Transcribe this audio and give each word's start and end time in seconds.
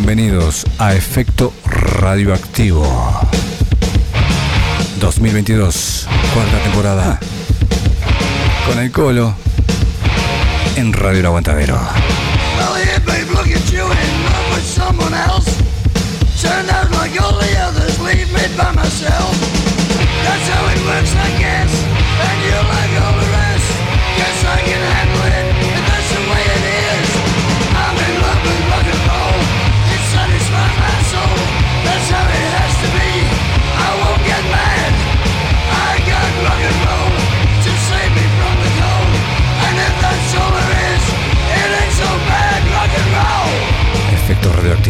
Bienvenidos 0.00 0.64
a 0.78 0.94
Efecto 0.94 1.52
Radioactivo 1.66 2.86
2022, 5.00 6.06
cuarta 6.32 6.58
temporada. 6.62 7.18
Con 8.64 8.78
el 8.78 8.92
colo 8.92 9.34
en 10.76 10.92
Radio 10.92 11.18
El 11.18 11.26
Aguantadero. 11.26 11.80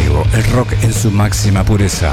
El 0.09 0.45
rock 0.53 0.73
en 0.83 0.93
su 0.95 1.11
máxima 1.11 1.65
pureza. 1.65 2.13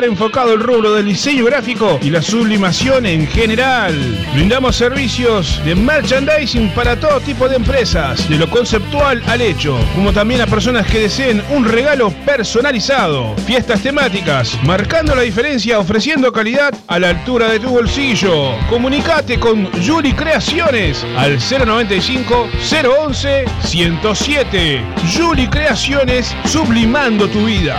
enfocado 0.03 0.51
al 0.51 0.59
rubro 0.59 0.93
del 0.93 1.05
diseño 1.05 1.45
gráfico 1.45 1.99
y 2.01 2.09
la 2.09 2.21
sublimación 2.21 3.05
en 3.05 3.27
general. 3.27 3.95
Brindamos 4.33 4.75
servicios 4.75 5.61
de 5.65 5.75
merchandising 5.75 6.69
para 6.73 6.99
todo 6.99 7.19
tipo 7.21 7.47
de 7.47 7.55
empresas, 7.57 8.27
de 8.29 8.37
lo 8.37 8.49
conceptual 8.49 9.21
al 9.27 9.41
hecho, 9.41 9.77
como 9.95 10.13
también 10.13 10.41
a 10.41 10.47
personas 10.47 10.87
que 10.87 10.99
deseen 10.99 11.43
un 11.49 11.65
regalo 11.65 12.11
personalizado. 12.25 13.35
Fiestas 13.45 13.81
temáticas, 13.81 14.57
marcando 14.63 15.15
la 15.15 15.21
diferencia, 15.21 15.79
ofreciendo 15.79 16.31
calidad 16.31 16.73
a 16.87 16.99
la 16.99 17.09
altura 17.09 17.49
de 17.49 17.59
tu 17.59 17.69
bolsillo. 17.69 18.55
Comunicate 18.69 19.39
con 19.39 19.69
Juli 19.85 20.13
Creaciones 20.13 21.05
al 21.17 21.37
095 21.39 22.49
011 23.07 23.45
107. 23.63 24.81
Juli 25.15 25.47
Creaciones, 25.47 26.35
sublimando 26.45 27.27
tu 27.27 27.45
vida. 27.45 27.77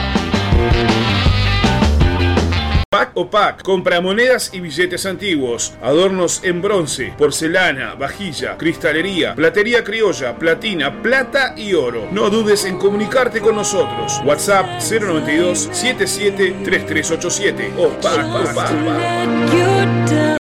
Pack 2.93 3.13
o 3.15 3.31
Pack, 3.31 3.63
compra 3.63 4.03
monedas 4.03 4.51
y 4.53 4.61
billetes 4.61 5.07
antiguos, 5.07 5.73
adornos 5.81 6.45
en 6.45 6.61
bronce, 6.61 7.15
porcelana, 7.17 7.95
vajilla, 7.95 8.59
cristalería, 8.59 9.35
platería 9.35 9.83
criolla, 9.83 10.37
platina, 10.37 11.01
plata 11.01 11.55
y 11.57 11.73
oro. 11.73 12.09
No 12.13 12.29
dudes 12.29 12.67
en 12.67 12.77
comunicarte 12.77 13.41
con 13.41 13.57
nosotros. 13.57 14.21
WhatsApp 14.27 14.79
092 14.83 15.71
77 15.73 16.57
3387 16.65 17.73
o 17.79 17.89
Pack 17.89 18.27
o 18.27 18.55
Pack. 18.55 20.42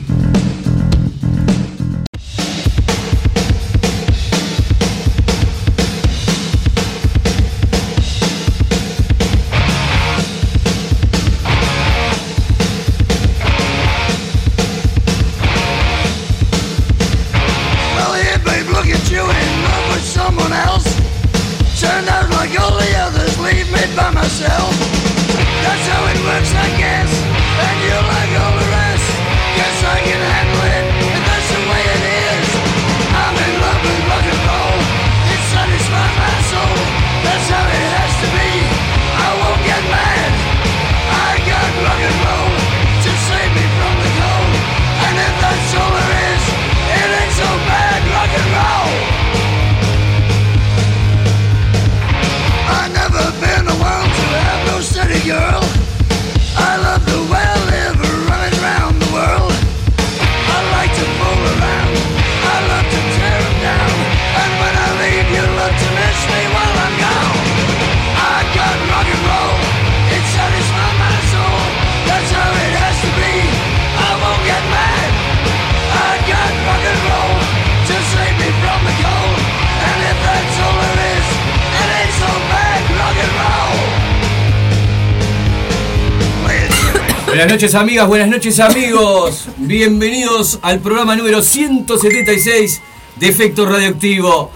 Buenas 87.31 87.47
noches 87.47 87.75
amigas, 87.75 88.09
buenas 88.09 88.27
noches 88.27 88.59
amigos. 88.59 89.47
Bienvenidos 89.55 90.59
al 90.61 90.81
programa 90.81 91.15
número 91.15 91.41
176 91.41 92.81
de 93.15 93.27
Efecto 93.29 93.65
Radioactivo. 93.65 94.51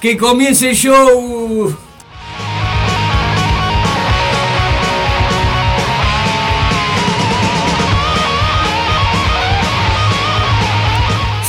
Que 0.00 0.16
comience 0.16 0.70
el 0.70 0.76
show. 0.76 1.76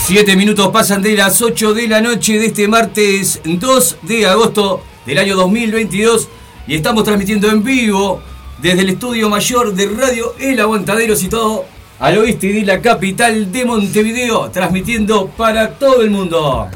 Siete 0.06 0.36
minutos 0.36 0.68
pasan 0.74 1.02
de 1.02 1.16
las 1.16 1.42
8 1.42 1.74
de 1.76 1.88
la 1.88 2.02
noche 2.02 2.38
de 2.40 2.48
este 2.48 2.68
martes 2.68 3.40
2 3.46 4.00
de 4.02 4.28
agosto 4.28 4.84
del 5.06 5.20
año 5.20 5.38
2022 5.38 6.28
y 6.68 6.76
estamos 6.76 7.06
transmitiendo 7.06 7.50
en 7.50 7.64
vivo 7.64 8.22
desde 8.60 8.82
el 8.82 8.90
estudio 8.90 9.30
mayor 9.30 9.74
de 9.74 9.88
Radio 9.88 10.34
El 10.40 10.60
Aguantadero 10.60 11.16
situado 11.16 11.66
al 12.00 12.18
oeste 12.18 12.54
de 12.54 12.62
la 12.62 12.82
capital 12.82 13.52
de 13.52 13.66
Montevideo, 13.66 14.50
transmitiendo 14.52 15.28
para 15.28 15.72
todo 15.72 16.02
el 16.02 16.10
mundo. 16.10 16.70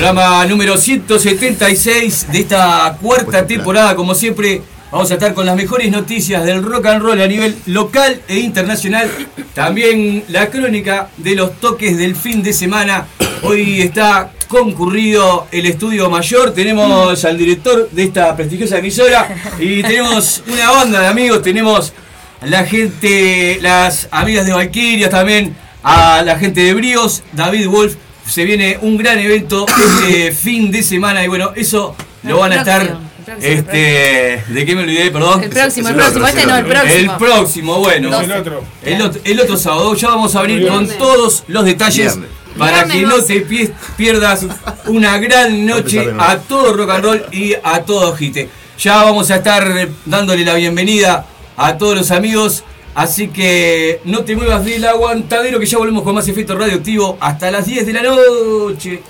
Programa 0.00 0.46
número 0.46 0.78
176 0.78 2.28
de 2.32 2.38
esta 2.38 2.96
cuarta 3.02 3.46
temporada, 3.46 3.94
como 3.94 4.14
siempre. 4.14 4.62
Vamos 4.90 5.10
a 5.10 5.14
estar 5.14 5.34
con 5.34 5.44
las 5.44 5.54
mejores 5.54 5.90
noticias 5.90 6.42
del 6.42 6.62
rock 6.62 6.86
and 6.86 7.02
roll 7.02 7.20
a 7.20 7.26
nivel 7.26 7.54
local 7.66 8.18
e 8.26 8.38
internacional. 8.38 9.10
También 9.52 10.24
la 10.28 10.48
crónica 10.48 11.10
de 11.18 11.34
los 11.34 11.60
toques 11.60 11.98
del 11.98 12.16
fin 12.16 12.42
de 12.42 12.54
semana. 12.54 13.08
Hoy 13.42 13.82
está 13.82 14.32
concurrido 14.48 15.46
el 15.52 15.66
estudio 15.66 16.08
mayor. 16.08 16.54
Tenemos 16.54 17.22
al 17.26 17.36
director 17.36 17.90
de 17.90 18.04
esta 18.04 18.34
prestigiosa 18.34 18.78
emisora 18.78 19.28
y 19.58 19.82
tenemos 19.82 20.42
una 20.50 20.70
banda 20.70 21.00
de 21.00 21.06
amigos. 21.08 21.42
Tenemos 21.42 21.92
la 22.40 22.64
gente, 22.64 23.58
las 23.60 24.08
amigas 24.10 24.46
de 24.46 24.52
Valkyria 24.54 25.10
también, 25.10 25.54
a 25.82 26.22
la 26.22 26.38
gente 26.38 26.62
de 26.62 26.72
Bríos, 26.72 27.22
David 27.34 27.68
Wolf. 27.68 27.96
Se 28.30 28.44
viene 28.44 28.78
un 28.82 28.96
gran 28.96 29.18
evento 29.18 29.66
este 29.68 30.32
fin 30.44 30.70
de 30.70 30.82
semana 30.82 31.24
y 31.24 31.28
bueno, 31.28 31.50
eso 31.56 31.96
lo 32.22 32.38
van 32.38 32.52
a 32.52 32.56
estar. 32.56 32.80
próximo, 32.80 33.10
el 33.18 33.24
próximo, 33.24 33.54
Este, 33.54 34.44
¿de 34.52 34.66
qué 34.66 34.74
me 34.76 34.82
olvidé? 34.82 35.10
Perdón. 35.10 35.42
El 35.42 35.50
próximo, 35.50 35.88
el 35.88 35.94
el 35.94 36.00
próximo, 36.00 36.24
otro, 36.24 36.28
este 36.28 36.40
es 36.40 36.46
no, 36.46 36.56
el 36.56 36.64
otro. 36.64 36.72
próximo. 36.80 37.12
El 37.12 37.18
próximo, 37.18 37.78
bueno. 37.80 38.20
El 38.20 38.32
otro. 38.32 38.64
El, 38.84 39.00
ot- 39.02 39.20
el 39.24 39.40
otro 39.40 39.56
sábado 39.56 39.94
ya 39.94 40.08
vamos 40.08 40.34
a 40.34 40.38
abrir 40.40 40.66
con 40.68 40.86
todos 40.88 41.44
los 41.48 41.64
detalles 41.64 42.16
Viernes. 42.16 42.30
para 42.58 42.84
Viernes 42.84 42.96
que 42.96 43.02
no 43.02 43.16
12. 43.18 43.40
te 43.40 43.46
pie- 43.48 43.72
pierdas 43.96 44.46
una 44.86 45.18
gran 45.18 45.66
noche 45.66 46.08
a 46.18 46.36
todo 46.38 46.72
rock 46.72 46.90
and 46.90 47.04
roll 47.04 47.24
y 47.32 47.54
a 47.62 47.82
todo 47.82 48.16
hite. 48.18 48.48
Ya 48.78 48.96
vamos 49.02 49.30
a 49.30 49.36
estar 49.36 49.88
dándole 50.06 50.44
la 50.44 50.54
bienvenida 50.54 51.26
a 51.56 51.76
todos 51.78 51.96
los 51.96 52.10
amigos. 52.12 52.64
Así 52.94 53.28
que 53.28 54.00
no 54.04 54.24
te 54.24 54.34
muevas 54.34 54.64
del 54.64 54.84
aguantadero 54.84 55.60
que 55.60 55.66
ya 55.66 55.78
volvemos 55.78 56.02
con 56.02 56.14
más 56.14 56.26
efecto 56.28 56.56
radioactivo 56.56 57.16
hasta 57.20 57.50
las 57.50 57.66
10 57.66 57.86
de 57.86 57.92
la 57.92 58.02
noche. 58.02 59.02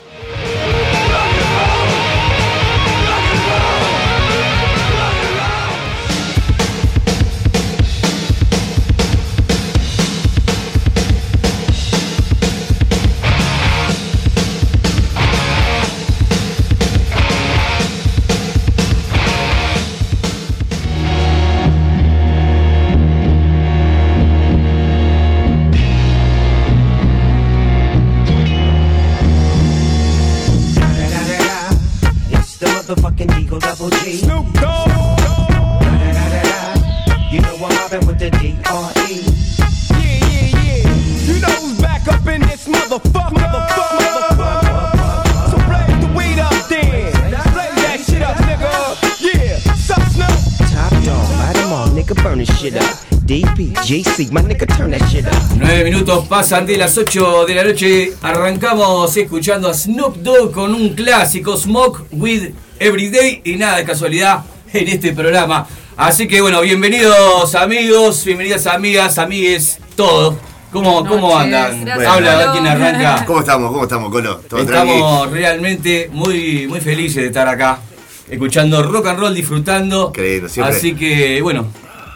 9 54.28 55.84
minutos 55.84 56.26
pasan 56.28 56.66
de 56.66 56.76
las 56.76 56.98
8 56.98 57.46
de 57.46 57.54
la 57.54 57.64
noche. 57.64 58.12
Arrancamos 58.20 59.16
escuchando 59.16 59.68
a 59.70 59.74
Snoop 59.74 60.16
Dogg 60.16 60.52
con 60.52 60.74
un 60.74 60.90
clásico 60.90 61.56
Smoke 61.56 62.04
with 62.12 62.50
Everyday. 62.78 63.40
Y 63.44 63.56
nada 63.56 63.78
de 63.78 63.84
casualidad 63.84 64.44
en 64.74 64.88
este 64.88 65.12
programa. 65.12 65.66
Así 65.96 66.28
que 66.28 66.42
bueno, 66.42 66.60
bienvenidos 66.60 67.54
amigos, 67.54 68.22
bienvenidas 68.24 68.66
amigas, 68.66 69.16
amigues, 69.18 69.78
todos. 69.96 70.34
¿Cómo, 70.70 71.04
cómo 71.06 71.36
andan? 71.36 71.84
gracias, 71.84 72.08
Habla, 72.08 72.40
Colo. 72.40 72.52
quién 72.52 72.66
arranca. 72.66 73.24
¿Cómo 73.26 73.40
estamos? 73.40 73.72
¿Cómo 73.72 73.82
estamos, 73.84 74.10
Colo? 74.12 74.36
¿Todo 74.48 74.66
tranqui? 74.66 74.92
Estamos 74.92 75.30
realmente 75.30 76.10
muy, 76.12 76.68
muy 76.68 76.80
felices 76.80 77.16
de 77.22 77.26
estar 77.26 77.48
acá, 77.48 77.80
escuchando 78.28 78.82
rock 78.82 79.06
and 79.06 79.18
roll, 79.18 79.34
disfrutando. 79.34 80.12
Siempre. 80.14 80.62
Así 80.62 80.94
que 80.94 81.40
bueno, 81.42 81.66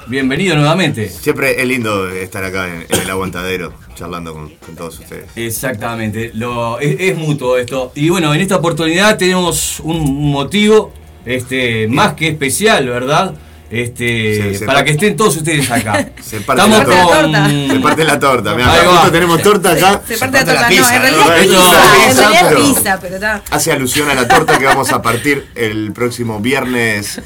bienvenido 0.06 0.56
nuevamente. 0.56 1.08
Siempre 1.08 1.60
es 1.60 1.66
lindo 1.66 2.08
estar 2.08 2.44
acá 2.44 2.68
en, 2.68 2.86
en 2.88 3.00
el 3.00 3.10
aguantadero, 3.10 3.72
charlando 3.94 4.32
con, 4.34 4.50
con 4.56 4.74
todos 4.76 4.98
ustedes. 4.98 5.24
Exactamente, 5.36 6.30
lo, 6.34 6.78
es, 6.78 6.96
es 6.98 7.16
mutuo 7.16 7.56
esto. 7.58 7.92
Y 7.94 8.08
bueno, 8.08 8.34
en 8.34 8.40
esta 8.40 8.56
oportunidad 8.56 9.16
tenemos 9.16 9.80
un 9.80 10.30
motivo 10.30 10.92
este, 11.24 11.88
más 11.88 12.14
que 12.14 12.28
especial, 12.28 12.88
¿verdad? 12.88 13.34
Este, 13.70 14.54
se 14.56 14.66
para 14.66 14.84
que 14.84 14.92
estén 14.92 15.16
todos 15.16 15.36
ustedes 15.36 15.68
acá. 15.70 16.10
Se 16.22 16.40
parte 16.40 16.62
Estamos 16.62 16.78
la 16.78 16.84
torta. 16.84 17.42
con. 17.42 17.68
Se 17.68 17.80
parte 17.80 18.04
la 18.04 18.20
torta. 18.20 18.54
Mirá, 18.54 18.72
acá 18.72 18.86
justo 18.88 19.10
tenemos 19.10 19.42
torta 19.42 19.70
acá. 19.72 20.02
Se 20.06 20.16
parte 20.16 20.38
la 20.38 20.44
torta, 20.44 20.62
no, 20.62 20.68
pizza, 20.68 20.96
en 20.96 21.02
realidad 21.02 21.38
es 21.38 21.46
pizza, 21.46 22.10
en 22.10 22.16
realidad 22.16 22.52
es 22.52 22.58
pizza, 22.58 22.98
pero 23.00 23.14
está. 23.16 23.42
Hace 23.50 23.72
alusión 23.72 24.08
a 24.10 24.14
la 24.14 24.28
torta 24.28 24.58
que 24.58 24.66
vamos 24.66 24.92
a 24.92 25.02
partir 25.02 25.46
el 25.56 25.92
próximo 25.92 26.38
viernes 26.38 27.20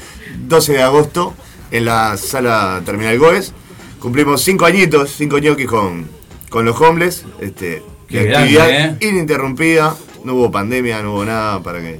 12 0.47 0.73
de 0.73 0.81
agosto 0.81 1.35
en 1.71 1.85
la 1.85 2.17
sala 2.17 2.81
Terminal 2.85 3.17
Goes. 3.19 3.53
Cumplimos 3.99 4.41
cinco 4.41 4.65
añitos, 4.65 5.11
cinco 5.15 5.39
ñoquis 5.39 5.67
con, 5.67 6.07
con 6.49 6.65
los 6.65 6.79
homeless. 6.79 7.25
Este, 7.39 7.83
Qué 8.07 8.19
de 8.19 8.25
grande, 8.25 8.59
actividad 8.59 8.69
¿eh? 9.01 9.07
ininterrumpida. 9.07 9.95
No 10.23 10.33
hubo 10.35 10.51
pandemia, 10.51 11.01
no 11.01 11.13
hubo 11.13 11.25
nada 11.25 11.61
para 11.61 11.79
que 11.79 11.99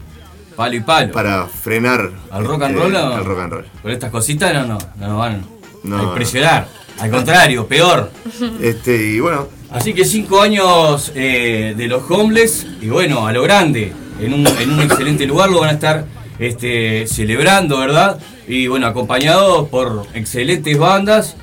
Palo 0.56 0.76
y 0.76 0.80
palo. 0.82 1.12
para 1.14 1.46
frenar 1.48 2.12
¿Al 2.32 2.44
rock 2.46 2.64
and 2.64 2.76
este, 2.76 2.84
roll 2.84 2.96
o? 2.96 3.16
al 3.16 3.26
rock 3.26 3.40
and 3.40 3.54
roll. 3.54 3.66
Con 3.82 3.92
estas 3.92 4.12
cositas 4.12 4.54
no, 4.54 4.66
no, 4.68 4.78
no 4.98 5.08
nos 5.08 5.18
van 5.18 5.46
No, 5.84 5.96
a 5.98 6.02
no. 6.02 6.08
impresionar. 6.10 6.68
Al 7.00 7.10
contrario, 7.12 7.66
peor. 7.68 8.12
Este, 8.62 8.96
y 9.14 9.20
bueno, 9.22 9.48
Así 9.72 9.94
que 9.94 10.04
cinco 10.04 10.42
años 10.42 11.12
eh, 11.16 11.76
de 11.78 11.88
los 11.88 12.02
homeless 12.10 12.66
y 12.82 12.90
bueno, 12.90 13.28
a 13.28 13.32
lo 13.32 13.44
grande, 13.44 13.94
en 14.20 14.34
un, 14.34 14.46
en 14.48 14.72
un 14.72 14.82
excelente 14.82 15.26
lugar 15.28 15.50
lo 15.50 15.60
van 15.62 15.70
a 15.70 15.74
estar 15.74 16.06
este, 16.40 17.06
celebrando, 17.08 17.80
¿verdad? 17.80 18.20
Y 18.48 18.68
bueno, 18.68 18.88
acompañados 18.88 19.68
por 19.70 20.06
excelentes 20.14 20.78
bandas, 20.78 21.36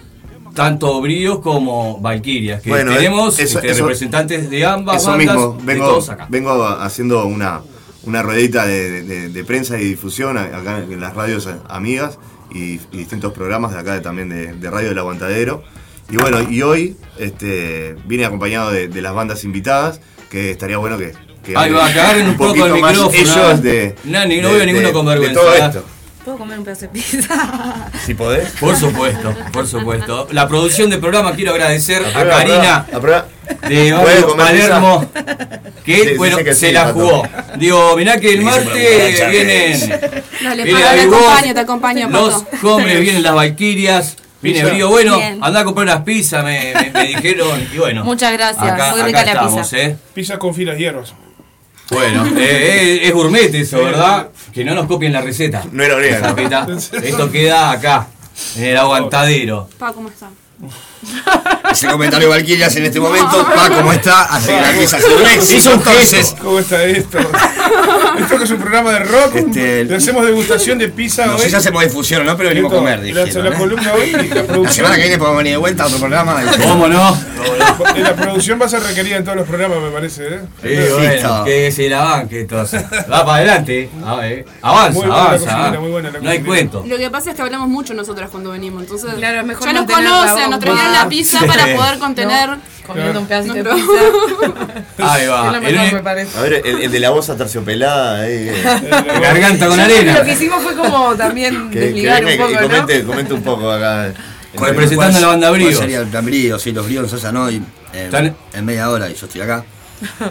tanto 0.54 1.00
Bríos 1.02 1.40
como 1.40 2.00
Valkyrias, 2.00 2.62
que 2.62 2.70
Bueno, 2.70 2.94
tenemos 2.94 3.38
eh, 3.38 3.42
eso- 3.44 3.58
este, 3.58 3.70
eso- 3.72 3.82
representantes 3.84 4.48
de 4.50 4.64
ambas 4.64 5.02
eso 5.02 5.10
bandas, 5.10 5.36
mismo, 5.36 5.52
de 5.60 5.64
vengo, 5.64 5.86
todos 5.86 6.08
acá. 6.08 6.26
vengo 6.30 6.64
haciendo 6.66 7.26
una, 7.26 7.60
una 8.04 8.22
ruedita 8.22 8.64
de, 8.64 9.02
de- 9.02 9.28
de 9.28 9.44
prensa 9.44 9.78
y 9.78 9.84
difusión 9.84 10.38
acá 10.38 10.78
en 10.78 11.00
las 11.00 11.14
radios 11.14 11.46
amigas 11.68 12.18
y, 12.50 12.74
y 12.92 12.96
distintos 12.96 13.32
programas 13.34 13.72
de 13.72 13.78
acá 13.80 14.00
también 14.00 14.30
de, 14.30 14.70
Radio 14.70 14.88
del 14.88 14.98
Aguantadero. 14.98 15.62
Y 16.08 16.16
bueno, 16.16 16.38
y 16.48 16.62
hoy 16.62 16.96
este, 17.18 17.96
vine 18.06 18.24
acompañado 18.24 18.70
de, 18.70 18.88
de 18.88 19.02
las 19.02 19.12
bandas 19.12 19.42
invitadas, 19.44 20.00
que 20.30 20.50
estaría 20.52 20.78
bueno 20.78 20.96
que... 20.98 21.12
que 21.46 21.56
Ahí 21.56 21.70
va, 21.70 21.86
agarren 21.86 22.28
un 22.28 22.36
poco 22.36 22.66
el 22.66 22.72
micrófono, 22.74 23.10
Ellos 23.12 23.62
de... 23.62 23.94
Nani, 24.04 24.40
no 24.40 24.48
de- 24.48 24.54
veo 24.56 24.66
ninguno 24.66 24.88
de- 24.88 24.92
con 24.92 25.06
de 25.06 25.10
vergüenza, 25.12 25.40
todo 25.40 25.54
esto. 25.54 25.84
¿Puedo 26.24 26.38
comer 26.38 26.58
un 26.58 26.64
pedazo 26.64 26.80
de 26.82 26.88
pizza? 26.88 27.88
Si 28.04 28.14
podés. 28.14 28.48
Por 28.58 28.76
supuesto, 28.76 29.32
por 29.52 29.66
supuesto. 29.68 30.26
La 30.32 30.48
producción 30.48 30.90
del 30.90 30.98
programa 30.98 31.32
quiero 31.36 31.52
agradecer 31.52 32.02
a 32.04 32.24
Karina 32.28 32.84
de 32.90 32.98
¿Puede 32.98 33.92
Barrio 33.92 34.26
comer 34.26 34.46
Palermo 34.46 35.08
que 35.84 35.96
Sí, 36.10 36.14
bueno 36.16 36.38
que 36.38 36.52
se 36.54 36.66
sí, 36.68 36.72
la 36.72 36.86
Pato. 36.86 36.94
jugó. 36.94 37.28
Digo, 37.58 37.96
mirá 37.96 38.18
que 38.18 38.30
el 38.34 38.40
martes 38.42 39.30
vienen 39.30 39.78
Dale, 40.42 40.64
viene 40.64 40.80
Pato, 40.80 40.96
te 40.96 41.00
acompaño, 41.02 41.54
te 41.54 41.60
acompaño, 41.60 42.08
los 42.10 42.42
Pato. 42.42 42.74
hombres, 42.74 43.00
vienen 43.00 43.22
las 43.22 43.34
Valquirias, 43.34 44.16
viene. 44.42 44.64
Brío. 44.64 44.88
Bueno, 44.88 45.16
Bien. 45.18 45.38
andá 45.40 45.60
a 45.60 45.64
comprar 45.64 45.86
unas 45.86 46.02
pizzas, 46.02 46.42
me, 46.44 46.72
me- 46.74 46.90
me 46.90 47.06
dijeron. 47.16 47.68
Y 47.72 47.78
bueno, 47.78 48.04
Muchas 48.04 48.32
gracias, 48.32 48.64
acá, 48.66 48.90
muy 48.90 49.02
rica 49.02 49.20
acá 49.20 49.34
la 49.34 49.40
estamos, 49.42 49.60
pizza. 49.68 49.78
¿eh? 49.82 49.96
Pizza 50.12 50.38
con 50.40 50.52
filas 50.56 50.76
hierbas. 50.76 51.14
Bueno, 51.90 52.26
eh, 52.38 52.38
eh, 52.38 53.00
es 53.04 53.12
gourmet 53.12 53.54
eso, 53.54 53.82
¿verdad? 53.82 54.28
Que 54.52 54.64
no 54.64 54.74
nos 54.74 54.86
copien 54.86 55.12
la 55.12 55.20
receta. 55.20 55.64
No 55.70 55.82
era 55.82 55.96
orégano. 55.96 56.76
Esto 56.76 57.30
queda 57.30 57.70
acá, 57.70 58.08
en 58.56 58.64
el 58.64 58.76
aguantadero. 58.76 59.68
Pa, 59.78 59.92
¿cómo 59.92 60.08
está? 60.08 60.30
Ese 61.70 61.88
comentario 61.88 62.28
Valkyrias 62.30 62.74
en 62.76 62.84
este 62.84 63.00
momento, 63.00 63.44
pa, 63.54 63.68
¿cómo 63.70 63.92
está? 63.92 64.22
Hace. 64.24 64.56
Hizo 64.82 65.70
un 65.72 65.78
Entonces. 65.78 66.34
¿Cómo 66.40 66.58
está 66.58 66.82
esto? 66.84 67.18
esto 68.18 68.38
que 68.38 68.44
es 68.44 68.50
un 68.50 68.58
programa 68.58 68.92
de 68.92 68.98
rock. 69.00 69.34
Este, 69.34 69.84
Le 69.84 69.96
hacemos 69.96 70.24
degustación 70.24 70.78
de 70.78 70.88
pizza 70.88 71.26
no 71.26 71.34
hoy. 71.34 71.40
sé 71.40 71.50
si 71.50 71.56
hacemos 71.56 71.82
difusión 71.82 72.22
o 72.22 72.24
no, 72.24 72.36
pero 72.36 72.48
venimos 72.50 72.72
a 72.72 72.76
comer, 72.76 72.98
La, 73.00 73.24
dijeron, 73.24 73.44
la 73.44 73.50
¿eh? 73.50 73.58
columna 73.58 73.92
hoy, 73.94 74.12
la 74.12 74.22
La 74.36 74.42
producción, 74.44 74.74
semana 74.74 74.94
que 74.96 75.02
viene 75.02 75.18
podemos 75.18 75.38
venir 75.38 75.52
de 75.52 75.56
vuelta 75.58 75.82
a 75.82 75.86
otro 75.86 75.98
programa. 75.98 76.42
y- 76.42 76.60
¿Cómo 76.62 76.88
no? 76.88 77.18
la 77.96 78.14
producción 78.14 78.60
va 78.60 78.66
a 78.66 78.68
ser 78.68 78.82
requerida 78.82 79.16
en 79.16 79.24
todos 79.24 79.36
los 79.36 79.46
programas, 79.46 79.78
me 79.82 79.90
parece. 79.90 80.26
¿eh? 80.26 80.40
Sí, 80.62 80.92
bueno, 80.94 81.44
que 81.44 81.72
se 81.72 81.88
la 81.90 82.02
banque 82.04 82.40
entonces. 82.40 82.82
Va 82.84 83.24
para 83.24 83.34
adelante. 83.34 83.90
A 84.04 84.16
ver, 84.16 84.44
avanza, 84.62 84.90
Muy 84.92 85.00
buena 85.06 85.14
la 85.16 85.22
avanza. 85.22 85.44
cocinera, 85.46 85.72
ah. 85.76 85.80
muy 85.80 85.90
buena 85.90 86.10
la 86.10 86.18
no 86.20 86.30
hay 86.30 86.38
cocinera. 86.38 86.46
cuento. 86.70 86.84
Lo 86.86 86.96
que 86.98 87.10
pasa 87.10 87.30
es 87.30 87.36
que 87.36 87.42
hablamos 87.42 87.68
mucho 87.68 87.92
nosotras 87.94 88.30
cuando 88.30 88.50
venimos, 88.52 88.82
entonces 88.82 89.12
Claro, 89.14 89.40
es 89.40 89.46
mejor 89.46 89.66
ya 89.66 89.72
nos 89.74 89.86
conocen, 89.90 90.50
nos 90.50 90.60
trajeron 90.60 90.85
boca. 90.88 91.02
la 91.02 91.08
pizza 91.08 91.40
para 91.46 91.74
poder 91.76 91.98
contener 91.98 92.50
Comiendo 92.86 93.18
un 93.20 93.26
pedacito 93.26 93.54
de 93.54 93.62
nuestro- 93.64 93.94
pizza. 93.94 94.84
Ahí 95.12 95.22
Es 95.24 95.30
va. 95.30 95.50
lo 95.50 95.66
El 95.66 95.92
me 95.92 96.02
parece. 96.02 96.38
A 96.38 96.42
ver, 96.42 96.62
el, 96.64 96.82
el 96.82 96.90
de 96.92 97.00
la 97.00 97.10
voz 97.10 97.28
aterciopelada. 97.30 98.20
ahí, 98.22 98.48
eh. 98.48 98.62
garganta 99.20 99.66
con 99.66 99.76
Lo 99.76 99.86
que 99.86 99.94
arena. 99.94 100.32
hicimos 100.32 100.62
fue 100.62 100.74
como 100.76 101.14
también 101.16 101.68
Que, 101.70 101.78
que 101.80 101.84
desligar 101.86 102.24
venga 102.24 102.44
un 102.46 102.50
y 102.50 102.54
poco, 102.54 102.60
¿no? 102.62 102.68
comente, 102.68 103.04
comente 103.04 103.34
un 103.34 103.42
poco 103.42 103.70
acá. 103.72 104.12
Con- 104.54 104.68
Representando 104.68 105.18
a 105.18 105.20
la 105.20 105.26
banda 105.26 105.48
¿Cuál 105.48 105.60
Brío. 105.60 105.76
sería 105.78 105.98
el 106.00 106.06
plan 106.06 106.24
Brío? 106.24 106.58
Sí, 106.58 106.72
los 106.72 106.86
Bríos 106.86 107.10
Sosa 107.10 107.32
no, 107.32 107.50
y, 107.50 107.60
eh, 107.92 108.32
en 108.54 108.64
media 108.64 108.88
hora 108.88 109.08
y 109.10 109.14
yo 109.14 109.26
estoy 109.26 109.40
acá. 109.40 109.64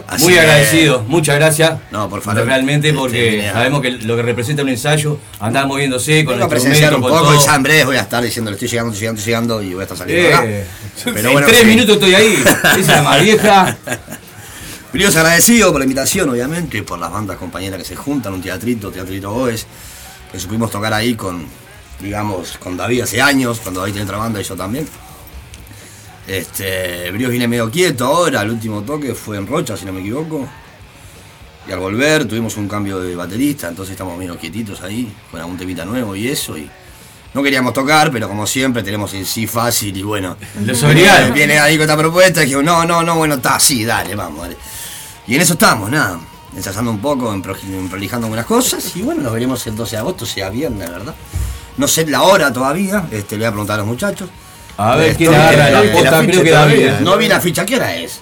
Así 0.06 0.24
Muy 0.24 0.34
que- 0.34 0.40
agradecido, 0.40 1.04
muchas 1.08 1.36
gracias. 1.36 1.78
No, 1.90 2.08
por 2.08 2.22
favor. 2.22 2.44
Realmente 2.44 2.88
Este, 2.88 2.98
porque 2.98 3.50
sabemos 3.52 3.80
que 3.82 3.90
lo 3.90 4.14
que 4.16 4.22
representa 4.22 4.62
un 4.62 4.68
ensayo, 4.68 5.18
andar 5.40 5.66
moviéndose 5.66 6.24
con 6.24 6.40
el 6.40 6.48
presenciar 6.48 6.94
un 6.94 7.02
con 7.02 7.10
poco 7.10 7.34
y 7.34 7.54
en 7.54 7.62
breve 7.62 7.84
voy 7.84 7.96
a 7.96 8.02
estar 8.02 8.22
diciendo, 8.22 8.50
estoy 8.52 8.68
llegando, 8.68 8.92
estoy 8.92 9.00
llegando, 9.02 9.18
estoy 9.18 9.30
llegando 9.32 9.62
y 9.62 9.72
voy 9.74 9.80
a 9.80 9.82
estar 9.82 9.98
saliendo 9.98 10.36
acá. 10.36 10.46
Eh, 10.46 10.66
Pero 11.04 11.18
en 11.18 11.32
bueno, 11.32 11.46
tres 11.48 11.60
sí. 11.60 11.66
minutos 11.66 11.94
estoy 11.94 12.14
ahí. 12.14 12.44
Esa 12.64 12.76
es 12.78 12.86
la 12.88 13.02
más 13.02 13.22
vieja. 13.22 13.76
Bríos 14.92 15.16
agradecido 15.16 15.72
por 15.72 15.80
la 15.80 15.84
invitación, 15.84 16.30
obviamente, 16.30 16.82
por 16.82 16.98
las 16.98 17.10
bandas 17.10 17.36
compañeras 17.36 17.78
que 17.78 17.84
se 17.84 17.96
juntan, 17.96 18.32
un 18.34 18.40
teatrito, 18.42 18.90
Teatrito 18.90 19.30
Boes, 19.30 19.66
que 20.32 20.38
supimos 20.38 20.70
tocar 20.70 20.94
ahí 20.94 21.14
con, 21.14 21.44
digamos, 22.00 22.56
con 22.58 22.76
David 22.76 23.02
hace 23.02 23.20
años, 23.20 23.58
cuando 23.62 23.80
David 23.80 23.92
tenía 23.94 24.04
otra 24.06 24.18
banda 24.18 24.40
y 24.40 24.44
yo 24.44 24.54
también. 24.54 24.88
Este, 26.26 27.10
Bríos 27.12 27.30
viene 27.30 27.46
medio 27.46 27.70
quieto 27.70 28.06
ahora, 28.06 28.42
el 28.42 28.50
último 28.50 28.82
toque 28.82 29.14
fue 29.14 29.36
en 29.36 29.46
Rocha, 29.46 29.76
si 29.76 29.84
no 29.84 29.92
me 29.92 30.00
equivoco. 30.00 30.46
Y 31.68 31.72
al 31.72 31.78
volver 31.78 32.26
tuvimos 32.26 32.56
un 32.56 32.68
cambio 32.68 33.00
de 33.00 33.14
baterista, 33.14 33.68
entonces 33.68 33.92
estamos 33.92 34.16
medio 34.18 34.36
quietitos 34.36 34.82
ahí, 34.82 35.12
con 35.30 35.40
algún 35.40 35.56
temita 35.56 35.84
nuevo 35.84 36.14
y 36.14 36.28
eso. 36.28 36.56
Y 36.56 36.68
no 37.34 37.42
queríamos 37.42 37.72
tocar, 37.72 38.10
pero 38.10 38.28
como 38.28 38.46
siempre 38.46 38.82
tenemos 38.82 39.12
el 39.14 39.26
sí 39.26 39.46
fácil 39.46 39.96
y 39.96 40.02
bueno. 40.02 40.36
Los 40.64 40.82
obligaron. 40.82 41.32
Viene 41.32 41.58
ahí 41.58 41.76
con 41.76 41.82
esta 41.82 41.96
propuesta 41.96 42.40
y 42.40 42.44
dijimos, 42.44 42.64
no, 42.64 42.84
no, 42.84 43.02
no, 43.02 43.16
bueno, 43.16 43.34
está, 43.34 43.58
sí, 43.60 43.84
dale, 43.84 44.14
vamos, 44.14 44.42
dale. 44.42 44.56
Y 45.26 45.34
en 45.34 45.40
eso 45.40 45.54
estamos, 45.54 45.90
nada, 45.90 46.20
ensayando 46.56 46.90
un 46.90 47.00
poco, 47.00 47.32
en 47.32 47.42
prolijando 47.42 48.26
algunas 48.26 48.46
cosas 48.46 48.96
y 48.96 49.02
bueno, 49.02 49.22
nos 49.22 49.32
veremos 49.32 49.66
el 49.66 49.74
12 49.74 49.96
de 49.96 50.00
agosto, 50.00 50.24
sea 50.24 50.50
viernes, 50.50 50.88
¿verdad? 50.88 51.14
No 51.76 51.88
sé 51.88 52.06
la 52.06 52.22
hora 52.22 52.52
todavía, 52.52 53.06
este, 53.10 53.34
le 53.34 53.40
voy 53.40 53.46
a 53.46 53.50
preguntar 53.50 53.74
a 53.74 53.78
los 53.78 53.86
muchachos. 53.86 54.28
A 54.78 54.96
ver 54.96 55.16
quién 55.16 55.34
agarra 55.34 55.70
la 55.70 55.82
la 55.84 55.92
posta, 55.92 56.20
creo 56.26 56.42
que. 56.42 56.50
David. 56.50 56.90
No 57.00 57.16
vi 57.16 57.28
la 57.28 57.40
ficha, 57.40 57.64
¿qué 57.64 57.76
hora 57.76 57.96
es? 57.96 58.20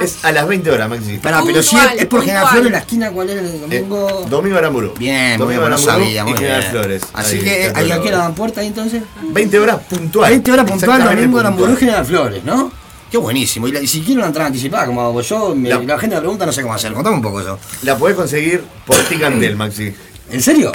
Es 0.00 0.24
a 0.24 0.30
las 0.32 0.46
20 0.46 0.70
horas, 0.70 0.88
Maxi. 0.88 1.18
Pero 1.20 1.62
si 1.62 1.76
es, 1.96 2.06
por 2.06 2.22
General 2.22 2.46
en 2.66 2.72
la 2.72 2.78
esquina, 2.78 3.10
¿cuál 3.10 3.30
era 3.30 3.40
el 3.40 3.46
Eh, 3.48 3.58
domingo? 3.58 4.26
Domingo 4.30 4.58
Aramburu. 4.58 4.94
Bien, 4.96 5.38
Domingo 5.38 5.62
no 5.62 5.66
Aramburu 5.66 5.90
sabía, 5.92 6.24
muy 6.24 6.38
bien. 6.38 6.62
Flores. 6.70 7.02
Así 7.12 7.38
que, 7.40 7.44
Teatro 7.72 7.78
¿ahí 7.80 7.90
a 7.90 8.00
qué 8.00 8.08
hora 8.08 8.18
dan 8.18 8.34
puerta 8.34 8.60
ahí 8.60 8.68
entonces? 8.68 9.02
20 9.22 9.58
horas 9.58 9.78
puntual. 9.88 10.30
20 10.30 10.52
horas 10.52 10.70
puntual, 10.70 11.04
domingo. 11.04 11.40
Hamburguesa 11.40 11.80
General 11.80 12.04
Flores, 12.06 12.44
¿no? 12.44 12.70
Qué 13.10 13.16
buenísimo. 13.16 13.66
Y, 13.66 13.72
la- 13.72 13.80
y 13.80 13.86
si 13.86 14.02
quiero 14.02 14.20
una 14.20 14.26
entrada 14.28 14.48
anticipada, 14.48 14.84
como 14.86 15.00
hago 15.00 15.20
yo, 15.22 15.54
me- 15.56 15.70
La- 15.70 15.78
la, 15.80 15.98
gente 15.98 16.14
me 16.14 16.20
pregunta, 16.20 16.44
no 16.44 16.52
sé 16.52 16.60
cómo 16.62 16.74
hacer. 16.74 16.92
Contame 16.92 17.16
un 17.16 17.22
poco 17.22 17.40
eso. 17.40 17.58
La 17.82 17.96
podés 17.96 18.14
conseguir 18.14 18.62
por 18.86 18.96
Ticantel, 18.98 19.56
Maxi. 19.56 19.94
¿En 20.30 20.42
serio? 20.42 20.72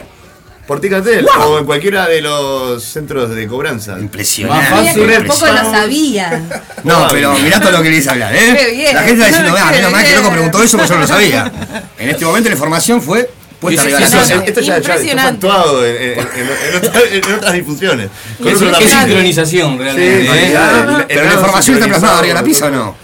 Por 0.67 0.79
Ticantel 0.79 1.25
¡Wow! 1.25 1.43
o 1.55 1.59
en 1.59 1.65
cualquiera 1.65 2.07
de 2.07 2.21
los 2.21 2.81
centros 2.83 3.29
de 3.35 3.47
cobranza. 3.47 3.99
Impresionante. 3.99 4.69
Más 4.71 4.81
Mira 4.81 4.93
que 4.93 4.97
fácil. 5.27 5.27
tampoco 5.27 5.47
lo 5.63 5.71
sabía. 5.71 6.41
No, 6.83 7.07
pero 7.11 7.33
mirá 7.35 7.59
todo 7.61 7.71
lo 7.71 7.81
que 7.81 7.89
le 7.89 7.97
hice 7.97 8.09
hablar, 8.09 8.35
¿eh? 8.35 8.57
Qué 8.59 8.71
bien. 8.75 8.93
La 8.95 9.03
gente 9.03 9.13
está 9.13 9.27
diciendo, 9.27 9.53
vea, 9.53 9.67
Qué 9.71 9.75
menos 9.77 9.91
mal 9.91 10.03
que 10.05 10.15
loco 10.15 10.31
preguntó 10.31 10.63
eso, 10.63 10.77
porque 10.77 10.89
yo 10.89 10.95
no 10.95 11.01
lo 11.01 11.07
sabía. 11.07 11.51
En 11.99 12.09
este 12.09 12.25
momento 12.25 12.49
la 12.49 12.55
información 12.55 13.01
fue 13.01 13.29
puesta 13.61 13.81
arriba 13.83 13.99
de 13.99 14.03
la 14.09 14.15
mesa. 14.17 14.43
Esto 14.45 14.59
ya, 14.61 14.67
ya 14.67 14.77
está 14.77 14.91
Impresionante. 14.93 15.47
actuado 15.47 15.85
en, 15.85 15.95
en- 15.95 16.19
en- 16.19 16.19
en 16.19 16.75
otras- 16.77 17.03
en 17.11 17.33
otras 17.35 17.53
difusiones. 17.53 18.09
Con 18.37 18.47
Es, 18.49 18.61
es 18.61 18.89
sincronización 18.91 19.77
realmente. 19.79 20.21
Sí, 20.21 20.37
¿eh? 20.37 20.49
ya. 20.51 21.05
Pero 21.07 21.23
la 21.25 21.33
información 21.33 21.75
está 21.77 21.87
plasmada 21.87 22.19
arriba 22.19 22.33
de 22.35 22.41
la 22.41 22.45
pizza 22.45 22.65
o 22.65 22.69
no? 22.71 22.95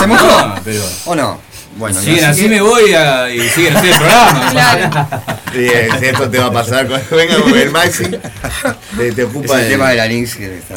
¿Se 0.00 0.06
mostró? 0.06 0.28
Ah, 0.38 0.60
pero- 0.62 0.82
¿O 1.06 1.14
no? 1.14 1.40
Bueno, 1.76 2.00
Siguen 2.00 2.24
así 2.24 2.42
que- 2.42 2.48
me 2.48 2.60
voy 2.62 2.92
a- 2.94 3.28
y 3.30 3.40
siguen 3.50 3.76
así 3.76 3.88
el 3.88 3.94
programa. 3.96 5.08
Bien, 5.52 5.88
si 5.98 6.04
esto 6.06 6.30
te 6.30 6.38
va 6.38 6.46
a 6.46 6.52
pasar 6.52 6.86
cuando 6.88 7.06
venga 7.16 7.38
con 7.40 7.54
el 7.56 7.70
Maxi. 7.70 8.04
Te, 8.04 9.12
te 9.12 9.22
Es 9.22 9.28
ocupa 9.28 9.60
el 9.60 9.68
tema 9.68 9.90
de 9.90 9.96
la 9.96 10.06
Links 10.06 10.36
que 10.36 10.58
está. 10.58 10.74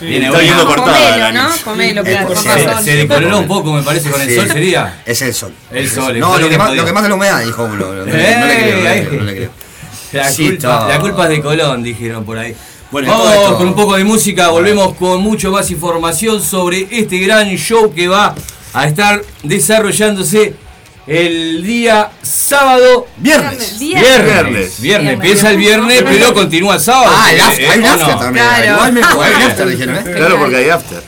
Viene 0.00 0.26
Está. 0.26 0.64
Comelo, 0.64 1.16
la 1.18 1.32
¿no? 1.32 1.50
Comelo, 1.64 2.04
claro, 2.04 2.28
razón. 2.34 2.84
Se 2.84 2.96
decoloró 2.96 3.38
un 3.38 3.48
poco, 3.48 3.72
me 3.72 3.82
parece, 3.82 4.10
con 4.10 4.20
el 4.20 4.28
Sí. 4.28 4.36
sol 4.36 4.48
sería. 4.48 5.02
Es 5.04 5.20
el 5.22 5.34
sol. 5.34 5.52
El 5.72 5.88
sol, 5.90 6.14
el 6.14 6.20
No, 6.20 6.32
sol 6.32 6.40
lo 6.40 6.46
es 6.46 6.52
que, 6.52 6.58
más, 6.58 6.74
lo 6.74 6.84
que 6.84 6.92
más 6.92 7.02
es 7.02 7.08
la 7.08 7.14
humedad, 7.16 7.44
dijo 7.44 7.64
uno. 7.64 7.92
No, 7.92 8.04
le 8.04 8.12
Eh, 8.12 8.14
creo, 8.14 8.38
no 8.40 8.46
le 8.46 8.54
creo, 9.02 9.12
no 9.20 9.24
le 9.24 9.34
creo. 9.36 9.50
La, 10.12 10.28
Sí, 10.30 10.44
culpa, 10.50 10.54
está. 10.74 10.88
la 10.88 10.98
culpa 11.00 11.22
es 11.24 11.28
de 11.30 11.40
Colón, 11.42 11.82
dijeron 11.82 12.24
por 12.24 12.38
ahí. 12.38 12.54
Bueno, 12.90 13.08
Vamos 13.08 13.32
esto- 13.32 13.56
con 13.56 13.68
un 13.68 13.74
poco 13.74 13.96
de 13.96 14.04
música, 14.04 14.48
volvemos 14.50 14.94
con 14.94 15.20
mucho 15.22 15.50
más 15.50 15.70
información 15.70 16.42
sobre 16.42 16.86
este 16.90 17.18
gran 17.20 17.48
show 17.56 17.92
que 17.94 18.06
va 18.08 18.34
a 18.72 18.86
estar 18.86 19.22
desarrollándose 19.42 20.54
el 21.06 21.62
día 21.64 22.10
sábado. 22.22 23.06
Viernes. 23.16 23.78
Día- 23.78 24.00
Viernes, 24.00 24.24
Viernes. 24.34 24.80
viernes, 24.80 25.12
empieza 25.14 25.50
el 25.50 25.56
viernes, 25.56 26.02
pero 26.04 26.32
continúa 26.34 26.74
el 26.76 26.80
sábado. 26.80 27.12
Ah, 27.16 27.32
el 27.32 27.38
Eh, 27.38 27.42
after, 27.42 27.70
hay 27.70 27.78
un 27.78 27.84
¿o 27.84 27.88
after 27.88 28.08
no? 28.14 28.20
también. 28.20 28.44
Claro. 28.46 28.72
Igual 28.74 28.92
me 28.92 29.00
hay 29.02 29.42
after, 29.42 29.68
dijeron, 29.68 29.96
¿eh? 29.96 30.12
Claro, 30.16 30.38
porque 30.38 30.56
hay 30.56 30.70
after. 30.70 31.02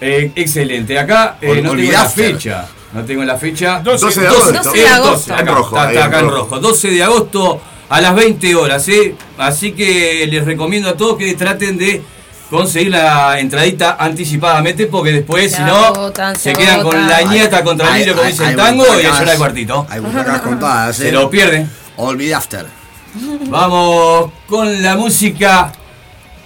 Eh, 0.00 0.30
excelente, 0.36 0.98
acá 0.98 1.38
eh, 1.40 1.60
no 1.62 1.70
tengo 1.72 1.90
la 1.92 2.04
fecha. 2.08 2.66
No 2.92 3.04
tengo 3.04 3.24
la 3.24 3.36
fecha. 3.36 3.80
12 3.80 4.20
de 4.20 4.26
12, 4.26 4.26
agosto. 4.50 4.72
de 4.72 4.80
el 4.80 4.86
agosto. 4.86 5.10
12, 5.12 5.32
acá, 5.32 5.40
En 5.40 5.46
rojo, 5.48 5.76
está, 5.76 5.82
ahí 5.88 5.94
está 5.94 6.00
en 6.06 6.06
acá 6.12 6.18
en 6.20 6.24
rojo. 6.26 6.36
rojo. 6.36 6.58
12 6.60 6.90
de 6.90 7.02
agosto 7.02 7.60
a 7.88 8.00
las 8.00 8.14
20 8.14 8.54
horas, 8.54 8.88
¿eh? 8.88 9.14
Así 9.38 9.72
que 9.72 10.26
les 10.30 10.44
recomiendo 10.44 10.88
a 10.90 10.96
todos 10.96 11.16
que 11.18 11.34
traten 11.34 11.76
de 11.78 12.02
conseguir 12.50 12.92
la 12.92 13.38
entradita 13.38 13.96
anticipadamente 13.98 14.86
porque 14.86 15.12
después, 15.12 15.52
si 15.52 15.62
no, 15.62 16.12
se 16.36 16.52
quedan 16.52 16.82
con 16.82 17.06
la 17.08 17.22
ñata 17.22 17.62
contra 17.64 17.88
el 17.88 17.94
vidrio, 17.94 18.14
como 18.14 18.26
dice 18.26 18.48
el 18.48 18.56
tango, 18.56 18.84
y 19.00 19.04
a 19.04 19.10
llorar 19.10 19.28
el 19.28 19.38
cuartito. 19.38 19.86
Hay 19.88 20.00
butacas 20.00 20.40
contadas, 20.40 20.96
Se 20.96 21.08
¿eh? 21.08 21.12
lo 21.12 21.30
pierden. 21.30 21.70
Olvide 21.96 22.34
after. 22.34 22.66
Vamos 23.48 24.30
con 24.48 24.82
la 24.82 24.96
música 24.96 25.72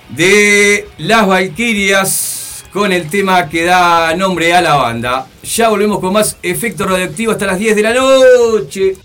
de 0.09 0.89
las 0.99 1.27
Valquirias 1.27 2.65
con 2.73 2.93
el 2.93 3.09
tema 3.09 3.49
que 3.49 3.65
da 3.65 4.15
nombre 4.15 4.55
a 4.55 4.61
la 4.61 4.77
banda. 4.77 5.27
Ya 5.43 5.69
volvemos 5.69 5.99
con 5.99 6.13
más 6.13 6.37
efecto 6.43 6.87
radioactivo 6.87 7.33
hasta 7.33 7.47
las 7.47 7.59
10 7.59 7.77
de 7.77 7.83
la 7.83 7.95
noche. 7.95 8.97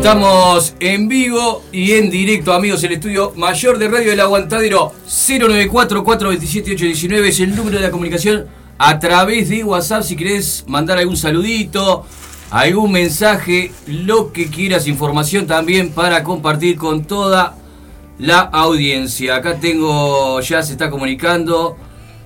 Estamos 0.00 0.74
en 0.80 1.08
vivo 1.08 1.62
y 1.72 1.92
en 1.92 2.08
directo, 2.08 2.54
amigos, 2.54 2.82
el 2.84 2.92
estudio 2.92 3.34
mayor 3.36 3.76
de 3.76 3.86
Radio 3.86 4.08
del 4.08 4.20
Aguantadero 4.20 4.94
094-427-819 5.06 7.26
es 7.26 7.40
el 7.40 7.54
número 7.54 7.76
de 7.76 7.82
la 7.82 7.90
comunicación 7.90 8.46
a 8.78 8.98
través 8.98 9.50
de 9.50 9.62
WhatsApp. 9.62 10.02
Si 10.02 10.16
querés 10.16 10.64
mandar 10.66 10.96
algún 10.96 11.18
saludito, 11.18 12.06
algún 12.50 12.92
mensaje, 12.92 13.72
lo 13.86 14.32
que 14.32 14.48
quieras, 14.48 14.88
información 14.88 15.46
también 15.46 15.90
para 15.90 16.24
compartir 16.24 16.78
con 16.78 17.04
toda 17.04 17.58
la 18.18 18.40
audiencia. 18.40 19.36
Acá 19.36 19.60
tengo, 19.60 20.40
ya 20.40 20.62
se 20.62 20.72
está 20.72 20.88
comunicando. 20.88 21.76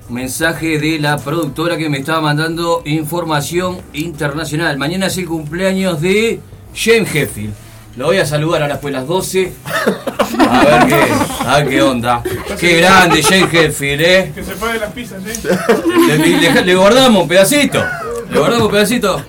Mensaje 0.07 0.79
de 0.79 0.97
la 0.97 1.17
productora 1.17 1.75
que 1.75 1.89
me 1.89 1.97
estaba 1.97 2.21
mandando 2.21 2.83
información 2.85 3.79
internacional. 3.91 4.77
Mañana 4.77 5.07
es 5.07 5.17
el 5.17 5.25
cumpleaños 5.25 5.99
de 5.99 6.39
James 6.73 7.13
Hetfield. 7.13 7.64
Lo 7.97 8.07
voy 8.07 8.17
a 8.17 8.25
saludar 8.25 8.61
ahora 8.63 8.73
después 8.75 8.93
de 8.93 8.99
las 8.99 9.07
12. 9.07 9.53
A 10.49 10.63
ver 10.65 10.87
qué, 10.87 11.45
a 11.47 11.57
ver 11.59 11.69
qué 11.69 11.81
onda. 11.81 12.21
Qué 12.59 12.77
grande 12.77 13.23
James 13.23 13.53
Hetfield, 13.53 14.01
¿eh? 14.01 14.31
Que 14.35 14.43
se 14.43 14.51
paguen 14.55 14.81
las 14.81 14.91
pizzas, 14.91 15.21
¿eh? 15.25 15.33
Le, 16.07 16.17
le- 16.51 16.61
le 16.65 16.75
guardamos 16.75 17.21
un 17.23 17.27
pedacito. 17.27 17.83
Le 18.29 18.37
guardamos 18.39 18.65
un 18.65 18.71
pedacito. 18.71 19.21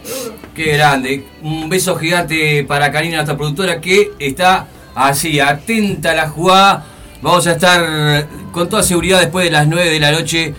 Qué 0.55 0.72
grande. 0.76 1.24
Un 1.42 1.68
beso 1.68 1.94
gigante 1.96 2.64
para 2.64 2.90
Karina, 2.90 3.16
nuestra 3.16 3.37
productora, 3.37 3.81
que 3.81 4.12
está 4.18 4.66
así, 4.94 5.38
atenta 5.38 6.11
a 6.11 6.14
la 6.14 6.29
jugada. 6.29 6.85
Vamos 7.22 7.46
a 7.46 7.52
estar 7.52 8.26
con 8.52 8.68
toda 8.68 8.83
seguridad 8.83 9.20
después 9.20 9.44
de 9.44 9.50
las 9.52 9.68
9 9.68 9.90
de 9.90 10.00
la 10.00 10.11
noche 10.12 10.55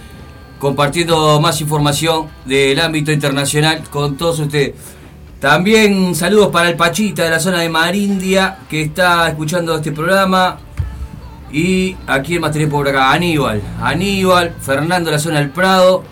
compartiendo 0.59 1.39
más 1.39 1.59
información 1.61 2.27
del 2.45 2.79
ámbito 2.79 3.11
internacional 3.11 3.83
con 3.89 4.15
todos 4.17 4.39
ustedes. 4.39 4.73
También 5.39 6.15
saludos 6.15 6.49
para 6.49 6.69
el 6.69 6.75
Pachita 6.75 7.23
de 7.23 7.29
la 7.29 7.39
zona 7.39 7.61
de 7.61 7.69
Marindia 7.69 8.57
que 8.69 8.81
está 8.81 9.27
escuchando 9.27 9.75
este 9.75 9.91
programa. 9.91 10.59
Y 11.51 11.95
aquí 12.07 12.39
más 12.39 12.51
tenés 12.51 12.69
por 12.69 12.87
acá, 12.87 13.11
Aníbal. 13.11 13.61
Aníbal, 13.79 14.55
Fernando 14.59 15.11
de 15.11 15.17
la 15.17 15.19
zona 15.19 15.39
del 15.39 15.51
Prado. 15.51 16.03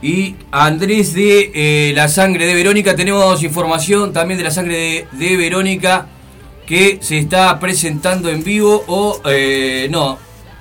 Y 0.00 0.36
Andrés 0.52 1.12
de 1.14 1.50
eh, 1.54 1.92
la 1.94 2.08
sangre 2.08 2.46
de 2.46 2.54
Verónica. 2.54 2.94
Tenemos 2.94 3.42
información 3.42 4.12
también 4.12 4.38
de 4.38 4.44
la 4.44 4.50
sangre 4.52 5.08
de, 5.12 5.26
de 5.26 5.36
Verónica 5.36 6.06
que 6.66 6.98
se 7.02 7.18
está 7.18 7.58
presentando 7.58 8.28
en 8.28 8.44
vivo 8.44 8.84
o 8.86 9.20
eh, 9.26 9.88
no, 9.90 10.18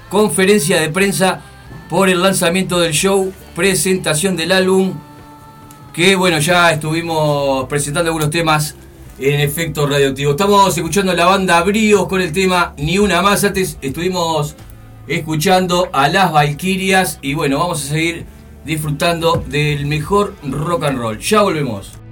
conferencia 0.10 0.82
de 0.82 0.90
prensa 0.90 1.42
por 1.90 2.10
el 2.10 2.22
lanzamiento 2.22 2.80
del 2.80 2.94
show, 2.94 3.32
presentación 3.56 4.36
del 4.36 4.52
álbum 4.52 4.94
que 5.94 6.16
bueno, 6.16 6.40
ya 6.40 6.72
estuvimos 6.72 7.68
presentando 7.68 8.10
algunos 8.10 8.32
temas 8.32 8.76
en 9.20 9.40
efecto 9.40 9.86
radioactivo. 9.86 10.32
Estamos 10.32 10.76
escuchando 10.76 11.14
la 11.14 11.26
banda 11.26 11.62
Bríos 11.62 12.08
con 12.08 12.20
el 12.20 12.34
tema 12.34 12.74
Ni 12.78 12.98
una 12.98 13.22
más. 13.22 13.44
Antes 13.44 13.78
estuvimos 13.80 14.56
escuchando 15.08 15.90
a 15.94 16.08
las 16.10 16.32
Valquirias 16.32 17.20
y 17.22 17.36
bueno, 17.36 17.60
vamos 17.60 17.86
a 17.86 17.90
seguir 17.90 18.26
disfrutando 18.66 19.44
del 19.48 19.86
mejor 19.86 20.34
rock 20.44 20.86
and 20.86 20.98
roll. 20.98 21.20
Ya 21.20 21.44
volvemos. 21.44 22.03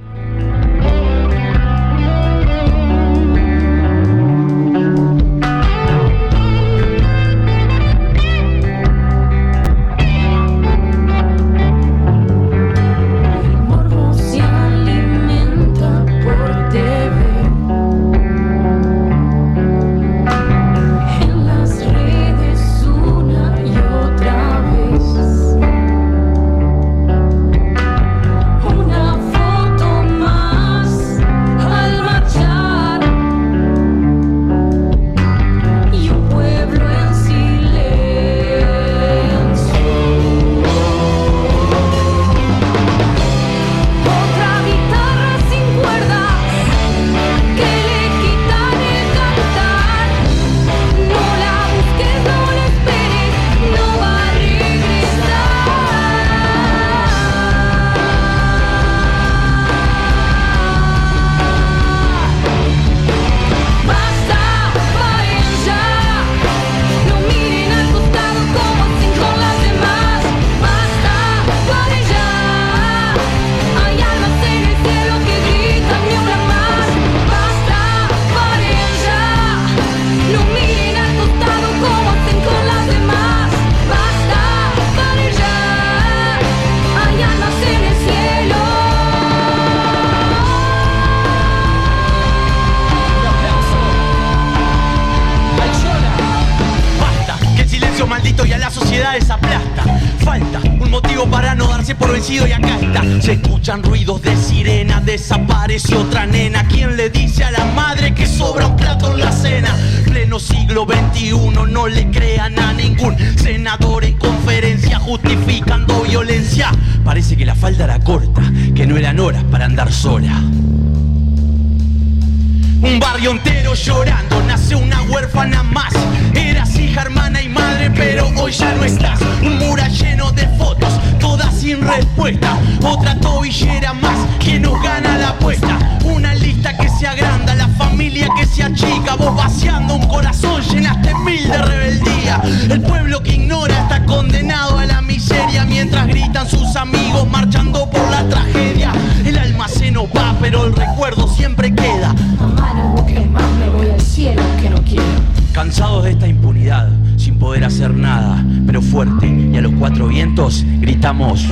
Y 158.93 159.55
a 159.55 159.61
los 159.61 159.71
cuatro 159.79 160.07
vientos 160.09 160.65
gritamos. 160.79 161.47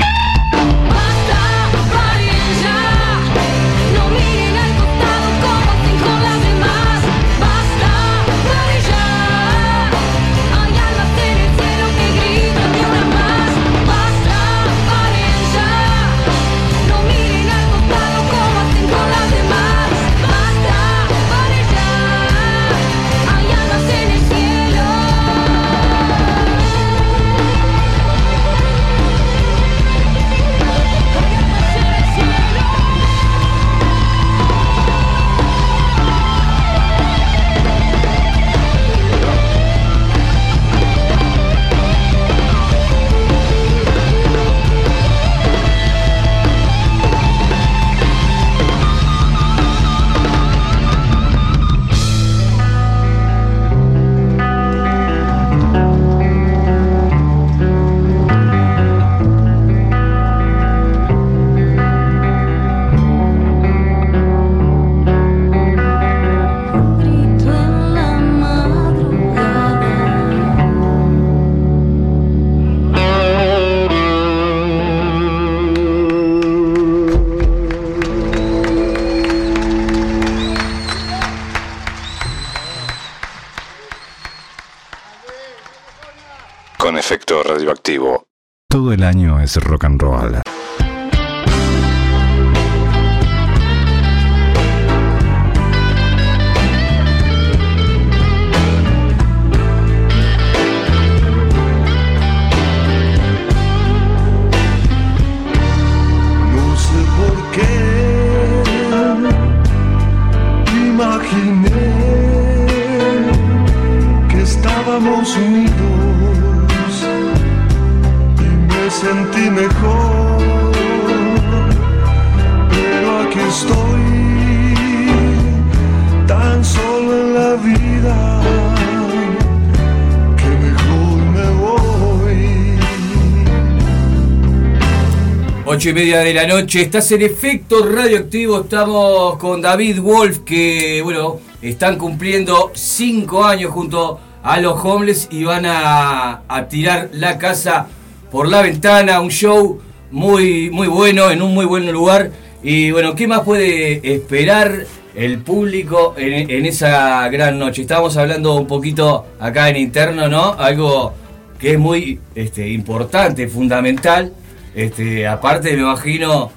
Media 135.93 136.19
de 136.19 136.33
la 136.33 136.45
noche, 136.45 136.81
estás 136.81 137.11
en 137.11 137.21
efecto 137.21 137.85
radioactivo, 137.85 138.61
estamos 138.61 139.37
con 139.37 139.61
David 139.61 139.99
Wolf, 139.99 140.39
que 140.39 141.01
bueno, 141.03 141.39
están 141.61 141.97
cumpliendo 141.97 142.71
cinco 142.73 143.43
años 143.43 143.71
junto 143.71 144.19
a 144.43 144.59
los 144.59 144.73
homeless 144.83 145.27
y 145.31 145.43
van 145.43 145.65
a, 145.65 146.41
tirar 146.69 147.09
la 147.13 147.37
casa 147.37 147.87
por 148.31 148.47
la 148.47 148.61
ventana, 148.61 149.19
un 149.19 149.31
show 149.31 149.79
muy, 150.11 150.69
muy 150.69 150.87
bueno, 150.87 151.31
en 151.31 151.41
un 151.41 151.53
muy 151.53 151.65
buen 151.65 151.91
lugar. 151.91 152.31
Y 152.61 152.91
bueno, 152.91 153.15
¿qué 153.15 153.27
más 153.27 153.41
puede 153.41 154.13
esperar 154.13 154.85
el 155.15 155.39
público 155.39 156.13
en, 156.17 156.49
en 156.49 156.65
esa 156.65 157.27
gran 157.29 157.57
noche? 157.57 157.81
Estábamos 157.81 158.17
hablando 158.17 158.55
un 158.55 158.67
poquito 158.67 159.25
acá 159.39 159.69
en 159.69 159.77
interno, 159.77 160.27
¿no? 160.27 160.53
Algo 160.53 161.13
que 161.59 161.73
es 161.73 161.79
muy 161.79 162.19
este, 162.35 162.69
importante, 162.69 163.47
fundamental. 163.47 164.33
Este, 164.75 165.27
aparte 165.27 165.73
me 165.73 165.81
imagino 165.81 166.51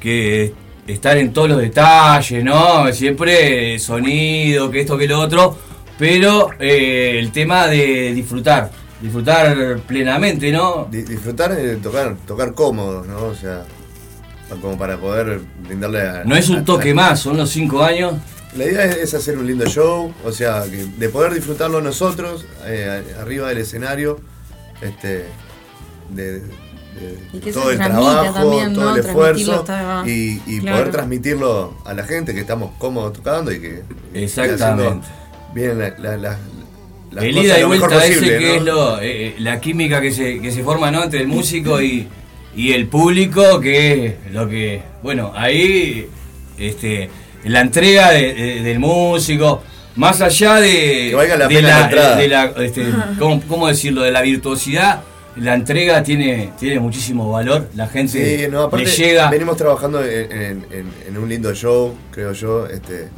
que 0.00 0.52
estar 0.86 1.16
en 1.18 1.32
todos 1.32 1.48
los 1.48 1.58
detalles, 1.58 2.44
¿no? 2.44 2.92
Siempre 2.92 3.78
sonido, 3.78 4.70
que 4.70 4.80
esto, 4.80 4.96
que 4.96 5.08
lo 5.08 5.18
otro, 5.20 5.58
pero 5.98 6.50
eh, 6.60 7.18
el 7.18 7.32
tema 7.32 7.66
de 7.66 8.12
disfrutar, 8.14 8.70
disfrutar 9.00 9.78
plenamente, 9.86 10.52
¿no? 10.52 10.86
Di- 10.90 11.02
disfrutar 11.02 11.54
de 11.56 11.76
tocar, 11.76 12.16
tocar 12.26 12.54
cómodo, 12.54 13.04
¿no? 13.04 13.24
O 13.24 13.34
sea, 13.34 13.64
como 14.60 14.78
para 14.78 14.96
poder 14.96 15.40
brindarle 15.66 16.02
a. 16.02 16.22
No 16.24 16.36
es 16.36 16.48
un 16.48 16.64
toque 16.64 16.92
a- 16.92 16.94
más, 16.94 17.20
son 17.20 17.36
los 17.36 17.50
cinco 17.50 17.82
años. 17.82 18.14
La 18.56 18.64
idea 18.64 18.84
es, 18.84 19.12
hacer 19.12 19.36
un 19.36 19.46
lindo 19.46 19.66
show, 19.66 20.14
o 20.24 20.32
sea, 20.32 20.62
que 20.70 20.86
de 20.96 21.08
poder 21.10 21.34
disfrutarlo 21.34 21.80
nosotros, 21.82 22.46
eh, 22.64 23.02
arriba 23.20 23.48
del 23.48 23.58
escenario, 23.58 24.20
este, 24.80 25.24
de 26.10 26.42
Y 27.32 27.38
que 27.38 27.52
todo 27.52 27.70
el 27.70 27.76
trabajo, 27.78 28.32
también, 28.32 28.74
todo 28.74 28.84
¿no? 28.84 28.94
el 28.96 29.00
esfuerzo 29.04 29.54
está- 29.60 30.02
y, 30.06 30.40
y 30.46 30.60
Claro. 30.60 30.76
poder 30.78 30.92
transmitirlo 30.92 31.74
a 31.84 31.92
la 31.94 32.04
gente 32.04 32.32
que 32.34 32.40
estamos 32.40 32.70
cómodos 32.78 33.12
tocando 33.14 33.52
y 33.52 33.60
que 33.60 33.82
Exactamente. 34.14 35.06
bien 35.54 35.78
la, 35.78 35.90
la- 35.98 36.16
la- 36.16 36.38
las 37.12 37.24
el 37.24 37.38
ida 37.38 37.58
y 37.58 37.64
vuelta 37.64 38.04
ese 38.04 38.14
posible, 38.16 38.38
que 38.38 38.46
¿no? 38.48 38.54
es 38.56 38.62
lo, 38.64 39.00
eh, 39.00 39.34
la 39.38 39.60
química 39.60 40.00
que 40.00 40.12
se, 40.12 40.40
que 40.40 40.50
se 40.52 40.62
forma 40.62 40.90
¿no? 40.90 41.04
entre 41.04 41.20
el 41.20 41.28
músico 41.28 41.80
y, 41.80 42.08
y 42.54 42.72
el 42.72 42.88
público, 42.88 43.60
que 43.60 44.06
es 44.06 44.32
lo 44.32 44.48
que, 44.48 44.82
bueno, 45.02 45.32
ahí 45.34 46.08
este, 46.58 47.08
la 47.44 47.60
entrega 47.60 48.10
de- 48.10 48.34
de- 48.34 48.62
del 48.62 48.78
músico, 48.80 49.62
más 49.94 50.20
allá 50.20 50.56
de, 50.56 51.08
Que 51.10 51.14
valga 51.14 51.36
la 51.36 51.48
de 51.48 51.54
pena 51.54 51.90
la 51.90 52.16
de 52.16 52.28
la, 52.28 52.44
este, 52.58 52.86
¿cómo, 53.18 53.40
cómo 53.48 53.66
decirlo? 53.68 54.02
De 54.02 54.10
la 54.10 54.20
virtuosidad, 54.22 55.02
la 55.36 55.54
entrega 55.54 56.02
tiene, 56.02 56.52
tiene 56.58 56.80
muchísimo 56.80 57.30
valor, 57.30 57.68
la 57.74 57.88
gente 57.88 58.44
Sí, 58.46 58.50
no, 58.50 58.62
aparte 58.62 58.86
le 58.86 58.90
llega... 58.92 59.30
venimos 59.30 59.56
trabajando 59.56 60.02
en, 60.04 60.32
en- 60.32 60.66
en- 60.70 60.92
en 61.08 61.18
un 61.18 61.28
lindo 61.28 61.54
show, 61.54 61.94
creo 62.10 62.32
yo, 62.32 62.66
este, 62.66 63.08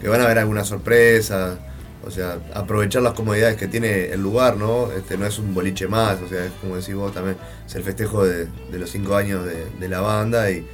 que 0.00 0.08
van 0.08 0.20
a 0.20 0.24
haber 0.24 0.38
alguna 0.38 0.64
sorpresa, 0.64 1.58
o 2.04 2.10
sea, 2.10 2.38
aprovechar 2.54 3.02
las 3.02 3.12
comodidades 3.12 3.56
que 3.56 3.68
tiene 3.68 4.06
el 4.06 4.20
lugar, 4.22 4.56
¿no? 4.56 4.90
Este, 4.90 5.16
no 5.18 5.26
es 5.26 5.38
un 5.38 5.54
boliche 5.54 5.86
más, 5.86 6.18
o 6.22 6.28
sea, 6.28 6.44
es 6.46 6.50
como 6.60 6.76
decís 6.76 6.94
vos 6.94 7.12
también, 7.12 7.36
es 7.66 7.74
el 7.74 7.82
festejo 7.82 8.24
de, 8.24 8.46
de 8.46 8.78
los 8.78 8.90
cinco 8.90 9.16
años 9.16 9.44
de, 9.44 9.66
de 9.78 9.88
la 9.88 10.00
banda 10.00 10.50
y, 10.50 10.66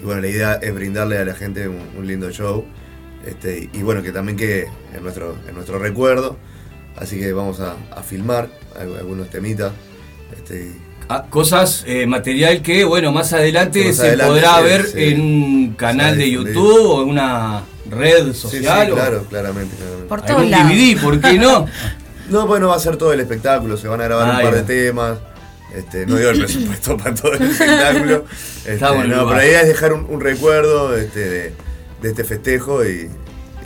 y 0.00 0.04
bueno, 0.04 0.20
la 0.20 0.28
idea 0.28 0.54
es 0.54 0.74
brindarle 0.74 1.18
a 1.18 1.24
la 1.24 1.34
gente 1.34 1.66
un, 1.68 1.80
un 1.98 2.06
lindo 2.06 2.30
show, 2.30 2.64
este, 3.26 3.70
y 3.72 3.82
bueno, 3.82 4.02
que 4.02 4.12
también 4.12 4.36
quede 4.36 4.68
en 4.94 5.02
nuestro, 5.02 5.34
en 5.48 5.54
nuestro 5.54 5.78
recuerdo, 5.78 6.36
así 6.96 7.18
que 7.18 7.32
vamos 7.32 7.60
a, 7.60 7.76
a 7.90 8.02
filmar 8.02 8.50
al- 8.78 8.96
algunos 8.98 9.30
temitas, 9.30 9.72
este, 10.36 10.72
Ah, 11.06 11.26
cosas, 11.28 11.84
eh, 11.86 12.06
material 12.06 12.62
que, 12.62 12.82
bueno, 12.84 13.12
más 13.12 13.34
adelante 13.34 13.84
más 13.88 13.96
se 13.96 14.06
adelante 14.08 14.32
podrá 14.40 14.60
ver 14.62 14.86
en 14.94 15.20
un 15.20 15.74
canal 15.74 16.16
de. 16.16 16.30
YouTube 16.30 16.80
o 16.86 17.02
en 17.02 17.10
una 17.10 17.62
red 17.90 18.28
Sí, 18.28 18.32
sí, 18.32 18.38
social. 18.40 18.90
o 18.90 18.94
claro, 18.94 19.24
claramente, 19.28 19.76
claramente. 19.76 20.08
Por 20.08 20.24
algún 20.26 20.50
DVD, 20.50 21.00
¿por 21.02 21.20
qué 21.20 21.34
no? 21.38 21.66
No, 22.30 22.46
bueno, 22.46 22.68
va 22.68 22.76
a 22.76 22.78
ser 22.78 22.96
todo 22.96 23.12
el 23.12 23.20
espectáculo, 23.20 23.76
se 23.76 23.86
van 23.86 24.00
a 24.00 24.04
grabar 24.04 24.26
Ah, 24.26 24.36
un 24.38 24.42
par 24.44 24.54
ya. 24.54 24.62
de 24.62 24.86
temas. 24.86 25.18
Este, 25.76 26.06
no 26.06 26.16
dio 26.16 26.30
el 26.30 26.38
presupuesto 26.38 26.96
para 27.02 27.14
todo 27.14 27.32
el 27.34 27.42
espectáculo. 27.42 28.24
Este, 28.64 28.72
el 28.72 28.80
no, 28.80 29.26
pero 29.28 29.34
la 29.36 29.44
idea 29.46 29.60
es 29.60 29.68
dejar 29.68 29.92
un, 29.92 30.06
un 30.08 30.20
recuerdo 30.22 30.96
este, 30.96 31.20
de, 31.20 31.52
de 32.00 32.08
este 32.08 32.24
festejo 32.24 32.82
y, 32.82 33.10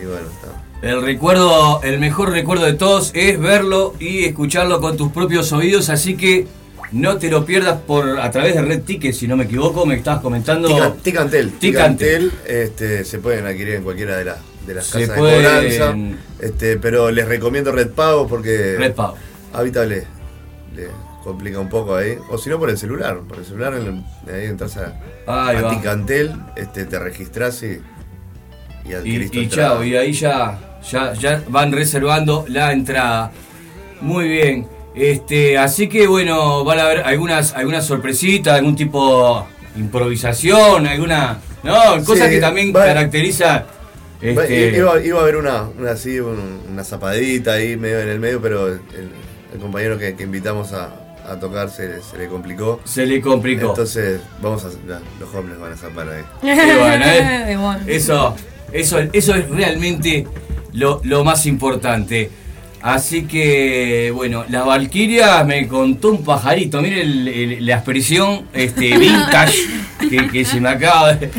y 0.02 0.04
bueno, 0.06 0.26
está. 0.34 0.60
El 0.82 1.02
recuerdo, 1.02 1.80
el 1.84 2.00
mejor 2.00 2.30
recuerdo 2.30 2.64
de 2.64 2.72
todos 2.72 3.12
es 3.14 3.38
verlo 3.38 3.94
y 4.00 4.24
escucharlo 4.24 4.80
con 4.80 4.96
tus 4.96 5.12
propios 5.12 5.52
oídos, 5.52 5.88
así 5.88 6.16
que 6.16 6.48
no 6.92 7.18
te 7.18 7.30
lo 7.30 7.44
pierdas 7.44 7.78
por 7.80 8.18
a 8.20 8.30
través 8.30 8.54
de 8.54 8.62
Red 8.62 8.82
Ticket, 8.82 9.12
si 9.14 9.28
no 9.28 9.36
me 9.36 9.44
equivoco, 9.44 9.84
me 9.86 9.94
estabas 9.96 10.20
comentando. 10.22 10.68
Tica- 10.68 10.94
Ticantel. 11.02 11.52
Ticantel. 11.58 12.32
Este, 12.46 13.04
se 13.04 13.18
pueden 13.18 13.46
adquirir 13.46 13.74
en 13.76 13.82
cualquiera 13.82 14.16
de, 14.16 14.24
las 14.24 14.38
de 14.66 14.74
las 14.74 14.86
Se 14.86 15.00
casas 15.00 15.08
de 15.14 15.20
pueden- 15.20 15.44
cobranza. 15.44 16.18
Este, 16.40 16.76
pero 16.78 17.10
les 17.10 17.26
recomiendo 17.28 17.72
Red 17.72 17.90
Pago 17.90 18.26
porque. 18.26 18.76
Red 18.78 18.94
Pago. 18.94 19.16
Ahorita 19.52 19.84
le, 19.86 20.04
complica 21.24 21.58
un 21.58 21.68
poco 21.68 21.96
ahí. 21.96 22.16
O 22.30 22.38
si 22.38 22.48
no, 22.48 22.58
por 22.58 22.70
el 22.70 22.78
celular. 22.78 23.18
Por 23.28 23.38
el 23.38 23.44
celular, 23.44 23.74
en 23.74 23.82
el- 24.26 24.34
ahí 24.34 24.46
entras 24.46 24.76
a, 24.78 24.94
Ahí 25.26 25.56
a 25.56 25.62
va. 25.62 25.70
Ticantel, 25.70 26.34
este, 26.56 26.84
te 26.86 26.98
registras 26.98 27.62
y, 27.62 27.80
y 28.88 28.94
adquirís 28.94 29.30
Y, 29.34 29.38
y 29.40 29.48
chao, 29.48 29.84
y 29.84 29.94
ahí 29.96 30.12
ya, 30.12 30.58
ya, 30.90 31.12
ya 31.14 31.42
van 31.48 31.72
reservando 31.72 32.46
la 32.48 32.72
entrada. 32.72 33.30
Muy 34.00 34.28
bien. 34.28 34.66
Este, 34.98 35.56
así 35.58 35.88
que 35.88 36.06
bueno, 36.06 36.64
van 36.64 36.78
a 36.80 36.84
haber 36.86 36.98
algunas, 37.00 37.52
algunas 37.54 37.86
sorpresitas, 37.86 38.54
algún 38.54 38.74
tipo 38.74 39.46
de 39.74 39.80
improvisación, 39.80 40.86
alguna. 40.86 41.38
No, 41.62 41.74
cosas 42.04 42.28
Sí, 42.28 42.34
que 42.34 42.40
también 42.40 42.72
va- 42.74 42.84
caracteriza. 42.84 43.64
Este, 44.20 44.76
Iba, 44.76 45.00
iba 45.00 45.18
a 45.20 45.22
haber 45.22 45.36
una, 45.36 45.62
una 45.78 45.92
así, 45.92 46.18
un- 46.18 46.62
una 46.72 46.82
zapadita 46.82 47.52
ahí 47.52 47.76
medio 47.76 48.00
en 48.00 48.08
el 48.08 48.18
medio, 48.18 48.40
pero 48.42 48.66
el, 48.66 48.80
el 49.52 49.58
compañero 49.60 49.96
que, 49.98 50.14
que 50.16 50.24
invitamos 50.24 50.72
a, 50.72 50.90
a 51.28 51.38
tocar 51.38 51.70
se, 51.70 52.02
se 52.02 52.18
le 52.18 52.26
complicó. 52.26 52.80
Se 52.84 53.06
le 53.06 53.20
complicó. 53.20 53.68
Entonces, 53.68 54.20
vamos 54.42 54.64
a 54.64 54.68
los 55.20 55.34
hombres 55.34 55.58
van 55.60 55.72
a 55.72 55.76
zapar 55.76 56.08
ahí. 56.08 56.24
Bueno, 56.42 57.04
¿eh? 57.06 57.56
Bueno. 57.60 57.80
Eso, 57.86 58.34
eso, 58.72 58.98
eso 59.12 59.34
es 59.36 59.48
realmente 59.48 60.26
lo, 60.72 61.00
lo 61.04 61.22
más 61.22 61.46
importante. 61.46 62.30
Así 62.82 63.24
que, 63.24 64.12
bueno, 64.14 64.44
las 64.48 64.64
Valquirias 64.64 65.44
me 65.46 65.66
contó 65.66 66.10
un 66.10 66.24
pajarito. 66.24 66.80
Miren 66.80 67.66
la 67.66 67.74
expresión 67.74 68.46
este, 68.52 68.96
vintage 68.98 69.58
que, 70.08 70.28
que 70.28 70.44
se 70.44 70.60
me 70.60 70.68
acaba 70.68 71.14
de, 71.14 71.30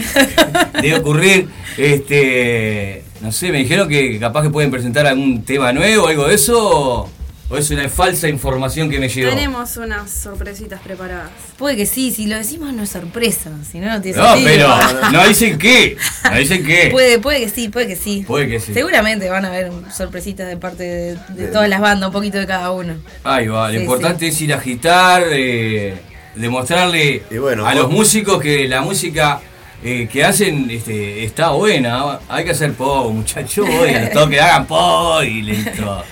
de 0.82 0.96
ocurrir. 0.96 1.48
Este, 1.78 3.04
no 3.22 3.32
sé, 3.32 3.52
me 3.52 3.60
dijeron 3.60 3.88
que 3.88 4.20
capaz 4.20 4.44
que 4.44 4.50
pueden 4.50 4.72
presentar 4.72 5.08
algún 5.08 5.44
tema 5.44 5.72
nuevo, 5.74 6.08
algo 6.08 6.28
de 6.28 6.36
eso. 6.36 7.10
O, 7.50 7.58
es 7.58 7.72
una 7.72 7.90
falsa 7.90 8.28
información 8.30 8.90
que 8.90 9.00
me 9.00 9.10
llegó. 9.10 9.30
Tenemos 9.30 9.76
unas 9.78 10.12
sorpresitas 10.12 10.82
preparadas. 10.82 11.32
Puede 11.58 11.76
que 11.78 11.86
sí, 11.88 12.12
si 12.12 12.28
lo 12.28 12.36
decimos 12.36 12.72
no 12.74 12.84
es 12.84 12.90
sorpresa, 12.90 13.50
si 13.70 13.80
no, 13.80 13.88
no 13.88 14.02
tiene 14.02 14.18
No, 14.20 14.36
sentido. 14.36 14.50
pero 14.50 15.12
no 15.12 15.28
dicen 15.28 15.58
qué. 15.58 15.98
No 16.32 16.38
dicen 16.38 16.64
qué. 16.66 16.90
Puede, 16.92 17.18
puede 17.20 17.40
que 17.42 17.50
sí, 17.50 17.70
puede 17.70 17.88
que 17.88 17.96
sí. 17.96 18.24
Puede 18.28 18.48
que 18.48 18.60
sí. 18.60 18.74
Seguramente 18.74 19.30
van 19.30 19.46
a 19.46 19.48
haber 19.48 19.72
sorpresitas 19.92 20.48
de 20.48 20.58
parte 20.58 20.84
de, 20.84 21.48
todas 21.48 21.68
las 21.68 21.82
bandas, 21.82 22.08
un 22.08 22.14
poquito 22.14 22.38
de 22.38 22.46
cada 22.46 22.72
uno. 22.72 22.96
Ahí 23.24 23.48
va, 23.48 23.68
lo 23.70 23.74
Sí, 23.74 23.80
importante 23.82 24.28
es 24.28 24.42
ir 24.42 24.54
a 24.54 24.58
agitar, 24.58 25.24
eh, 25.32 25.96
demostrarle 26.36 27.24
a 27.66 27.74
los 27.76 27.90
músicos 27.90 28.40
que 28.42 28.68
la 28.68 28.82
música 28.82 29.42
eh, 29.84 30.08
que 30.12 30.24
hacen 30.24 30.70
este, 30.70 31.24
está 31.24 31.50
buena. 31.52 32.20
Hay 32.30 32.44
que 32.46 32.52
hacer 32.52 32.74
po, 32.74 33.10
muchachos, 33.12 33.68
y 33.68 34.14
los 34.14 34.28
hagan 34.28 34.68
po 34.68 35.24
y 35.24 35.42
listo. 35.42 36.04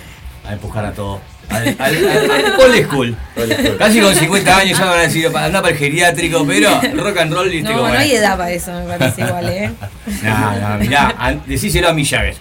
A 0.48 0.54
empujar 0.54 0.86
a 0.86 0.92
todos. 0.94 1.20
Al, 1.50 1.68
al, 1.80 1.96
al- 2.08 2.32
al 2.32 2.60
old 2.60 2.86
school. 2.86 3.18
Casi 3.78 4.00
con 4.02 4.14
50 4.14 4.58
años 4.58 4.78
ya 4.78 4.86
van 4.86 5.00
a 5.00 5.02
decir, 5.04 5.28
anda 5.28 5.62
para 5.62 5.74
el 5.74 5.78
geriátrico, 5.78 6.46
pero 6.46 6.70
rock 6.96 7.18
and 7.20 7.34
roll, 7.34 7.64
No, 7.64 7.72
como 7.72 7.88
no 7.90 7.98
hay 7.98 8.12
edad 8.14 8.38
para 8.38 8.52
eso, 8.52 8.72
me 8.74 8.98
parece 8.98 9.22
igual, 9.22 9.50
¿eh? 9.50 9.72
No, 10.24 10.60
no, 10.60 10.78
mirá, 10.78 11.40
decíselo 11.46 11.90
a 11.90 11.94
Mick 11.94 12.10
Jagger. 12.10 12.36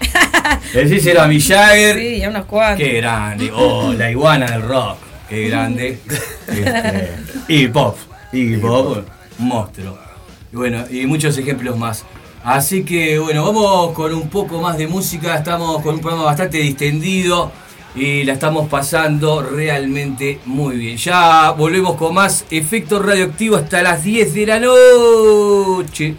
Decíselo 0.74 1.22
a 1.22 1.28
Mick 1.28 1.42
Jagger. 1.48 1.98
Sí, 1.98 2.22
a 2.24 2.28
unos 2.30 2.44
cuantos. 2.46 2.84
Qué 2.84 2.92
grande. 2.94 3.50
Oh, 3.54 3.92
la 3.92 4.10
iguana 4.10 4.46
del 4.46 4.62
rock. 4.62 4.98
Qué 5.28 5.48
grande. 5.48 5.98
Este, 6.48 7.12
Iggy 7.48 7.68
Pop. 7.68 7.96
Iggy 8.32 8.56
Pop, 8.58 8.98
un 9.38 9.48
monstruo. 9.48 9.98
Y 10.52 10.56
bueno, 10.56 10.84
y 10.90 11.06
muchos 11.06 11.36
ejemplos 11.38 11.76
más. 11.76 12.04
Así 12.44 12.84
que 12.84 13.18
bueno, 13.18 13.44
vamos 13.44 13.92
con 13.92 14.14
un 14.14 14.28
poco 14.28 14.60
más 14.60 14.78
de 14.78 14.86
música. 14.86 15.36
Estamos 15.36 15.82
con 15.82 15.94
un 15.96 16.00
programa 16.00 16.24
bastante 16.24 16.58
distendido 16.58 17.50
y 17.96 18.24
la 18.24 18.34
estamos 18.34 18.68
pasando 18.68 19.42
realmente 19.42 20.38
muy 20.44 20.76
bien. 20.76 20.96
Ya 20.98 21.50
volvemos 21.52 21.96
con 21.96 22.14
más 22.14 22.44
efecto 22.50 23.02
radioactivo 23.02 23.56
hasta 23.56 23.82
las 23.82 24.04
10 24.04 24.34
de 24.34 24.46
la 24.46 24.60
noche. 24.60 26.14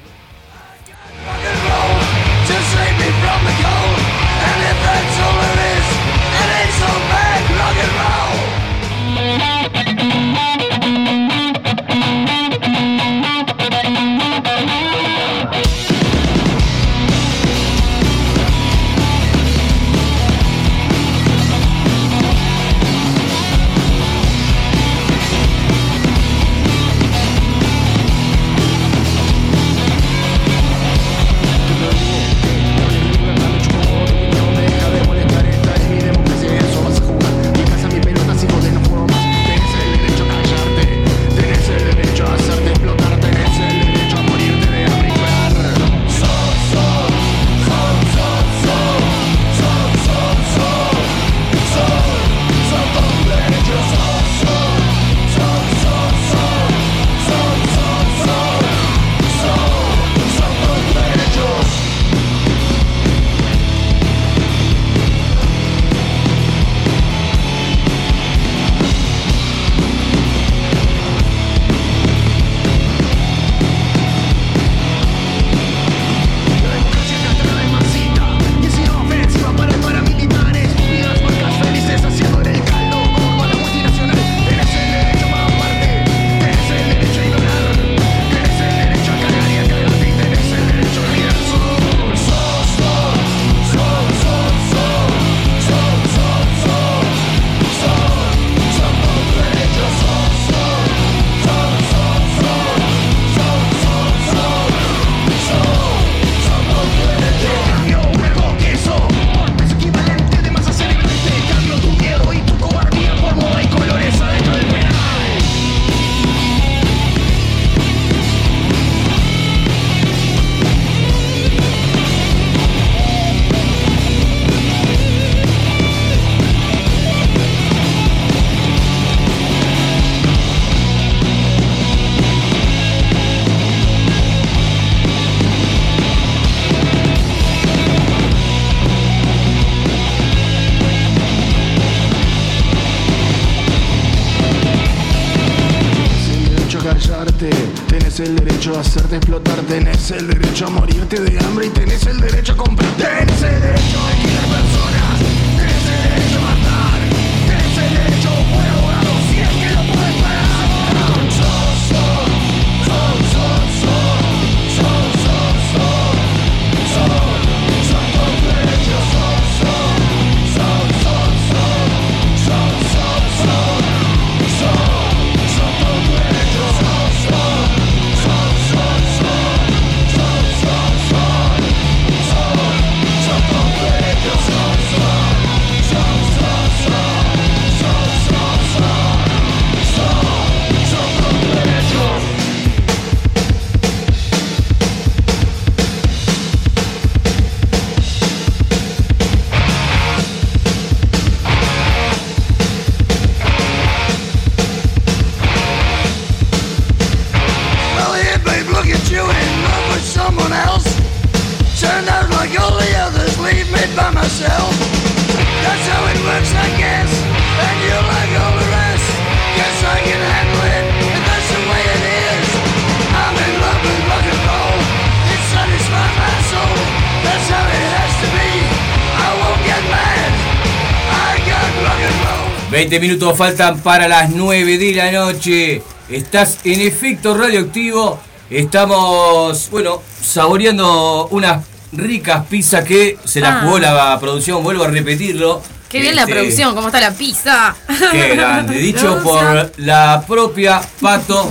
20 232.99 233.07
minutos 233.07 233.37
faltan 233.37 233.79
para 233.81 234.07
las 234.07 234.29
9 234.31 234.77
de 234.77 234.93
la 234.93 235.11
noche. 235.11 235.83
Estás 236.09 236.59
en 236.63 236.81
efecto 236.81 237.37
radioactivo. 237.37 238.19
Estamos, 238.49 239.69
bueno, 239.69 240.01
saboreando 240.21 241.27
unas 241.31 241.63
ricas 241.91 242.45
pizzas 242.47 242.83
que 242.85 243.17
se 243.23 243.39
las 243.39 243.55
Ah. 243.57 243.61
jugó 243.63 243.77
la 243.79 244.17
producción. 244.19 244.63
Vuelvo 244.63 244.83
a 244.85 244.87
repetirlo. 244.87 245.61
Qué 245.89 246.01
bien 246.01 246.15
la 246.15 246.23
Este, 246.23 246.33
producción, 246.33 246.73
cómo 246.75 246.87
está 246.87 246.99
la 246.99 247.11
pizza. 247.13 247.75
Qué 248.11 248.29
grande. 248.35 248.77
Dicho 248.79 249.21
por 249.23 249.71
la 249.77 250.23
propia 250.27 250.81
Pato, 250.99 251.49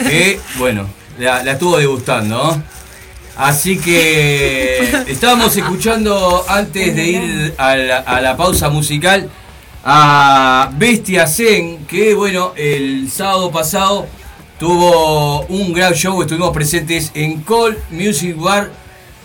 que, 0.00 0.40
bueno, 0.56 0.86
la, 1.18 1.42
la 1.42 1.52
estuvo 1.52 1.76
degustando. 1.76 2.36
¿no? 2.54 2.62
Así 3.36 3.78
que 3.78 5.04
estábamos 5.06 5.54
escuchando 5.56 6.44
antes 6.48 6.96
de 6.96 7.04
ir 7.06 7.54
a 7.58 7.76
la, 7.76 7.98
a 7.98 8.20
la 8.22 8.36
pausa 8.36 8.68
musical 8.70 9.28
a 9.84 10.70
Bestia 10.76 11.26
Zen, 11.26 11.86
que 11.86 12.14
bueno, 12.14 12.52
el 12.56 13.10
sábado 13.10 13.50
pasado 13.50 14.06
tuvo 14.58 15.42
un 15.46 15.72
gran 15.72 15.94
show, 15.94 16.20
estuvimos 16.20 16.50
presentes 16.50 17.12
en 17.14 17.42
Call 17.42 17.78
Music 17.90 18.36
Bar, 18.36 18.70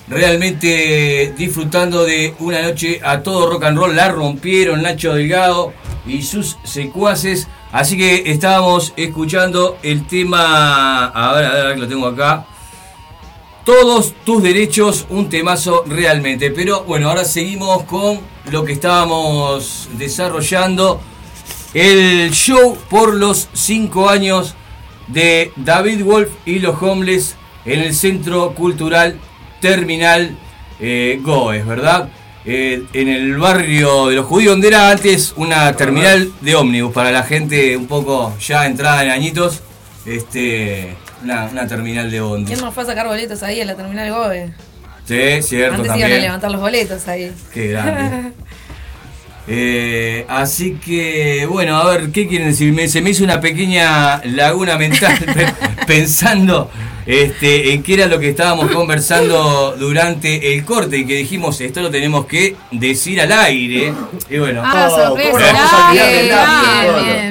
realmente 0.08 1.34
disfrutando 1.38 2.04
de 2.04 2.36
una 2.40 2.62
noche 2.62 3.00
a 3.04 3.22
todo 3.22 3.50
rock 3.50 3.64
and 3.64 3.78
roll, 3.78 3.96
la 3.96 4.10
rompieron 4.10 4.82
Nacho 4.82 5.14
Delgado 5.14 5.74
y 6.06 6.22
sus 6.22 6.58
secuaces, 6.64 7.48
así 7.72 7.98
que 7.98 8.32
estábamos 8.32 8.94
escuchando 8.96 9.78
el 9.82 10.06
tema, 10.08 11.06
a 11.08 11.34
ver, 11.34 11.46
a 11.46 11.52
ver, 11.52 11.62
a 11.62 11.68
ver 11.70 11.80
lo 11.80 11.88
tengo 11.88 12.08
acá. 12.08 12.46
Todos 13.66 14.14
tus 14.26 14.44
derechos, 14.44 15.06
un 15.10 15.30
temazo 15.30 15.86
realmente. 15.88 16.52
Pero 16.52 16.84
bueno, 16.84 17.10
ahora 17.10 17.24
seguimos 17.24 17.84
con 17.84 18.20
lo 18.52 18.66
que 18.66 18.74
estábamos 18.74 19.90
desarrollando. 19.98 21.00
El 21.74 22.32
show 22.32 22.78
por 22.90 23.14
los 23.14 23.48
5 23.54 24.10
años 24.10 24.56
de 25.08 25.52
David 25.56 26.04
Wolf 26.04 26.30
y 26.46 26.60
los 26.60 26.82
Homeless 26.82 27.36
en 27.66 27.80
el 27.80 27.96
Centro 27.96 28.54
Cultural 28.54 29.18
Terminal 29.62 30.38
eh, 30.80 31.20
Goes, 31.22 31.66
¿verdad? 31.66 32.10
Eh, 32.46 32.84
en 32.92 33.08
el 33.08 33.38
barrio 33.38 34.08
de 34.08 34.16
los 34.18 34.26
judíos, 34.26 34.52
donde 34.52 34.68
era 34.68 34.90
antes 34.90 35.34
una 35.38 35.74
terminal 35.78 36.34
de 36.42 36.56
ómnibus 36.56 36.92
para 36.92 37.12
la 37.12 37.24
gente 37.24 37.78
un 37.78 37.88
poco 37.88 38.36
ya 38.40 38.66
entrada 38.66 39.04
en 39.06 39.12
añitos. 39.12 39.62
Este, 40.06 40.98
una, 41.24 41.46
una 41.46 41.68
terminal 41.68 42.10
de 42.12 42.22
ómnibus. 42.22 42.50
¿Quién 42.52 42.62
nos 42.66 42.74
fue 42.74 42.84
a 42.84 42.86
sacar 42.86 43.08
boletos 43.08 43.42
ahí 43.44 43.62
en 43.62 43.68
la 43.68 43.76
terminal 43.76 44.12
Gobe? 44.12 44.54
Sí, 45.06 45.42
cierto 45.42 45.76
Antes 45.76 45.88
también. 45.90 46.10
iban 46.10 46.20
a 46.20 46.24
levantar 46.24 46.52
los 46.52 46.62
boletos 46.62 47.08
ahí. 47.08 47.32
Qué 47.54 47.68
grande. 47.68 48.32
Eh, 49.48 50.26
así 50.30 50.76
que, 50.84 51.46
bueno, 51.50 51.76
a 51.78 51.90
ver, 51.90 52.12
¿qué 52.12 52.28
quieren 52.28 52.48
decir? 52.50 52.72
Me- 52.72 52.88
se 52.88 53.02
me 53.02 53.10
hizo 53.10 53.24
una 53.26 53.42
pequeña 53.42 54.22
laguna 54.26 54.78
mental 54.78 55.18
pe- 55.36 55.54
pensando 55.86 56.72
este, 57.06 57.74
en 57.74 57.84
qué 57.84 57.96
era 57.96 58.06
lo 58.06 58.20
que 58.20 58.30
estábamos 58.30 58.72
conversando 58.72 59.76
durante 59.78 60.54
el 60.56 60.64
corte 60.64 61.00
y 61.00 61.06
que 61.06 61.16
dijimos, 61.16 61.60
esto 61.60 61.82
lo 61.82 61.92
tenemos 61.92 62.26
que 62.26 62.56
decir 62.72 63.20
al 63.20 63.34
aire. 63.34 63.94
Y 64.30 64.38
bueno, 64.38 64.62
Ah, 64.64 64.88
Oh, 65.12 65.18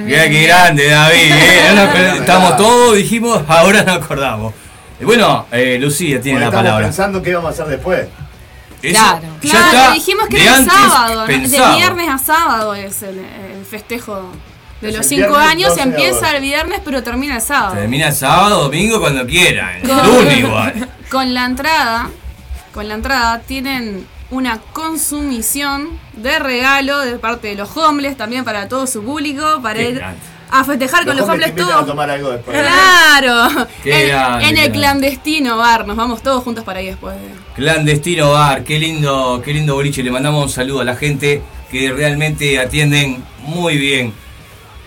Mira 0.04 0.28
qué 0.28 0.42
grande, 0.42 0.88
David. 0.88 1.18
¿eh? 1.32 1.72
No 1.74 2.14
Estamos 2.20 2.56
todos, 2.58 2.96
dijimos, 2.96 3.42
ahora 3.48 3.82
nos 3.84 3.96
acordamos. 3.96 4.52
Bueno, 5.00 5.46
eh, 5.50 5.78
Lucía 5.80 6.20
tiene 6.20 6.40
la 6.40 6.46
estamos 6.46 6.64
palabra. 6.64 6.86
pensando 6.86 7.22
qué 7.22 7.34
vamos 7.34 7.48
a 7.48 7.52
hacer 7.62 7.66
después. 7.74 8.06
Eso 8.82 8.98
Claro. 9.00 9.26
ya 9.42 9.50
Claro, 9.50 9.66
está 9.78 9.92
dijimos 9.92 10.26
que 10.28 10.36
de 10.36 10.42
era 10.42 10.56
el 10.58 10.64
sábado, 10.70 11.26
de 11.26 11.38
viernes 11.38 12.08
a 12.08 12.18
sábado 12.18 12.74
es 12.74 13.02
el, 13.02 13.18
el 13.18 13.64
festejo 13.64 14.30
de 14.80 14.88
Es 14.88 14.96
los 14.96 15.10
el 15.10 15.18
cinco 15.18 15.36
años. 15.36 15.68
12 15.70 15.80
de 15.82 15.88
Empieza 15.90 16.36
el 16.36 16.42
viernes, 16.42 16.80
pero 16.84 17.02
termina 17.02 17.36
el 17.36 17.42
sábado. 17.42 17.74
Termina 17.74 18.10
sábado, 18.12 18.62
domingo, 18.64 18.98
cuando 19.00 19.24
quieran. 19.26 19.80
Con- 19.82 20.30
igual. 20.38 20.88
Con 21.10 21.32
la 21.34 21.44
entrada, 21.44 22.10
con 22.74 22.88
la 22.88 22.94
entrada 22.94 23.38
tienen 23.40 24.06
una 24.30 24.58
consumición 24.72 25.88
de 26.14 26.38
regalo 26.38 27.00
de 27.00 27.18
parte 27.18 27.48
de 27.48 27.54
los 27.54 27.76
homeless, 27.76 28.16
también 28.16 28.44
para 28.44 28.66
todo 28.68 28.86
su 28.86 29.02
público, 29.04 29.60
para 29.62 29.78
Qué 29.78 29.90
ir 29.90 29.94
grande. 29.96 30.20
A 30.54 30.64
festejar 30.64 31.04
con 31.06 31.16
los 31.16 31.28
hombres 31.28 31.50
a 31.50 31.54
todos. 31.54 31.86
tomar 31.86 32.10
algo 32.10 32.30
después. 32.30 32.56
Claro, 32.60 33.66
Qué 33.82 34.02
en, 34.02 34.08
grande, 34.10 34.44
en 34.46 34.54
qué 34.54 34.60
el 34.64 34.70
grande. 34.72 34.78
clandestino 34.78 35.56
bar, 35.56 35.86
nos 35.86 35.96
vamos 35.96 36.22
todos 36.22 36.44
juntos 36.44 36.62
para 36.62 36.80
ahí 36.80 36.86
después. 36.86 37.14
Clandestino 37.56 38.32
Bar, 38.32 38.62
qué 38.64 38.78
lindo, 38.78 39.40
qué 39.44 39.52
lindo 39.52 39.74
boliche. 39.74 40.02
Le 40.02 40.10
mandamos 40.10 40.44
un 40.44 40.50
saludo 40.50 40.80
a 40.80 40.84
la 40.84 40.94
gente 40.96 41.42
que 41.70 41.90
realmente 41.92 42.58
atienden 42.60 43.22
muy 43.40 43.76
bien. 43.78 44.12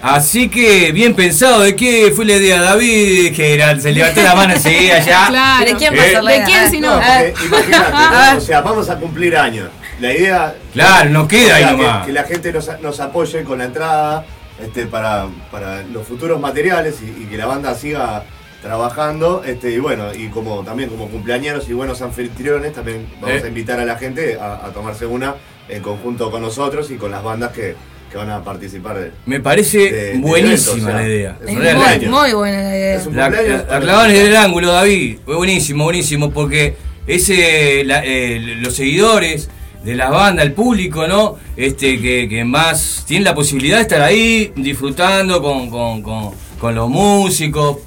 Así 0.02 0.50
que, 0.50 0.92
bien 0.92 1.16
pensado, 1.16 1.62
¿de 1.62 1.76
qué 1.76 2.12
fue 2.16 2.26
la 2.26 2.34
idea, 2.34 2.62
David? 2.62 3.36
Que 3.36 3.56
era, 3.56 3.80
se 3.80 3.92
levantó 3.92 4.22
la 4.22 4.36
mano 4.36 4.54
enseguida 4.54 5.00
ya. 5.00 5.28
Claro. 5.30 5.66
¿De 5.66 5.76
quién 5.76 5.94
Eh, 5.94 5.98
va 5.98 6.04
a 6.04 6.08
ser 6.08 6.24
la 6.24 6.32
¿De 6.32 6.44
quién 6.44 6.70
si 6.70 6.80
no? 6.80 6.94
porque 6.94 7.34
imagínate, 7.46 7.86
Ah. 7.94 8.30
¿no? 8.34 8.38
o 8.38 8.42
sea, 8.42 8.62
vamos 8.62 8.90
a 8.90 8.98
cumplir 8.98 9.36
años. 9.36 9.70
La 10.00 10.14
idea. 10.14 10.56
Claro, 10.74 11.10
nos 11.10 11.28
queda 11.28 11.44
o 11.44 11.48
sea, 11.48 11.56
ahí 11.70 11.76
que- 11.76 11.82
nomás. 11.82 12.06
Que, 12.06 12.12
la 12.12 12.24
gente 12.24 12.52
nos, 12.54 12.70
nos 12.82 13.00
apoye 13.00 13.44
con 13.44 13.58
la 13.60 13.66
entrada 13.66 14.26
este, 14.64 14.86
para, 14.86 15.28
para 15.52 15.84
los 15.84 16.08
futuros 16.08 16.40
materiales 16.40 16.96
y, 17.02 17.24
y 17.24 17.26
que 17.26 17.38
la 17.38 17.46
banda 17.46 17.76
siga 17.76 18.24
trabajando. 18.62 19.44
Este, 19.46 19.72
y 19.72 19.80
bueno, 19.80 20.14
y 20.14 20.28
como 20.30 20.64
también 20.64 20.90
como 20.90 21.08
cumpleañeros 21.10 21.70
y 21.70 21.74
buenos 21.74 22.02
anfitriones, 22.02 22.74
también 22.74 23.08
vamos 23.22 23.42
Eh. 23.42 23.46
a 23.46 23.48
invitar 23.48 23.80
a 23.80 23.86
la 23.86 23.98
gente 23.98 24.38
a, 24.40 24.66
a 24.66 24.70
tomarse 24.74 25.06
una 25.06 25.36
en 25.70 25.82
conjunto 25.82 26.32
con 26.32 26.42
nosotros 26.42 26.90
y 26.92 26.96
con 26.96 27.12
las 27.12 27.24
bandas 27.24 27.52
que, 27.52 27.76
que 28.12 28.18
van 28.18 28.30
a 28.30 28.44
participar. 28.44 28.98
de- 29.00 29.12
Me 29.26 29.40
parece 29.40 29.92
de- 29.92 30.18
buenísima 30.18 30.72
evento, 30.72 30.88
o 30.88 30.90
sea, 30.92 30.96
la 31.02 31.08
idea. 31.08 31.38
es 31.44 31.50
un 31.56 31.62
Realmente. 31.62 32.08
Muy, 32.08 32.20
muy 32.20 32.34
buena 32.34 32.62
la 32.64 32.78
idea. 32.78 32.96
Es 32.96 33.06
un 33.08 33.16
La, 33.16 33.30
la- 33.30 33.42
la 33.42 33.44
clavaron 33.66 33.86
nosotros. 33.86 34.14
en 34.20 34.26
el 34.28 34.36
ángulo, 34.36 34.72
David. 34.72 35.18
Fue 35.26 35.36
buenísimo, 35.36 35.84
buenísimo, 35.84 36.32
porque 36.32 36.76
ese, 37.08 37.84
la- 37.86 38.04
eh, 38.06 38.40
los 38.62 38.76
seguidores 38.76 39.50
de 39.86 39.96
la 39.96 40.10
banda, 40.10 40.42
el 40.44 40.52
público, 40.54 41.08
¿no? 41.08 41.38
Este, 41.56 42.02
que, 42.02 42.28
que 42.28 42.44
más 42.44 43.04
tienen 43.08 43.24
la 43.24 43.36
posibilidad 43.36 43.78
de 43.78 43.84
estar 43.84 44.02
ahí 44.02 44.52
disfrutando 44.56 45.42
con, 45.42 45.70
con- 45.70 46.02
con- 46.02 46.32
con 46.60 46.76
los 46.76 46.90
músicos. 46.90 47.78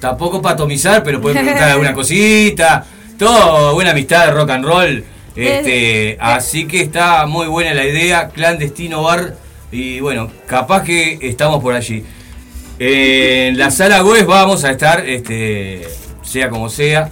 Tampoco 0.00 0.40
para 0.40 0.54
atomizar, 0.54 1.02
pero 1.02 1.20
pueden 1.20 1.38
preguntar 1.42 1.70
alguna 1.72 1.92
cosita. 1.92 2.86
Todo, 3.18 3.74
buena 3.74 3.90
amistad 3.90 4.26
de 4.26 4.32
rock 4.32 4.50
and 4.50 4.64
roll. 4.64 5.04
Este, 5.36 6.16
así 6.20 6.66
que 6.66 6.80
está 6.82 7.26
muy 7.26 7.46
buena 7.48 7.74
la 7.74 7.84
idea, 7.84 8.28
clandestino 8.28 9.02
bar. 9.02 9.36
Y 9.72 10.00
bueno, 10.00 10.30
capaz 10.46 10.84
que 10.84 11.18
estamos 11.20 11.60
por 11.62 11.74
allí. 11.74 12.04
En 12.78 13.58
la 13.58 13.70
sala 13.70 14.02
web 14.02 14.24
vamos 14.26 14.64
a 14.64 14.70
estar, 14.70 15.06
este, 15.06 15.82
sea 16.22 16.48
como 16.48 16.68
sea, 16.70 17.10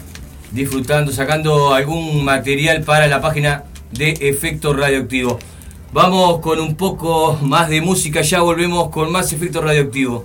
disfrutando, 0.52 1.12
sacando 1.12 1.74
algún 1.74 2.24
material 2.24 2.82
para 2.82 3.06
la 3.06 3.20
página 3.20 3.64
de 3.92 4.10
Efecto 4.20 4.72
Radioactivo. 4.72 5.38
Vamos 5.92 6.40
con 6.40 6.60
un 6.60 6.76
poco 6.76 7.38
más 7.42 7.68
de 7.68 7.80
música, 7.80 8.20
ya 8.20 8.40
volvemos 8.40 8.90
con 8.90 9.10
más 9.10 9.32
Efecto 9.32 9.62
Radioactivo. 9.62 10.24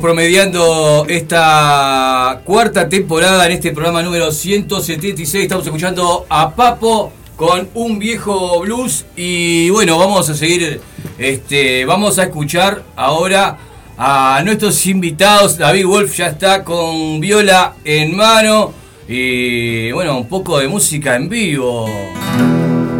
Promediando 0.00 1.04
esta 1.08 2.40
cuarta 2.44 2.88
temporada 2.88 3.46
en 3.46 3.52
este 3.52 3.72
programa 3.72 4.02
número 4.02 4.32
176. 4.32 5.44
Estamos 5.44 5.64
escuchando 5.66 6.26
a 6.28 6.50
Papo 6.50 7.12
con 7.36 7.68
un 7.74 7.98
viejo 7.98 8.60
blues. 8.60 9.04
Y 9.16 9.70
bueno, 9.70 9.98
vamos 9.98 10.28
a 10.30 10.34
seguir. 10.34 10.80
Este, 11.18 11.84
vamos 11.84 12.18
a 12.18 12.24
escuchar 12.24 12.82
ahora 12.96 13.58
a 13.98 14.40
nuestros 14.44 14.86
invitados. 14.86 15.58
David 15.58 15.86
Wolf 15.86 16.16
ya 16.16 16.28
está 16.28 16.64
con 16.64 17.20
viola 17.20 17.74
en 17.84 18.16
mano. 18.16 18.72
Y 19.06 19.92
bueno, 19.92 20.16
un 20.16 20.28
poco 20.28 20.58
de 20.58 20.68
música 20.68 21.16
en 21.16 21.28
vivo. 21.28 21.86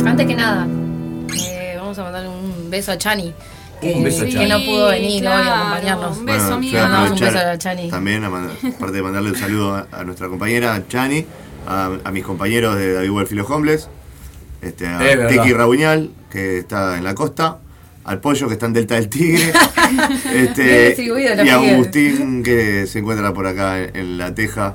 Antes 0.04 0.26
que 0.26 0.34
nada, 0.34 0.66
eh, 1.34 1.74
vamos 1.78 1.98
a 1.98 2.02
mandarle 2.04 2.28
un 2.28 2.70
beso 2.70 2.92
a 2.92 2.98
Chani. 2.98 3.32
Que, 3.80 3.92
Un 3.94 4.04
beso 4.04 4.22
a 4.22 4.26
que 4.26 4.32
Chani. 4.32 4.48
no 4.48 4.58
pudo 4.64 4.88
venir 4.88 5.12
hoy 5.14 5.20
claro, 5.20 5.50
a 5.50 5.58
acompañarnos. 5.60 6.18
un 6.18 6.26
beso, 6.26 6.38
Bueno, 6.40 6.54
amiga. 6.56 6.70
quiero 6.72 6.88
Mandamos 6.88 7.20
un 7.20 7.26
beso 7.26 7.38
a 7.38 7.58
Chani. 7.58 7.90
También, 7.90 8.24
a 8.24 8.30
mandar- 8.30 8.56
aparte 8.76 8.96
de 8.96 9.02
mandarle 9.02 9.30
un 9.30 9.36
saludo 9.36 9.74
a, 9.74 9.86
a 9.92 10.04
nuestra 10.04 10.28
compañera 10.28 10.82
Chani, 10.88 11.24
a, 11.66 11.90
a 12.04 12.10
mis 12.12 12.24
compañeros 12.24 12.76
de 12.76 12.92
David 12.92 13.10
los 13.32 13.50
Homeless, 13.50 13.88
este, 14.62 14.86
a 14.86 14.98
Es. 14.98 15.28
Teki 15.28 15.52
Rabuñal, 15.54 16.10
que 16.30 16.58
está 16.58 16.98
en 16.98 17.04
la 17.04 17.14
costa, 17.14 17.58
al 18.04 18.20
Pollo, 18.20 18.48
que 18.48 18.54
está 18.54 18.66
en 18.66 18.72
Delta 18.74 18.94
del 18.96 19.08
Tigre, 19.08 19.52
este, 20.34 20.94
y 20.98 21.48
a. 21.48 21.72
Agustín, 21.72 22.42
que 22.42 22.86
se 22.86 22.98
encuentra 22.98 23.32
por 23.32 23.46
acá 23.46 23.78
en, 23.78 23.96
en 23.96 24.18
La 24.18 24.34
Teja. 24.34 24.74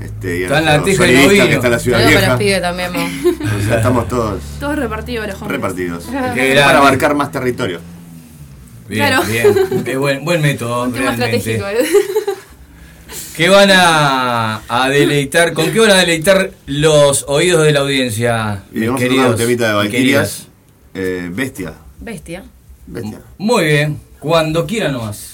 Este, 0.00 0.38
y 0.38 0.42
a 0.42 0.46
Está 0.46 0.58
en 0.60 0.64
La 0.66 0.78
nuestro 0.78 1.04
Teja 1.04 1.12
y 1.12 1.16
solista, 1.16 1.26
Novino. 1.26 1.46
que 1.48 1.54
está 1.54 1.66
en 1.66 1.72
la 1.72 1.78
Ciudad 1.78 1.98
Saludos 2.00 2.22
para 2.22 2.36
Vieja. 2.36 2.54
los 2.60 2.62
pibes 2.62 2.62
también. 2.62 3.54
O 3.58 3.66
sea, 3.66 3.76
estamos 3.76 4.08
todos 4.08 4.42
Todos 4.60 4.76
repartidos 4.78 5.40
repartidos. 5.48 6.04
Qué 6.34 6.60
Para 6.64 6.78
abarcar 6.78 7.14
más 7.14 7.30
territorio. 7.32 7.80
Bien, 8.88 9.06
Claro. 9.06 9.22
bien. 9.84 9.98
Buen, 10.00 10.24
buen 10.24 10.42
método. 10.42 10.84
Un 10.84 10.92
tema 10.92 11.14
realmente. 11.16 11.36
estratégico. 11.54 11.68
¿eh? 11.68 11.88
¿Qué 13.36 13.48
van 13.48 13.70
a, 13.72 14.62
a 14.68 14.88
deleitar? 14.88 15.52
¿Con 15.54 15.70
qué 15.72 15.80
van 15.80 15.90
a 15.90 15.96
deleitar 15.96 16.52
los 16.66 17.24
oídos 17.28 17.64
de 17.64 17.72
la 17.72 17.80
audiencia? 17.80 18.62
Y 18.72 18.86
vamos 18.86 19.00
a 19.00 19.04
queridos 19.04 19.24
tocar 19.24 19.30
un 19.32 19.38
temita 19.46 19.66
de 19.66 19.72
y 19.72 19.76
Valkyrias, 19.76 20.46
eh, 20.94 21.28
Bestia. 21.32 21.74
Bestia. 22.00 22.44
Bestia. 22.86 23.20
Muy 23.38 23.64
bien, 23.64 23.98
cuando 24.20 24.66
quieran 24.66 24.92
nomás. 24.92 25.33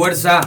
Fuerza. 0.00 0.40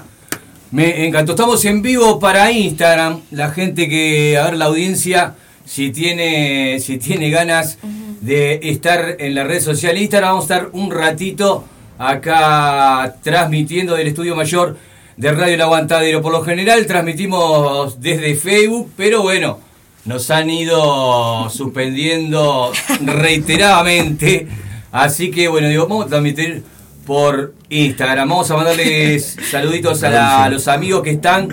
Me 0.72 1.06
encantó. 1.06 1.34
Estamos 1.34 1.64
en 1.66 1.84
vivo 1.84 2.20
para 2.20 2.51
Instagram. 2.51 3.22
La 3.30 3.51
gente 3.51 3.88
que, 3.88 4.36
a 4.36 4.45
ver, 4.45 4.58
la 4.58 4.66
audiencia, 4.66 5.36
si 5.64 5.91
tiene, 5.91 6.80
si 6.80 6.97
tiene 6.97 7.30
ganas 7.30 7.78
de 8.20 8.62
estar 8.64 9.18
en 9.20 9.36
la 9.36 9.43
red 9.43 9.62
social 9.62 9.95
Instagram, 9.95 10.30
vamos 10.32 10.49
a 10.49 10.56
estar 10.56 10.70
un 10.74 10.89
ratito 10.89 11.66
acá 11.99 13.18
transmitiendo 13.22 13.93
del 13.93 14.08
estudio 14.08 14.36
mayor 14.36 14.76
de 15.18 15.32
Radio 15.32 15.54
El 15.54 15.62
Aguantadero. 15.62 16.24
Por 16.24 16.32
lo 16.32 16.41
general 16.41 16.88
transmitimos 16.88 18.01
desde 18.01 18.34
Facebook, 18.34 18.91
pero 18.97 19.22
bueno, 19.22 19.60
nos 20.06 20.32
han 20.32 20.49
ido 20.49 21.47
suspendiendo 21.51 22.72
reiteradamente. 23.01 24.47
Así 24.91 25.30
que 25.30 25.47
bueno, 25.47 25.70
digo, 25.70 25.86
vamos 25.86 26.08
a 26.08 26.10
transmitir 26.10 26.64
por 27.06 27.54
Instagram. 27.70 28.30
Vamos 28.30 28.49
a 28.51 28.56
mandarles 28.58 29.38
saluditos 29.51 30.04
a, 30.04 30.10
la- 30.10 30.43
a 30.45 30.49
los 30.49 30.68
amigos 30.68 31.01
que 31.04 31.12
están 31.12 31.49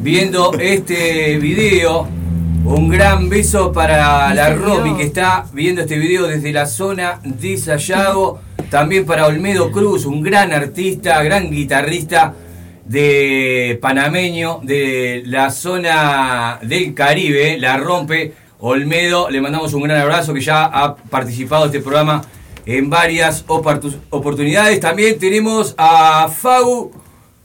viendo 0.00 0.52
este 0.58 1.38
video. 1.38 2.08
Un 2.64 2.88
gran 2.88 3.28
beso 3.28 3.72
para 3.72 4.34
la 4.34 4.52
Romy 4.54 4.94
que 4.96 5.04
está 5.04 5.46
viendo 5.52 5.80
este 5.82 5.96
video 5.98 6.26
desde 6.26 6.52
la 6.52 6.66
zona 6.66 7.20
de 7.24 7.56
Sayago. 7.56 8.40
También 8.70 9.06
para 9.06 9.26
Olmedo 9.26 9.70
Cruz, 9.72 10.04
un 10.04 10.22
gran 10.22 10.52
artista, 10.52 11.22
gran 11.22 11.50
guitarrista 11.50 12.34
de 12.84 13.78
panameño 13.80 14.60
de 14.62 15.22
la 15.26 15.50
zona 15.50 16.58
del 16.62 16.94
Caribe, 16.94 17.56
la 17.58 17.76
rompe. 17.78 18.34
Olmedo, 18.60 19.30
le 19.30 19.40
mandamos 19.40 19.72
un 19.72 19.82
gran 19.84 20.00
abrazo 20.00 20.34
que 20.34 20.40
ya 20.40 20.64
ha 20.64 20.96
participado 20.96 21.62
de 21.62 21.78
este 21.78 21.80
programa 21.80 22.22
en 22.68 22.90
varias 22.90 23.46
oportu- 23.46 23.96
oportunidades. 24.10 24.78
También 24.78 25.18
tenemos 25.18 25.74
a 25.78 26.28
Fagu 26.28 26.92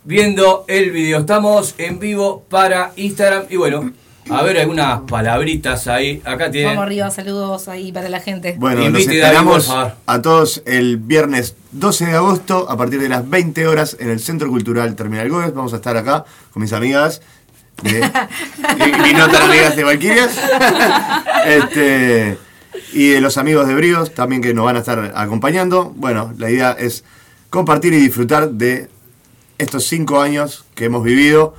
viendo 0.03 0.65
el 0.67 0.91
video. 0.91 1.19
Estamos 1.21 1.75
en 1.77 1.97
vivo 1.97 2.43
para 2.49 2.91
Instagram 2.97 3.43
y 3.49 3.55
bueno, 3.55 3.93
a 4.29 4.41
ver 4.43 4.59
algunas 4.59 4.99
palabritas 5.01 5.87
ahí. 5.87 6.21
Acá 6.25 6.51
tienen. 6.51 6.71
Vamos 6.71 6.85
arriba, 6.87 7.09
saludos 7.09 7.69
ahí 7.69 7.93
para 7.93 8.09
la 8.09 8.19
gente. 8.19 8.55
Bueno, 8.57 8.79
nos 8.81 8.87
Invite, 9.01 9.05
David, 9.19 9.23
esperamos 9.23 9.67
favor. 9.67 9.93
a 10.05 10.21
todos 10.21 10.61
el 10.65 10.97
viernes 10.97 11.55
12 11.71 12.05
de 12.07 12.15
agosto 12.17 12.69
a 12.69 12.75
partir 12.75 12.99
de 12.99 13.07
las 13.07 13.29
20 13.29 13.65
horas 13.67 13.95
en 14.01 14.09
el 14.09 14.19
Centro 14.19 14.49
Cultural 14.49 14.93
Terminal 14.95 15.29
Gómez. 15.29 15.53
Vamos 15.53 15.71
a 15.71 15.77
estar 15.77 15.95
acá 15.95 16.25
con 16.51 16.61
mis 16.61 16.73
amigas. 16.73 17.21
de- 17.81 17.99
y, 19.05 19.09
y 19.09 19.13
no 19.13 19.29
tan 19.29 19.43
amigas 19.43 19.75
de 19.77 19.83
Valquirias. 19.85 20.37
este, 21.45 22.37
y 22.93 23.09
de 23.09 23.21
los 23.21 23.37
amigos 23.37 23.67
de 23.67 23.75
Bríos 23.75 24.13
también 24.13 24.41
que 24.41 24.53
nos 24.53 24.65
van 24.65 24.75
a 24.75 24.79
estar 24.79 25.11
acompañando. 25.15 25.91
Bueno, 25.95 26.33
la 26.37 26.49
idea 26.49 26.71
es 26.71 27.03
compartir 27.49 27.93
y 27.93 27.97
disfrutar 27.97 28.49
de 28.51 28.89
estos 29.57 29.85
cinco 29.85 30.21
años 30.21 30.65
que 30.75 30.85
hemos 30.85 31.03
vivido, 31.03 31.55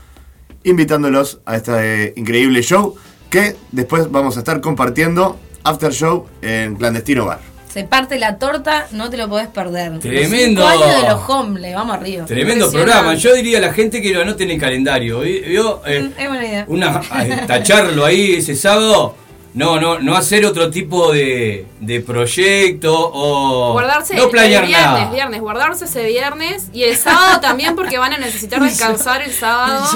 invitándolos 0.64 1.40
a 1.46 1.56
este 1.56 2.12
increíble 2.16 2.62
show 2.62 2.96
que 3.30 3.56
después 3.72 4.10
vamos 4.10 4.36
a 4.36 4.40
estar 4.40 4.60
compartiendo 4.60 5.38
after 5.64 5.92
show 5.92 6.26
en 6.42 6.76
Clandestino 6.76 7.26
Bar. 7.26 7.40
Se 7.72 7.82
parte 7.82 8.20
la 8.20 8.38
torta, 8.38 8.86
no 8.92 9.10
te 9.10 9.16
lo 9.16 9.28
podés 9.28 9.48
perder. 9.48 9.98
Tremendo. 9.98 10.60
Los 10.60 10.70
años 10.70 11.02
de 11.02 11.08
los 11.08 11.28
homeless, 11.28 11.74
vamos 11.74 11.96
arriba. 11.96 12.24
Tremendo 12.24 12.70
programa. 12.70 13.14
Yo 13.14 13.34
diría 13.34 13.58
a 13.58 13.60
la 13.62 13.72
gente 13.72 14.00
que 14.00 14.12
lo 14.12 14.22
anote 14.22 14.44
en 14.44 14.50
el 14.52 14.60
calendario. 14.60 15.20
¿vi- 15.20 15.40
¿Vio? 15.40 15.82
Eh, 15.84 16.08
Es 16.16 16.28
buena 16.28 16.46
idea. 16.46 16.64
una, 16.68 17.00
tacharlo 17.48 18.04
ahí 18.04 18.34
ese 18.34 18.54
sábado. 18.54 19.16
No, 19.54 19.78
no, 19.80 20.00
no 20.00 20.16
hacer 20.16 20.44
otro 20.44 20.68
tipo 20.70 21.12
de, 21.12 21.66
de 21.80 22.00
proyecto 22.00 22.92
o 23.12 23.72
Guardarse 23.72 24.14
no 24.16 24.28
planear 24.28 24.64
el 24.64 24.68
viernes, 24.68 24.90
nada. 25.00 25.10
viernes, 25.12 25.40
guardarse 25.40 25.84
ese 25.84 26.04
viernes 26.06 26.64
y 26.72 26.82
el 26.82 26.96
sábado 26.96 27.40
también 27.40 27.76
porque 27.76 27.96
van 27.98 28.12
a 28.12 28.18
necesitar 28.18 28.60
descansar 28.62 29.22
el 29.22 29.32
sábado. 29.32 29.86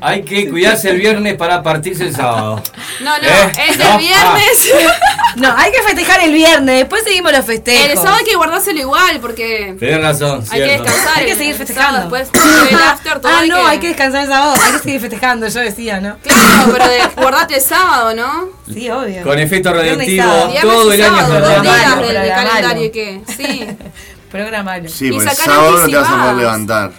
Hay 0.00 0.22
que 0.24 0.48
cuidarse 0.50 0.90
el 0.90 0.98
viernes 0.98 1.34
para 1.36 1.62
partirse 1.62 2.04
el 2.04 2.14
sábado. 2.14 2.62
No, 3.00 3.10
no, 3.18 3.24
¿Eh? 3.28 3.52
es 3.68 3.78
No, 3.78 3.92
el 3.92 3.98
viernes. 3.98 4.72
No, 5.36 5.54
hay 5.54 5.70
que 5.70 5.82
festejar 5.82 6.20
el 6.22 6.32
viernes, 6.32 6.76
después 6.78 7.04
seguimos 7.04 7.30
los 7.30 7.44
festejos. 7.44 7.90
El 7.90 7.96
sábado 7.98 8.16
hay 8.20 8.24
que 8.24 8.36
guardárselo 8.36 8.80
igual 8.80 9.20
porque 9.20 9.76
Tenés 9.78 10.00
razón, 10.00 10.42
hay 10.50 10.60
que 10.62 10.70
descansar. 10.78 11.18
Hay 11.18 11.26
que 11.26 11.34
seguir 11.34 11.54
festejando. 11.56 12.00
Después 12.00 12.30
el 12.70 12.76
after 12.78 13.20
todo 13.20 13.32
ah, 13.34 13.40
hay 13.40 13.48
no, 13.50 13.56
que- 13.56 13.62
hay 13.68 13.78
que 13.78 13.88
descansar 13.88 14.22
el 14.22 14.28
sábado, 14.30 14.54
hay 14.64 14.72
que 14.72 14.78
seguir 14.78 15.00
festejando, 15.02 15.46
yo 15.48 15.60
decía, 15.60 16.00
¿no? 16.00 16.16
Claro, 16.22 16.72
pero 16.72 16.88
de, 16.88 17.00
guardate 17.16 17.56
el 17.56 17.60
sábado, 17.60 18.14
¿no? 18.14 18.48
Sí, 18.72 18.90
obvio. 18.90 19.22
Con 19.22 19.38
efecto 19.38 19.72
radioactivo 19.72 20.24
todo 20.60 20.92
el 20.92 21.02
año. 21.02 21.40
dos 21.40 21.62
días 21.62 22.00
del, 22.00 22.28
calendario 22.28 22.92
que 22.92 23.20
sí. 23.36 23.66
Programalo. 24.30 24.88
Sí, 24.88 25.06
Y 25.06 25.10
porque 25.12 25.24
el 25.24 25.36
sacar 25.36 25.54
sábado 25.54 25.78
no 25.78 25.88
te 25.88 25.96
vas 25.96 26.10
a 26.10 26.22
poder 26.22 26.36
levantar. 26.36 26.92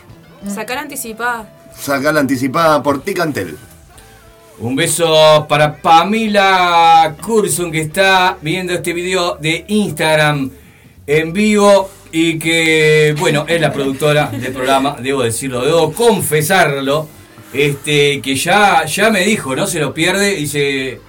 Sacar 0.48 0.78
anticipada. 0.78 1.54
Sacar 1.78 2.14
la 2.14 2.22
anticipada 2.22 2.82
por 2.82 3.04
Ticantel. 3.04 3.58
Un 4.60 4.76
beso 4.76 5.46
para 5.48 5.76
Pamela 5.76 7.16
Curson 7.22 7.72
que 7.72 7.82
está 7.82 8.38
viendo 8.42 8.74
este 8.74 8.94
video 8.94 9.36
de 9.36 9.66
Instagram 9.68 10.50
en 11.06 11.34
vivo 11.34 11.92
y 12.12 12.40
que, 12.40 13.16
bueno, 13.20 13.46
es 13.48 13.62
la 13.62 13.72
productora 13.72 14.28
del 14.28 14.54
programa, 14.54 14.98
debo 15.00 15.24
decirlo, 15.24 15.64
debo 15.64 15.94
confesarlo, 15.94 17.08
este, 17.54 18.22
que 18.22 18.36
ya, 18.36 18.86
ya 18.86 19.10
me 19.10 19.24
dijo, 19.24 19.56
no 19.56 19.68
se 19.68 19.80
lo 19.80 19.94
pierde, 19.94 20.36
dice, 20.36 21.02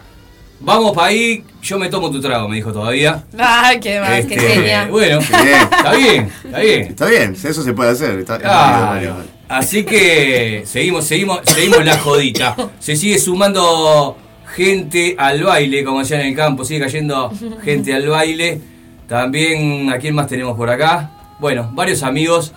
vamos 0.61 0.93
para 0.93 1.09
ahí, 1.09 1.45
yo 1.63 1.79
me 1.79 1.89
tomo 1.89 2.11
tu 2.11 2.21
trago, 2.21 2.49
me 2.49 2.57
dijo 2.57 2.73
todavía. 2.73 3.25
Ay, 3.39 3.81
qué 3.81 4.01
más, 4.01 4.25
qué 4.27 4.35
Este, 4.35 4.39
genia. 4.39 4.87
Bueno, 4.89 5.19
está 5.19 5.43
bien, 5.43 5.61
está 5.61 6.59
bien. 6.59 6.83
Está 6.83 7.07
bien, 7.07 7.37
eso 7.43 7.63
se 7.63 7.73
puede 7.73 7.91
hacer. 7.91 8.19
Está, 8.19 8.39
válido, 8.39 8.87
válido. 8.87 9.17
Así 9.49 9.85
que 9.85 10.63
seguimos, 10.67 11.05
seguimos, 11.07 11.41
seguimos 11.45 11.85
la 11.85 11.99
jodita. 11.99 12.55
Se 12.79 12.97
sigue 12.97 13.19
sumando 13.19 14.17
gente 14.55 15.15
al 15.19 15.43
baile, 15.43 15.85
como 15.85 16.01
decían 16.01 16.21
en 16.21 16.29
el 16.29 16.37
campo, 16.37 16.65
sigue 16.65 16.81
cayendo 16.81 17.33
gente 17.65 17.95
al 17.95 18.09
baile. 18.09 18.61
También, 19.07 19.91
¿a 19.91 19.99
quién 19.99 20.15
más 20.15 20.27
tenemos 20.27 20.57
por 20.57 20.69
acá? 20.69 21.37
Bueno, 21.39 21.71
varios 21.73 22.03
amigos. 22.03 22.53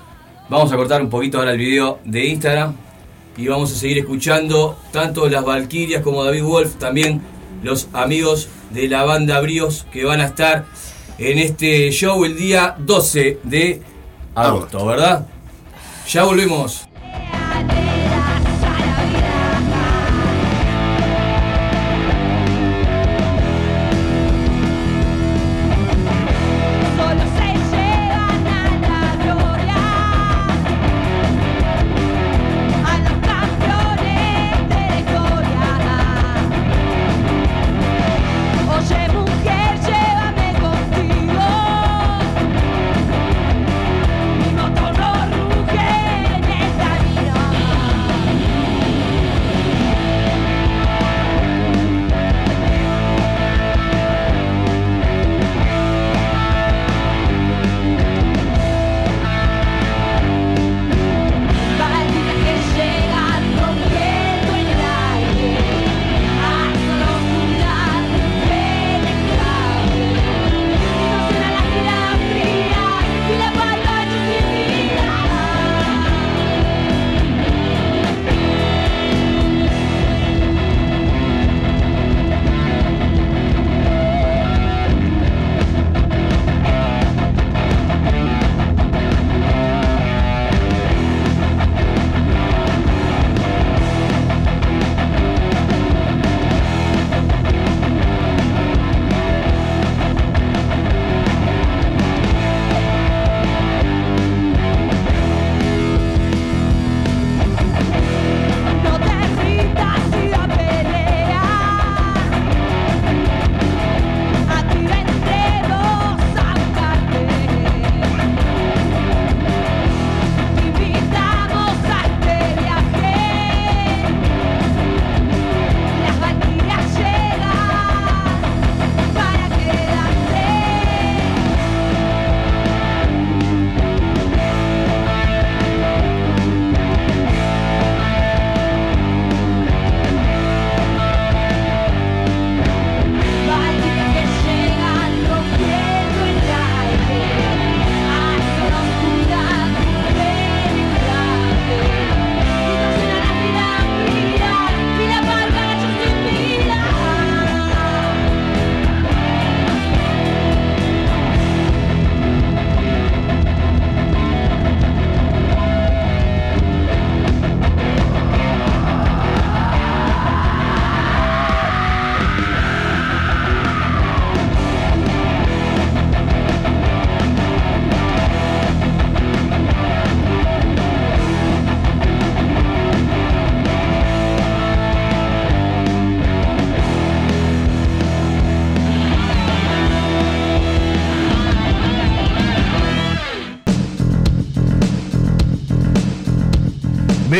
Vamos 0.49 0.71
a 0.73 0.75
cortar 0.75 1.01
un 1.01 1.09
poquito 1.09 1.37
ahora 1.37 1.51
el 1.51 1.57
video 1.57 1.99
de 2.03 2.25
Instagram. 2.25 2.75
Y 3.37 3.47
vamos 3.47 3.71
a 3.71 3.75
seguir 3.75 3.99
escuchando 3.99 4.77
tanto 4.91 5.29
las 5.29 5.45
Valquirias 5.45 6.01
como 6.01 6.25
David 6.25 6.43
Wolf, 6.43 6.75
también 6.75 7.21
los 7.63 7.87
amigos 7.93 8.49
de 8.71 8.87
la 8.87 9.03
banda 9.03 9.39
Bríos 9.39 9.85
que 9.91 10.05
van 10.05 10.21
a 10.21 10.25
estar 10.25 10.65
en 11.17 11.37
este 11.37 11.91
show 11.91 12.23
el 12.25 12.37
día 12.37 12.75
12 12.79 13.39
de 13.43 13.81
agosto, 14.35 14.85
¿verdad? 14.85 15.27
Ya 16.07 16.23
volvemos. 16.23 16.87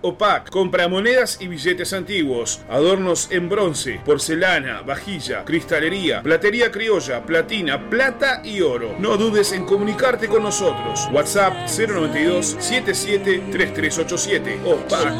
Pack 0.00 0.04
o 0.04 0.14
Pack, 0.16 0.50
compra 0.50 0.88
monedas 0.88 1.38
y 1.40 1.48
billetes 1.48 1.92
antiguos, 1.92 2.60
adornos 2.68 3.30
en 3.30 3.48
bronce, 3.48 4.00
porcelana, 4.04 4.82
vajilla, 4.82 5.44
cristalería, 5.44 6.22
platería 6.22 6.70
criolla, 6.70 7.24
platina, 7.24 7.90
plata 7.90 8.40
y 8.44 8.60
oro. 8.62 8.96
No 8.98 9.16
dudes 9.16 9.52
en 9.52 9.64
comunicarte 9.64 10.28
con 10.28 10.42
nosotros. 10.42 11.08
WhatsApp 11.12 11.68
092 11.68 12.56
77 12.58 13.42
3387 13.50 14.60
o 14.64 14.76
Pack 14.88 15.10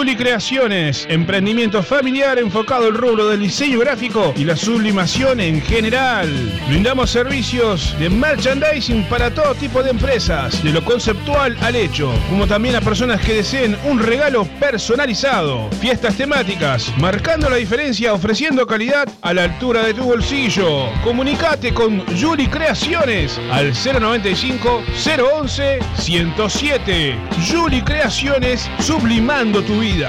Juli 0.00 0.16
Creaciones, 0.16 1.06
emprendimiento 1.10 1.82
familiar 1.82 2.38
enfocado 2.38 2.86
al 2.86 2.94
rubro 2.94 3.28
del 3.28 3.40
diseño 3.40 3.80
gráfico 3.80 4.32
y 4.34 4.44
la 4.44 4.56
sublimación 4.56 5.40
en 5.40 5.60
general. 5.60 6.26
Brindamos 6.68 7.10
servicios 7.10 7.94
de 7.98 8.08
merchandising 8.08 9.04
para 9.10 9.30
todo 9.30 9.54
tipo 9.56 9.82
de 9.82 9.90
empresas, 9.90 10.64
de 10.64 10.72
lo 10.72 10.82
conceptual 10.82 11.54
al 11.60 11.76
hecho, 11.76 12.14
como 12.30 12.46
también 12.46 12.76
a 12.76 12.80
personas 12.80 13.20
que 13.20 13.34
deseen 13.34 13.76
un 13.84 13.98
regalo 13.98 14.46
personalizado. 14.58 15.68
Fiestas 15.82 16.16
temáticas, 16.16 16.90
marcando 16.96 17.50
la 17.50 17.56
diferencia, 17.56 18.14
ofreciendo 18.14 18.66
calidad 18.66 19.06
a 19.20 19.34
la 19.34 19.44
altura 19.44 19.82
de 19.82 19.92
tu 19.92 20.04
bolsillo. 20.04 20.88
Comunicate 21.04 21.74
con 21.74 22.06
Juli 22.18 22.46
Creaciones 22.46 23.38
al 23.52 23.74
095 23.74 24.82
011 25.42 25.78
107. 25.98 27.18
Juli 27.52 27.82
Creaciones, 27.82 28.70
sublimando 28.78 29.62
tu 29.62 29.78
vida. 29.78 29.89
Y 29.90 30.04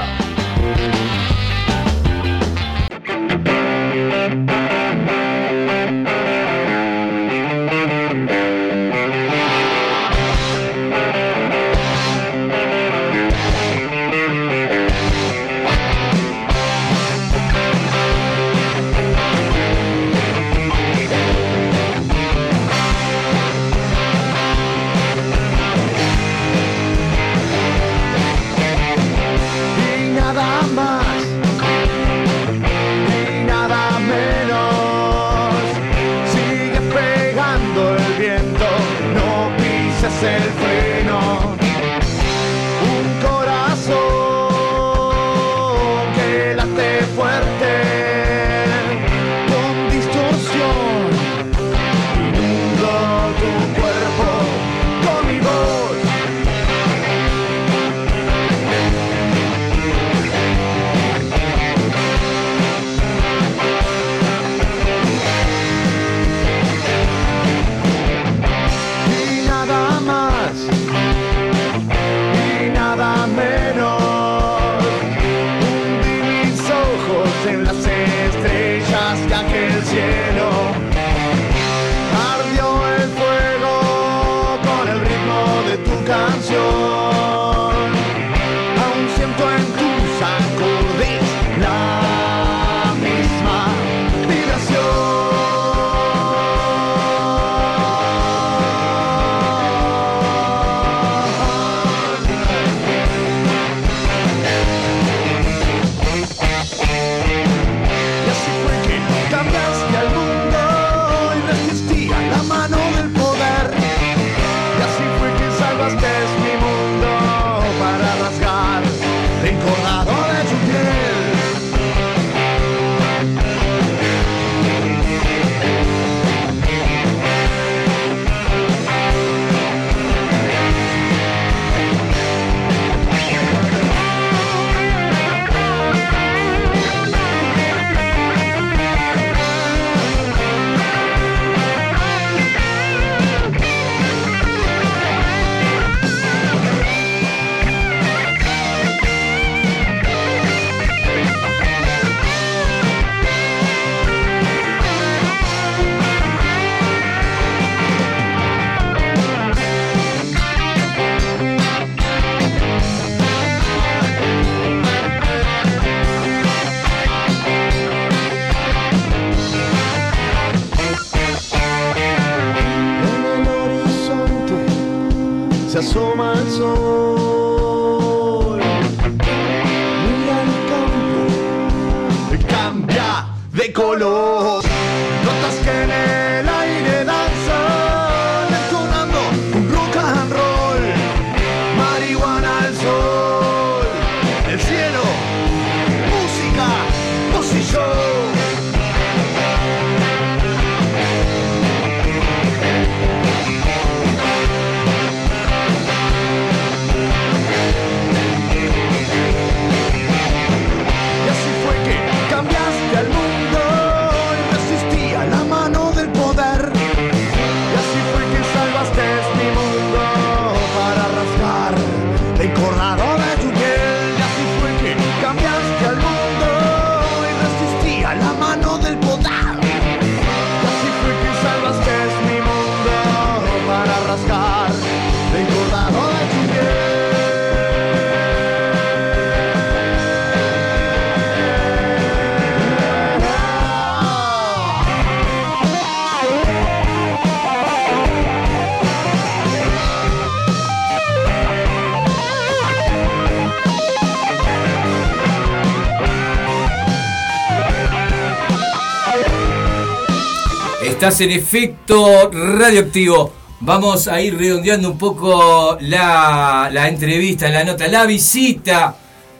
En 261.19 261.31
efecto 261.31 262.31
radioactivo. 262.31 263.33
Vamos 263.59 264.07
a 264.07 264.21
ir 264.21 264.37
redondeando 264.37 264.91
un 264.91 264.97
poco 264.97 265.77
la, 265.81 266.87
entrevista, 266.87 267.49
la 267.49 267.65
nota, 267.65 267.89
la 267.89 268.05
visita 268.05 268.95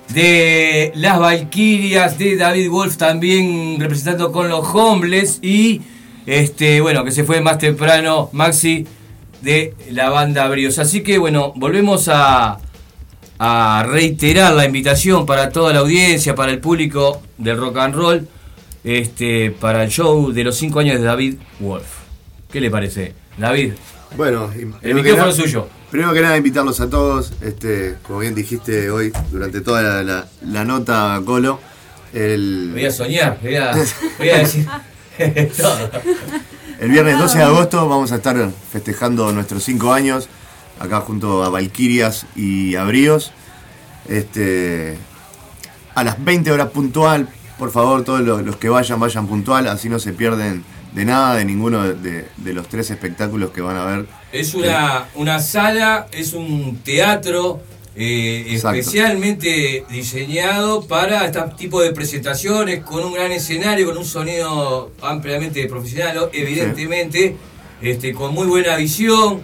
de 0.10 0.91
las 0.95 1.18
Valquirias, 1.18 2.18
de 2.19 2.35
David 2.35 2.69
Wolf 2.69 2.98
también 2.98 3.80
representando 3.80 4.34
con 4.34 4.49
los 4.49 4.68
Homeless 4.73 5.39
y 5.41 5.81
este 6.26 6.81
bueno 6.81 7.06
que 7.06 7.11
se 7.11 7.23
fue 7.23 7.39
más 7.39 7.57
temprano 7.57 8.30
Maxi 8.34 8.85
de 9.41 9.73
la 9.91 10.10
banda 10.10 10.49
Brios. 10.49 10.77
Así 10.77 11.02
que 11.02 11.19
bueno, 11.19 11.53
volvemos 11.56 12.10
a 12.10 12.60
reiterar 13.88 14.53
la 14.53 14.65
invitación 14.65 15.26
para 15.26 15.49
toda 15.49 15.72
la 15.72 15.80
audiencia, 15.80 16.35
para 16.35 16.52
el 16.52 16.60
público 16.60 17.22
del 17.38 17.57
rock 17.57 17.77
and 17.77 17.95
roll, 17.95 18.27
este, 18.84 19.52
para 19.52 19.84
el 19.84 19.90
show 19.90 20.32
de 20.32 20.44
los 20.44 20.58
5 20.58 20.80
años 20.80 20.99
de 20.99 21.03
David 21.06 21.36
Wolf. 21.60 21.86
¿Qué 22.52 22.60
le 22.62 22.70
parece? 22.72 23.14
David, 23.38 23.74
Bueno, 24.18 24.49
el 24.82 24.95
micrófono 24.95 25.30
es 25.30 25.36
suyo. 25.36 25.68
Primero 25.90 26.14
que 26.14 26.22
nada, 26.22 26.38
invitarlos 26.38 26.80
a 26.82 26.90
todos, 26.90 27.34
este, 27.41 27.95
como 28.03 28.20
bien 28.20 28.34
dijiste 28.36 28.90
hoy, 28.90 29.12
durante 29.32 29.62
toda 29.62 29.82
la, 29.82 30.03
la- 30.03 30.28
la 30.45 30.64
nota, 30.66 31.22
Colo, 31.26 31.60
el, 32.14 32.70
Voy 32.74 32.86
a 32.86 32.91
soñar, 32.91 33.40
voy 33.41 33.56
a, 33.56 33.74
voy 34.18 34.30
a 34.30 34.38
decir 34.40 34.66
todo. 35.58 35.90
el 36.80 36.90
viernes 36.91 37.18
12 37.20 37.38
de 37.38 37.44
agosto 37.44 37.88
vamos 37.88 38.12
a 38.12 38.16
estar 38.18 38.49
festejando 38.72 39.32
nuestros 39.32 39.64
5 39.64 39.94
años, 39.94 40.28
acá 40.80 41.02
junto 41.02 41.44
a 41.44 41.49
Valquirias 41.49 42.26
y 42.36 42.76
a 42.76 42.84
Bríos. 42.86 43.32
Este, 44.08 44.98
a 45.95 46.03
las 46.03 46.24
20 46.24 46.52
horas 46.52 46.70
puntual, 46.72 47.30
por 47.61 47.69
favor, 47.69 48.03
todos 48.03 48.21
los, 48.21 48.41
los 48.41 48.55
que 48.55 48.69
vayan, 48.69 48.99
vayan 48.99 49.27
puntual, 49.27 49.67
así 49.67 49.88
no 49.88 49.99
se 49.99 50.13
pierden 50.13 50.63
de 50.93 51.05
nada, 51.05 51.35
de 51.35 51.45
ninguno 51.45 51.83
de, 51.83 52.25
de 52.35 52.53
los 52.53 52.67
tres 52.67 52.89
espectáculos 52.89 53.51
que 53.51 53.61
van 53.61 53.77
a 53.77 53.85
ver. 53.85 54.07
Es 54.31 54.55
una, 54.55 55.05
una 55.13 55.39
sala, 55.39 56.07
es 56.11 56.33
un 56.33 56.79
teatro 56.83 57.61
eh, 57.95 58.45
especialmente 58.47 59.85
diseñado 59.91 60.88
para 60.88 61.27
este 61.27 61.39
tipo 61.55 61.83
de 61.83 61.91
presentaciones, 61.91 62.83
con 62.83 63.03
un 63.03 63.13
gran 63.13 63.31
escenario, 63.31 63.85
con 63.85 63.97
un 63.99 64.05
sonido 64.05 64.91
ampliamente 64.99 65.63
profesional, 65.67 66.31
evidentemente, 66.33 67.35
este, 67.79 68.11
con 68.11 68.33
muy 68.33 68.47
buena 68.47 68.75
visión. 68.75 69.41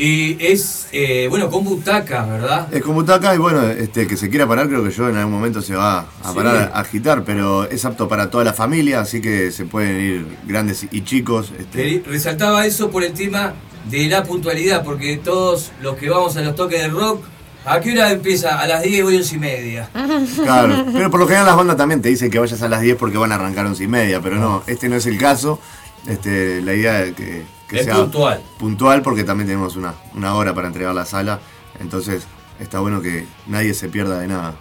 Y 0.00 0.36
es, 0.38 0.86
eh, 0.92 1.26
bueno, 1.28 1.50
con 1.50 1.64
butacas, 1.64 2.28
¿verdad? 2.30 2.68
Es 2.72 2.82
como 2.82 3.00
Butaca 3.00 3.34
y 3.34 3.38
bueno, 3.38 3.66
este, 3.68 4.06
que 4.06 4.16
se 4.16 4.30
quiera 4.30 4.46
parar, 4.46 4.68
creo 4.68 4.84
que 4.84 4.92
yo 4.92 5.08
en 5.08 5.16
algún 5.16 5.32
momento 5.34 5.60
se 5.60 5.74
va 5.74 6.06
a 6.22 6.28
Sí. 6.28 6.36
parar 6.36 6.70
a 6.72 6.78
agitar, 6.78 7.24
pero 7.24 7.64
es 7.68 7.84
apto 7.84 8.06
para 8.06 8.30
toda 8.30 8.44
la 8.44 8.52
familia, 8.54 9.00
así 9.00 9.20
que 9.20 9.50
se 9.50 9.64
pueden 9.64 10.00
ir 10.00 10.26
grandes 10.46 10.86
y 10.88 11.02
chicos. 11.02 11.52
Este, 11.58 12.04
Resaltaba 12.06 12.64
eso 12.64 12.90
por 12.92 13.02
el 13.02 13.12
tema 13.12 13.54
de 13.90 14.06
la 14.06 14.22
puntualidad, 14.22 14.84
porque 14.84 15.16
todos 15.16 15.72
los 15.82 15.96
que 15.96 16.08
vamos 16.08 16.36
a 16.36 16.42
los 16.42 16.54
toques 16.54 16.80
de 16.80 16.88
rock, 16.90 17.24
¿a 17.64 17.80
qué 17.80 17.90
hora 17.90 18.12
empieza? 18.12 18.60
A 18.60 18.68
las 18.68 18.84
10 18.84 19.02
voy 19.02 19.14
a 19.16 19.18
11 19.18 19.34
y 19.34 19.38
media. 19.40 19.90
Claro, 20.44 20.86
pero 20.92 21.10
por 21.10 21.18
lo 21.18 21.26
general 21.26 21.46
las 21.46 21.56
bandas 21.56 21.76
también 21.76 22.00
te 22.02 22.08
dicen 22.08 22.30
que 22.30 22.38
vayas 22.38 22.62
a 22.62 22.68
las 22.68 22.82
10 22.82 22.96
porque 22.96 23.18
van 23.18 23.32
a 23.32 23.34
arrancar 23.34 23.66
a 23.66 23.70
11 23.70 23.82
y 23.82 23.88
media, 23.88 24.20
pero 24.20 24.36
no, 24.36 24.62
este 24.68 24.88
no 24.88 24.94
es 24.94 25.06
el 25.06 25.18
caso. 25.18 25.58
Este, 26.06 26.62
la 26.62 26.72
idea 26.74 27.02
es 27.02 27.14
que, 27.14 27.42
que 27.68 27.78
Es 27.80 27.84
sea 27.84 27.96
puntual. 27.96 28.42
puntual 28.58 29.02
porque 29.02 29.24
también 29.24 29.46
tenemos 29.48 29.76
una, 29.76 29.94
una 30.14 30.34
hora 30.34 30.54
para 30.54 30.68
entregar 30.68 30.94
la 30.94 31.04
sala, 31.04 31.40
entonces 31.80 32.26
está 32.58 32.80
bueno 32.80 33.00
que 33.02 33.26
nadie 33.46 33.74
se 33.74 33.88
pierda 33.88 34.18
de 34.20 34.26
nada. 34.28 34.56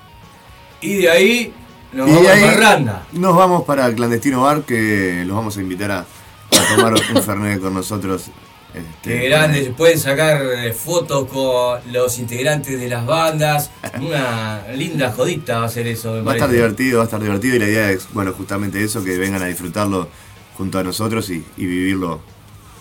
Y 0.82 0.96
de 0.98 1.10
ahí 1.10 1.54
nos 1.94 2.08
Y 2.10 2.12
vamos 2.14 2.28
ahí 2.28 2.44
a 2.44 2.48
Parranda. 2.48 3.08
Nos 3.14 3.36
vamos 3.36 3.64
para 3.64 3.88
el 3.88 3.96
clandestino 3.96 4.42
bar 4.42 4.64
que 4.64 5.24
los 5.26 5.36
vamos 5.36 5.58
a 5.58 5.62
invitar 5.62 5.92
a, 5.92 6.00
a 6.00 6.76
tomar 6.76 6.94
un 7.16 7.24
fernet 7.24 7.60
con 7.62 7.74
nosotros. 7.74 8.26
este, 8.74 9.10
Qué 9.22 9.30
grande, 9.30 9.74
pueden 9.76 9.98
sacar 9.98 10.42
eh, 10.44 10.74
fotos 10.74 11.28
con 11.30 11.80
los 11.92 12.20
integrantes 12.20 12.80
de 12.80 12.90
las 12.90 13.06
bandas. 13.06 13.72
Una 14.02 14.68
linda 14.76 15.12
jodita 15.14 15.60
va 15.60 15.66
a 15.66 15.70
ser 15.70 15.88
eso, 15.88 16.12
me 16.14 16.22
Va 16.22 16.34
a 16.34 16.36
estar 16.36 16.52
divertido, 16.52 16.98
va 16.98 17.04
a 17.04 17.06
estar 17.06 17.22
divertido 17.22 17.56
y 17.56 17.60
la 17.60 17.68
idea 17.68 17.90
es, 17.90 18.08
bueno, 18.14 18.34
justamente 18.34 18.84
eso, 18.84 19.04
que 19.04 19.18
vengan 19.18 19.42
a 19.42 19.46
disfrutarlo 19.46 20.10
junto 20.58 20.78
a 20.78 20.84
nosotros 20.84 21.30
y, 21.30 21.44
y 21.56 21.66
vivirlo 21.66 22.20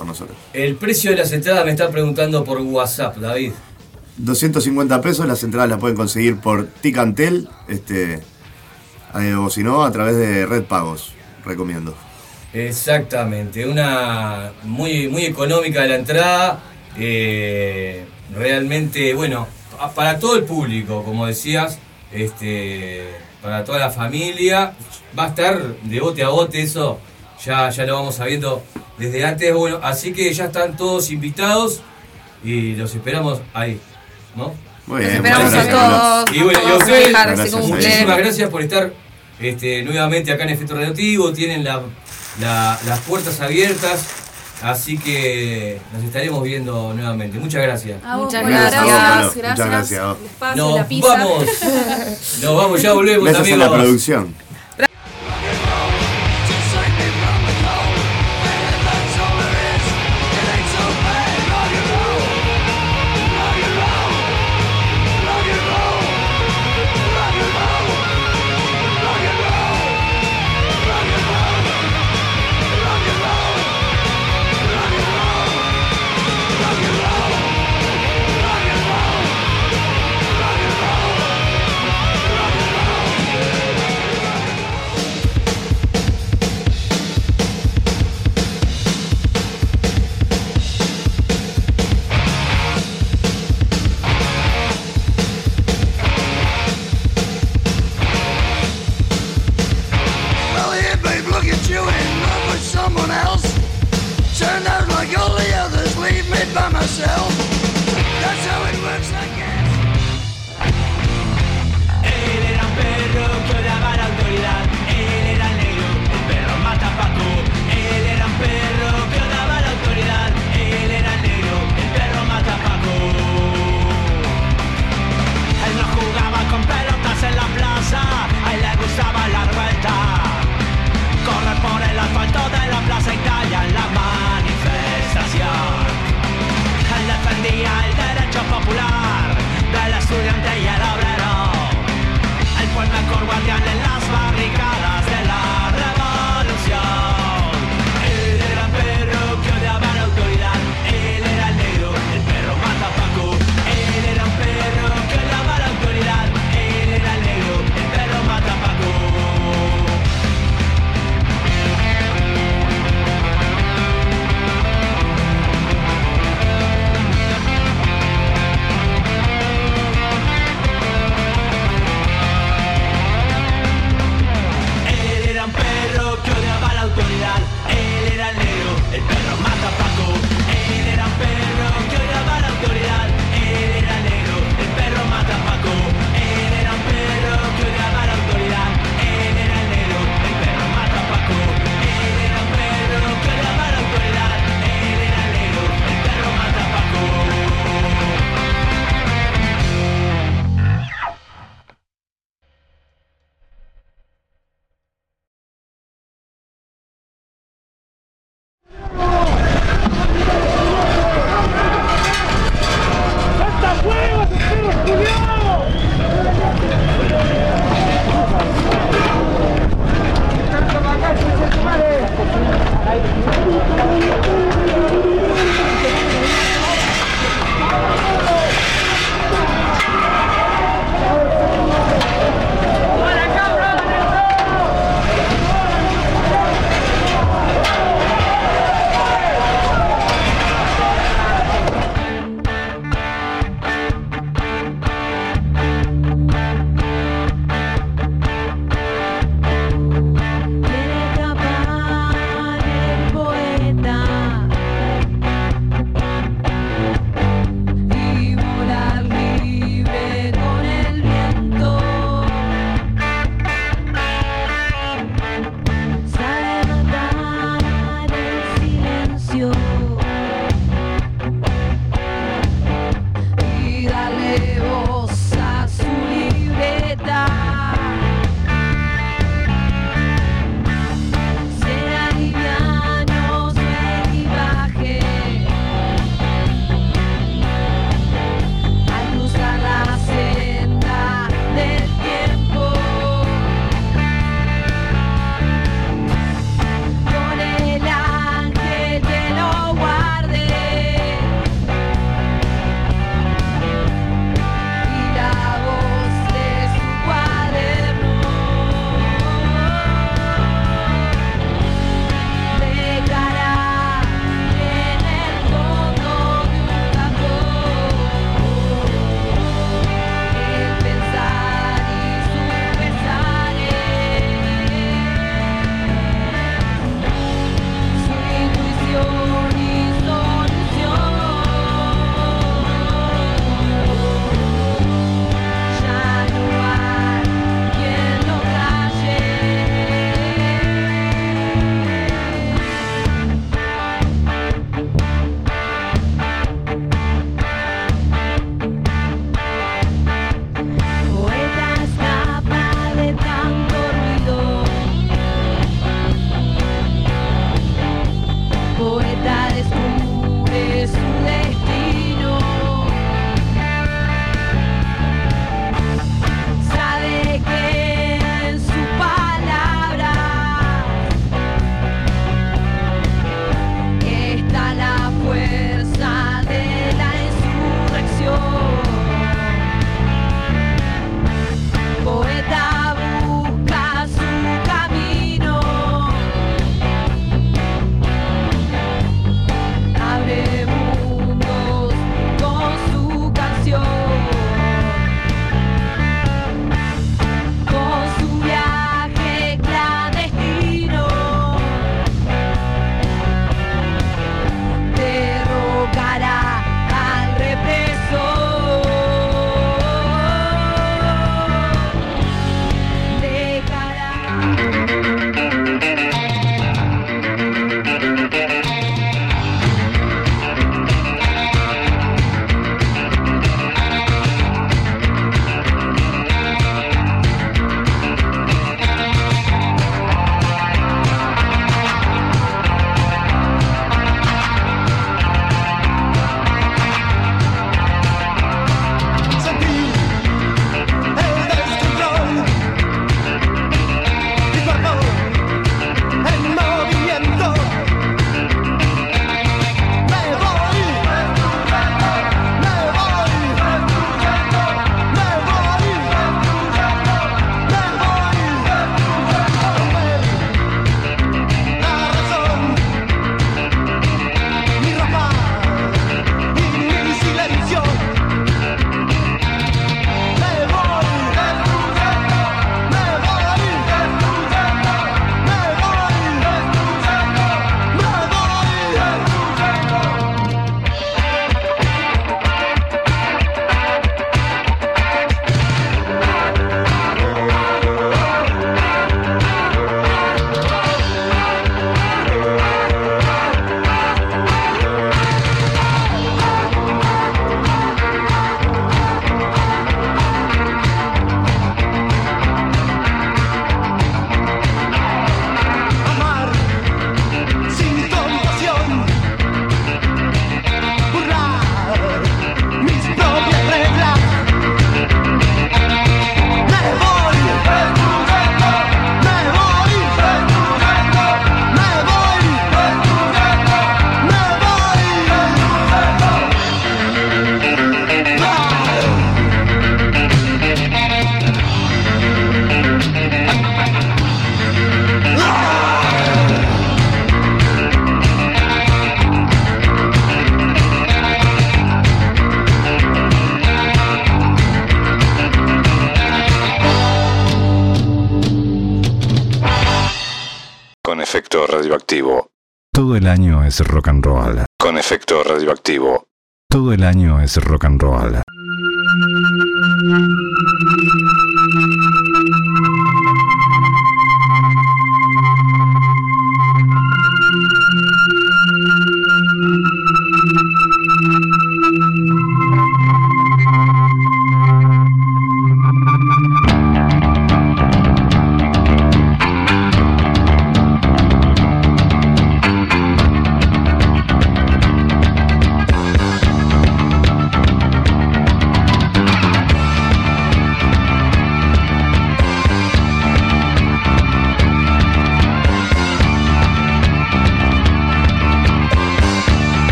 con 0.00 0.08
nosotros. 0.08 0.38
El 0.54 0.76
precio 0.76 1.10
de 1.10 1.18
las 1.18 1.30
entradas 1.30 1.62
me 1.66 1.72
están 1.72 1.92
preguntando 1.92 2.42
por 2.42 2.58
WhatsApp, 2.58 3.18
David. 3.18 3.52
250 4.16 4.98
pesos, 5.02 5.26
las 5.26 5.42
entradas 5.42 5.68
las 5.68 5.78
pueden 5.78 5.94
conseguir 5.94 6.38
por 6.38 6.68
Ticantel, 6.68 7.50
este, 7.68 8.22
eh, 9.20 9.34
o 9.34 9.50
si 9.50 9.62
no, 9.62 9.84
a 9.84 9.92
través 9.92 10.16
de 10.16 10.46
Red 10.46 10.64
Pagos, 10.64 11.12
recomiendo. 11.44 11.94
Exactamente, 12.54 13.66
una 13.66 14.52
muy, 14.62 15.08
muy 15.08 15.26
económica 15.26 15.86
la 15.86 15.96
entrada. 15.96 16.60
eh, 16.96 18.04
realmente, 18.34 19.12
bueno, 19.14 19.46
para 19.94 20.18
todo 20.18 20.36
el 20.36 20.44
público, 20.44 21.04
como 21.04 21.26
decías, 21.26 21.78
este, 22.10 23.04
para 23.42 23.64
toda 23.64 23.78
la 23.78 23.90
familia. 23.90 24.72
Va 25.18 25.24
a 25.24 25.28
estar 25.28 25.76
de 25.82 26.00
bote 26.00 26.22
a 26.22 26.28
bote, 26.28 26.62
eso 26.62 27.00
ya, 27.44 27.70
ya 27.70 27.84
lo 27.86 27.94
vamos 27.94 28.14
sabiendo 28.16 28.62
desde 28.98 29.24
antes. 29.24 29.54
Bueno, 29.54 29.80
así 29.82 30.12
que 30.12 30.32
ya 30.32 30.46
están 30.46 30.76
todos 30.76 31.10
invitados 31.10 31.80
y 32.44 32.74
los 32.76 32.94
esperamos 32.94 33.40
ahí, 33.54 33.80
¿no? 34.36 34.54
Muy 34.86 35.00
Los 35.02 35.10
bien, 35.10 35.16
esperamos 35.16 35.44
muchas 35.50 35.66
a 35.68 35.70
gracias, 35.70 36.24
todos. 36.24 36.36
Y 36.36 36.42
bueno, 36.42 36.58
y 36.62 36.66
a 36.66 36.70
a 36.72 36.76
ustedes, 36.78 37.10
Gracias, 37.10 37.54
muchísimas 37.66 38.18
gracias 38.18 38.50
por 38.50 38.62
estar 38.62 38.92
este, 39.38 39.82
nuevamente 39.82 40.32
acá 40.32 40.42
en 40.44 40.50
Efecto 40.50 40.74
Radioactivo. 40.74 41.32
Tienen 41.32 41.62
la- 41.64 41.82
la- 42.40 42.78
las 42.86 42.98
puertas 43.00 43.40
abiertas, 43.40 44.04
así 44.62 44.98
que 44.98 45.78
nos 45.92 46.02
estaremos 46.04 46.42
viendo 46.42 46.92
nuevamente. 46.94 47.38
Muchas 47.38 47.62
gracias. 47.62 48.02
A 48.04 48.16
vos, 48.16 48.26
Muchas 48.26 48.46
gracias. 48.46 48.84
Polo. 48.84 49.32
Muchas 49.50 49.66
gracias 49.66 50.00
a 50.00 50.54
Nos 50.56 50.88
vamos. 51.00 51.44
Nos 52.42 52.56
vamos, 52.56 52.82
ya 52.82 52.92
volvemos, 52.92 53.34
a 53.34 53.38
amigos. 53.38 53.58
la 53.58 53.70
producción. 53.72 54.34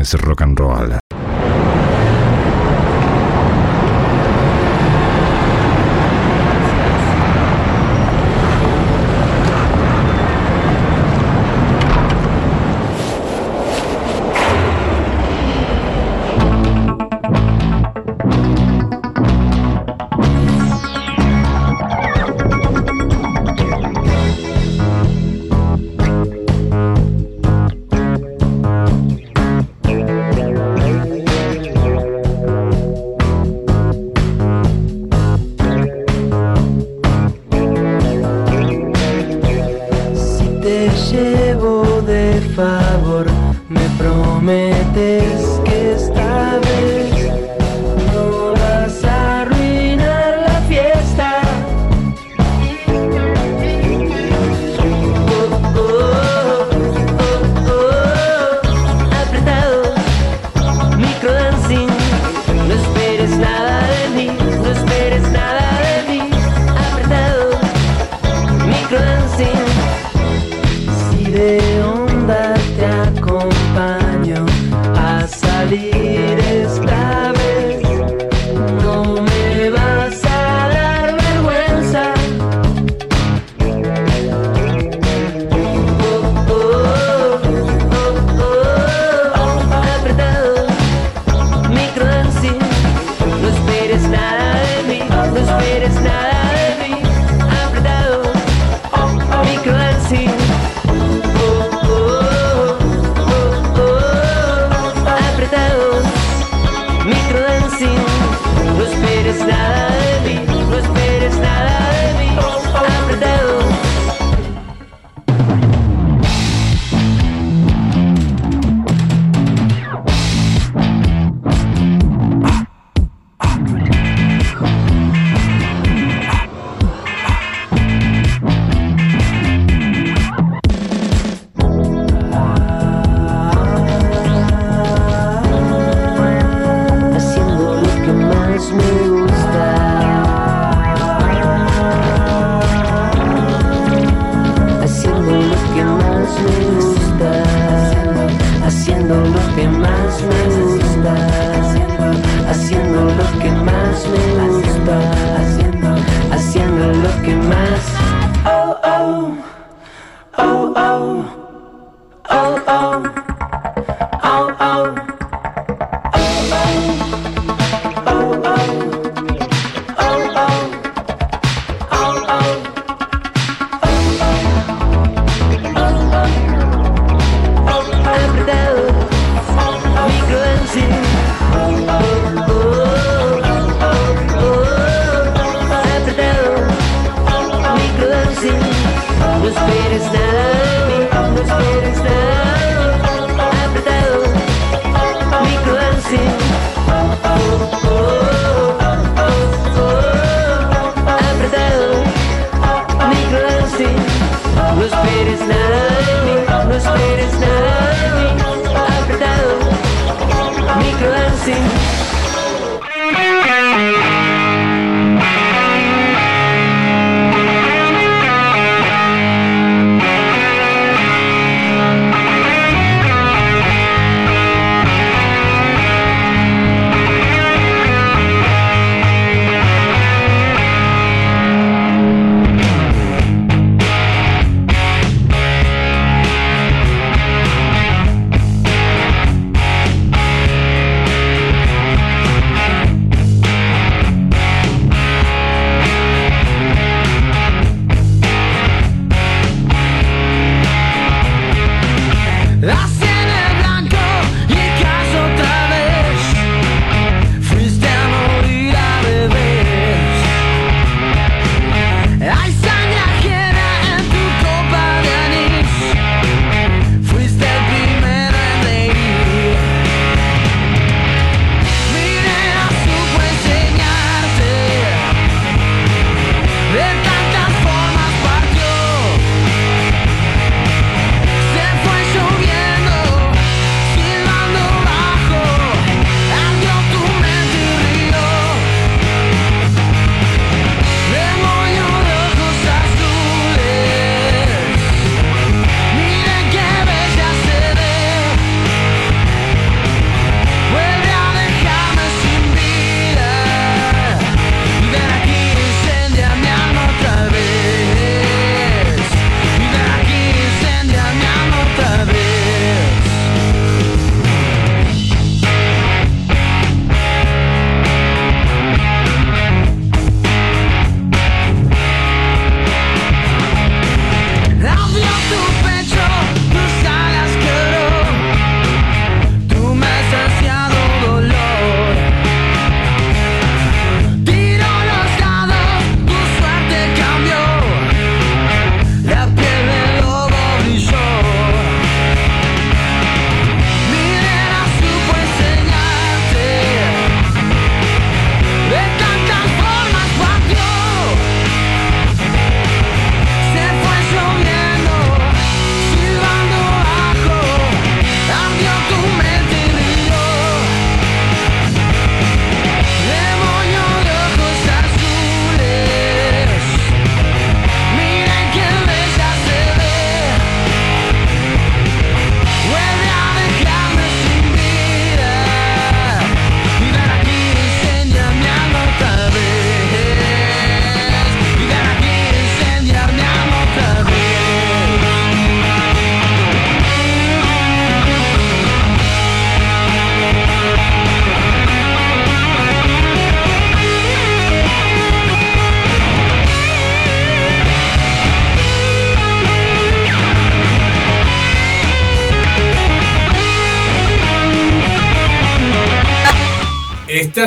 Es 0.00 0.14
rock 0.14 0.42
and 0.42 0.58
roll. 0.58 1.07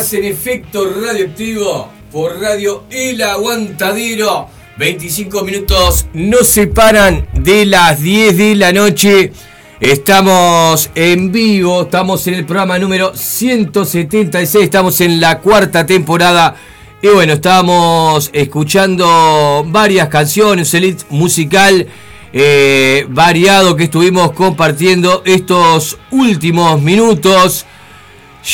En 0.02 0.24
efecto 0.24 0.92
radioactivo 1.00 1.88
por 2.12 2.42
Radio 2.42 2.86
El 2.90 3.22
Aguantadero. 3.22 4.48
25 4.78 5.44
minutos 5.44 6.08
nos 6.14 6.48
separan 6.48 7.28
de 7.34 7.68
las 7.68 8.02
10 8.02 8.36
de 8.36 8.56
la 8.56 8.74
noche. 8.74 9.32
Estamos 9.80 10.90
en 10.96 11.32
vivo, 11.32 11.84
estamos 11.84 12.26
en 12.26 12.34
el 12.34 12.46
programa 12.46 12.80
número 12.80 13.16
176, 13.16 14.66
estamos 14.66 15.00
en 15.02 15.22
la 15.22 15.38
cuarta 15.38 15.86
temporada. 15.86 16.56
Y 17.00 17.08
bueno, 17.10 17.34
estábamos 17.34 18.32
escuchando 18.34 19.64
varias 19.68 20.10
canciones, 20.10 20.74
el 20.74 20.98
musical 21.12 21.88
eh, 22.34 23.06
variado 23.08 23.76
que 23.76 23.84
estuvimos 23.84 24.32
compartiendo 24.32 25.22
estos 25.26 26.00
últimos 26.10 26.82
minutos 26.82 27.68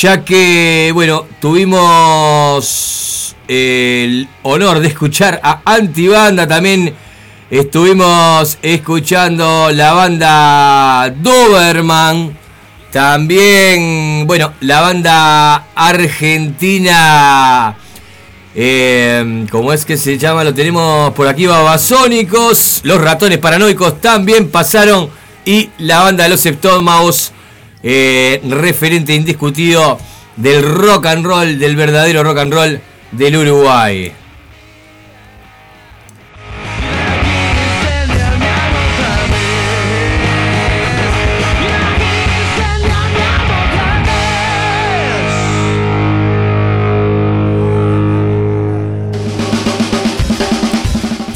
ya 0.02 0.24
que, 0.24 0.92
bueno, 0.94 1.26
tuvimos 1.42 3.36
el 3.48 4.28
honor 4.44 4.80
de 4.80 4.90
escuchar 4.90 5.40
a 5.44 5.62
Antibanda, 5.66 6.48
también 6.48 6.94
estuvimos 7.50 8.60
escuchando 8.62 9.72
la 9.72 9.94
banda 9.94 11.12
Doberman, 11.18 12.38
también, 12.92 14.28
bueno, 14.28 14.54
la 14.60 14.82
banda 14.82 15.56
argentina, 15.74 17.76
eh, 18.54 19.48
¿cómo 19.50 19.74
es 19.74 19.84
que 19.84 19.98
se 19.98 20.20
llama? 20.20 20.44
Lo 20.44 20.54
tenemos 20.54 21.12
por 21.14 21.28
aquí, 21.28 21.48
Babasónicos, 21.48 22.82
los 22.84 23.02
ratones 23.02 23.40
paranoicos 23.40 24.00
también 24.00 24.52
pasaron 24.52 25.10
y 25.44 25.72
la 25.80 26.04
banda 26.04 26.26
de 26.26 26.30
los 26.30 26.42
Septomaus 26.42 27.32
eh, 27.84 28.42
referente 28.50 29.14
indiscutido 29.14 30.00
del 30.36 30.64
rock 30.64 31.06
and 31.08 31.26
roll, 31.26 31.58
del 31.58 31.76
verdadero 31.76 32.24
rock 32.24 32.38
and 32.40 32.54
roll 32.54 32.82
del 33.12 33.36
Uruguay. 33.36 34.12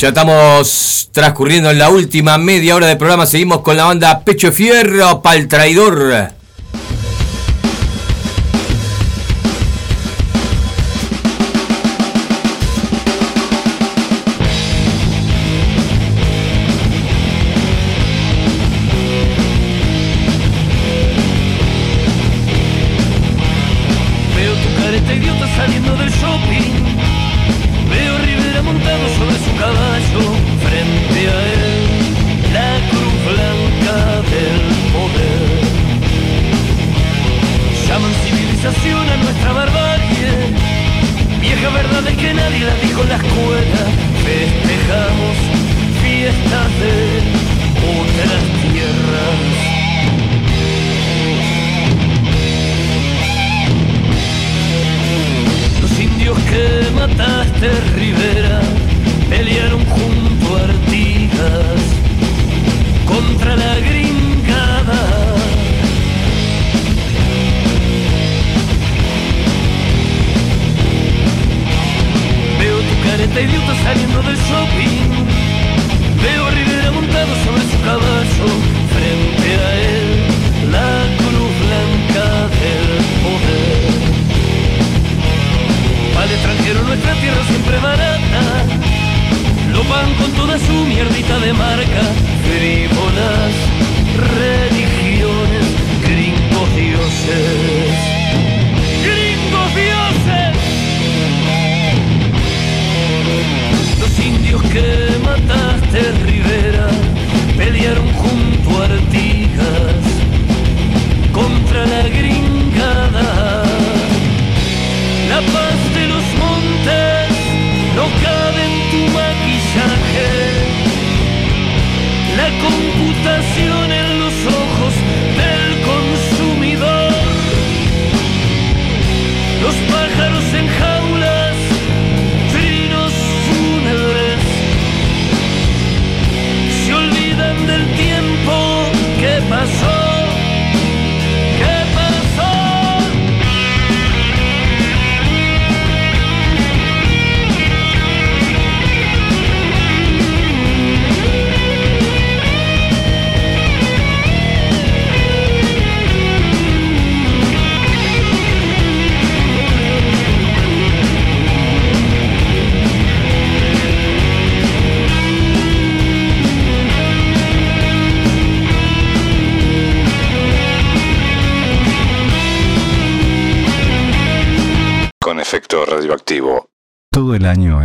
Ya 0.02 0.08
estamos 0.08 1.10
transcurriendo 1.12 1.70
en 1.70 1.78
la 1.78 1.92
última 1.92 2.40
media 2.40 2.76
hora 2.76 2.88
del 2.88 2.98
programa. 2.98 3.28
Seguimos 3.28 3.62
con 3.62 3.78
la 3.78 3.84
banda 3.84 4.22
Pecho 4.22 4.52
Fierro, 4.52 5.22
Pal 5.22 5.48
Traidor. 5.48 6.41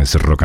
Es 0.07 0.21
rock 0.21 0.43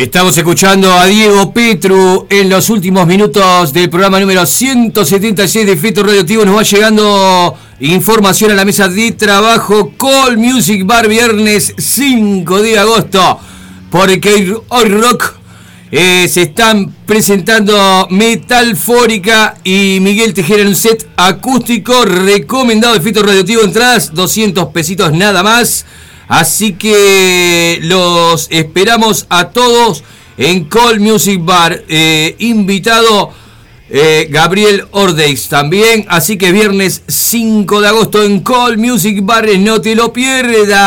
Estamos 0.00 0.38
escuchando 0.38 0.94
a 0.94 1.04
Diego 1.04 1.52
Petru 1.52 2.26
en 2.30 2.48
los 2.48 2.70
últimos 2.70 3.06
minutos 3.06 3.70
del 3.74 3.90
programa 3.90 4.18
número 4.18 4.46
176 4.46 5.66
de 5.66 5.76
Feto 5.76 6.02
Radioactivo. 6.02 6.42
Nos 6.46 6.56
va 6.56 6.62
llegando 6.62 7.54
información 7.80 8.50
a 8.50 8.54
la 8.54 8.64
mesa 8.64 8.88
de 8.88 9.12
trabajo. 9.12 9.92
Call 9.98 10.38
Music 10.38 10.86
Bar, 10.86 11.06
viernes 11.06 11.74
5 11.76 12.62
de 12.62 12.78
agosto. 12.78 13.40
Porque 13.90 14.56
hoy 14.68 14.88
rock 14.88 15.34
eh, 15.92 16.26
se 16.32 16.42
están 16.44 16.94
presentando 17.04 18.08
Metal 18.08 18.74
Fórica 18.76 19.58
y 19.64 19.98
Miguel 20.00 20.32
Tejera 20.32 20.62
en 20.62 20.68
un 20.68 20.76
set 20.76 21.10
acústico 21.18 22.06
recomendado 22.06 22.94
de 22.94 23.02
Fito 23.02 23.22
Radioactivo. 23.22 23.64
Entradas 23.64 24.14
200 24.14 24.68
pesitos 24.68 25.12
nada 25.12 25.42
más. 25.42 25.84
Así 26.30 26.74
que 26.74 27.80
los 27.82 28.46
esperamos 28.52 29.26
a 29.30 29.48
todos 29.48 30.04
en 30.38 30.66
Call 30.66 31.00
Music 31.00 31.40
Bar. 31.42 31.82
Eh, 31.88 32.36
invitado 32.38 33.32
eh, 33.88 34.28
Gabriel 34.30 34.84
Ordeix 34.92 35.48
también. 35.48 36.06
Así 36.08 36.38
que 36.38 36.52
viernes 36.52 37.02
5 37.08 37.80
de 37.80 37.88
agosto 37.88 38.22
en 38.22 38.38
Call 38.44 38.78
Music 38.78 39.18
Bar. 39.24 39.48
No 39.58 39.80
te 39.80 39.96
lo 39.96 40.12
pierdas. 40.12 40.78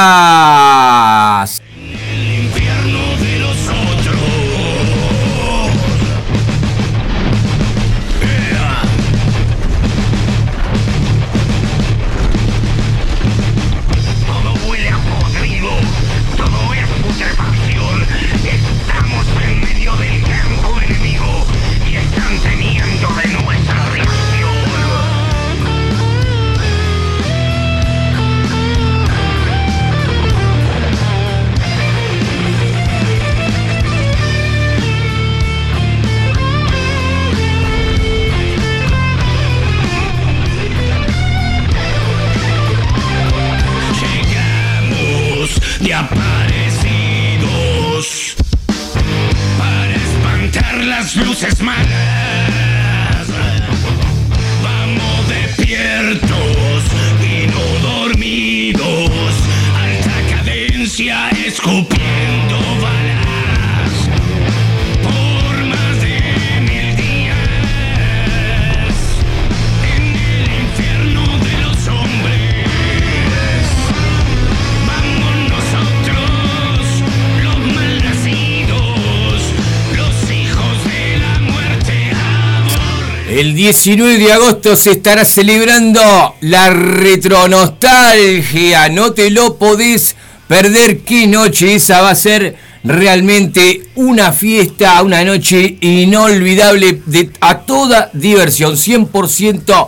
19 83.64 84.18
de 84.18 84.34
agosto 84.34 84.76
se 84.76 84.92
estará 84.92 85.24
celebrando 85.24 86.02
la 86.42 86.70
retronostalgia. 86.70 88.90
No 88.90 89.14
te 89.14 89.30
lo 89.30 89.56
podés 89.56 90.18
perder. 90.50 91.00
Qué 91.00 91.28
noche 91.28 91.76
esa 91.76 92.02
va 92.02 92.10
a 92.10 92.16
ser 92.16 92.58
realmente 92.84 93.84
una 93.96 94.34
fiesta, 94.34 95.02
una 95.02 95.24
noche 95.24 95.78
inolvidable 95.80 97.00
a 97.40 97.60
toda 97.60 98.10
diversión. 98.12 98.74
100% 98.74 99.88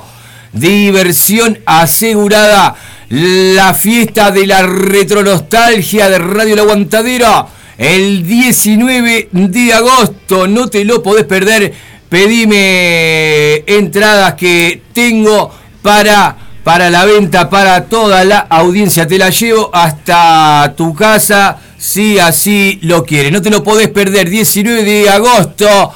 diversión 0.53 1.59
asegurada. 1.65 2.77
La 3.09 3.73
fiesta 3.73 4.31
de 4.31 4.47
la 4.47 4.65
retronostalgia 4.65 6.09
de 6.09 6.19
Radio 6.19 6.53
El 6.53 6.61
Aguantadero. 6.61 7.49
El 7.77 8.25
19 8.25 9.27
de 9.33 9.73
agosto. 9.73 10.47
No 10.47 10.69
te 10.69 10.85
lo 10.85 11.03
podés 11.03 11.25
perder. 11.25 11.73
Pedime 12.09 13.63
entradas 13.67 14.35
que 14.35 14.81
tengo 14.93 15.51
para, 15.81 16.35
para 16.63 16.89
la 16.89 17.05
venta 17.05 17.49
para 17.49 17.85
toda 17.85 18.23
la 18.23 18.39
audiencia. 18.39 19.07
Te 19.07 19.17
la 19.17 19.29
llevo 19.29 19.69
hasta 19.73 20.73
tu 20.77 20.93
casa 20.93 21.57
si 21.77 22.19
así 22.19 22.79
lo 22.83 23.03
quieres. 23.03 23.31
No 23.31 23.41
te 23.41 23.49
lo 23.49 23.63
podés 23.63 23.89
perder. 23.89 24.29
19 24.29 24.83
de 24.83 25.09
agosto. 25.09 25.93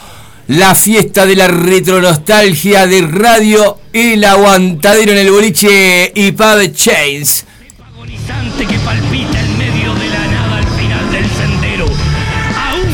La 0.48 0.74
fiesta 0.74 1.28
de 1.28 1.36
la 1.36 1.48
retronostalgia 1.48 2.88
de 2.88 3.02
Radio 3.02 3.78
El 3.94 4.24
Aguantadero 4.24 5.12
en 5.12 5.20
el 5.20 5.32
boliche 5.32 6.12
y 6.16 6.32
Pub 6.32 6.74
Chains. 6.74 7.46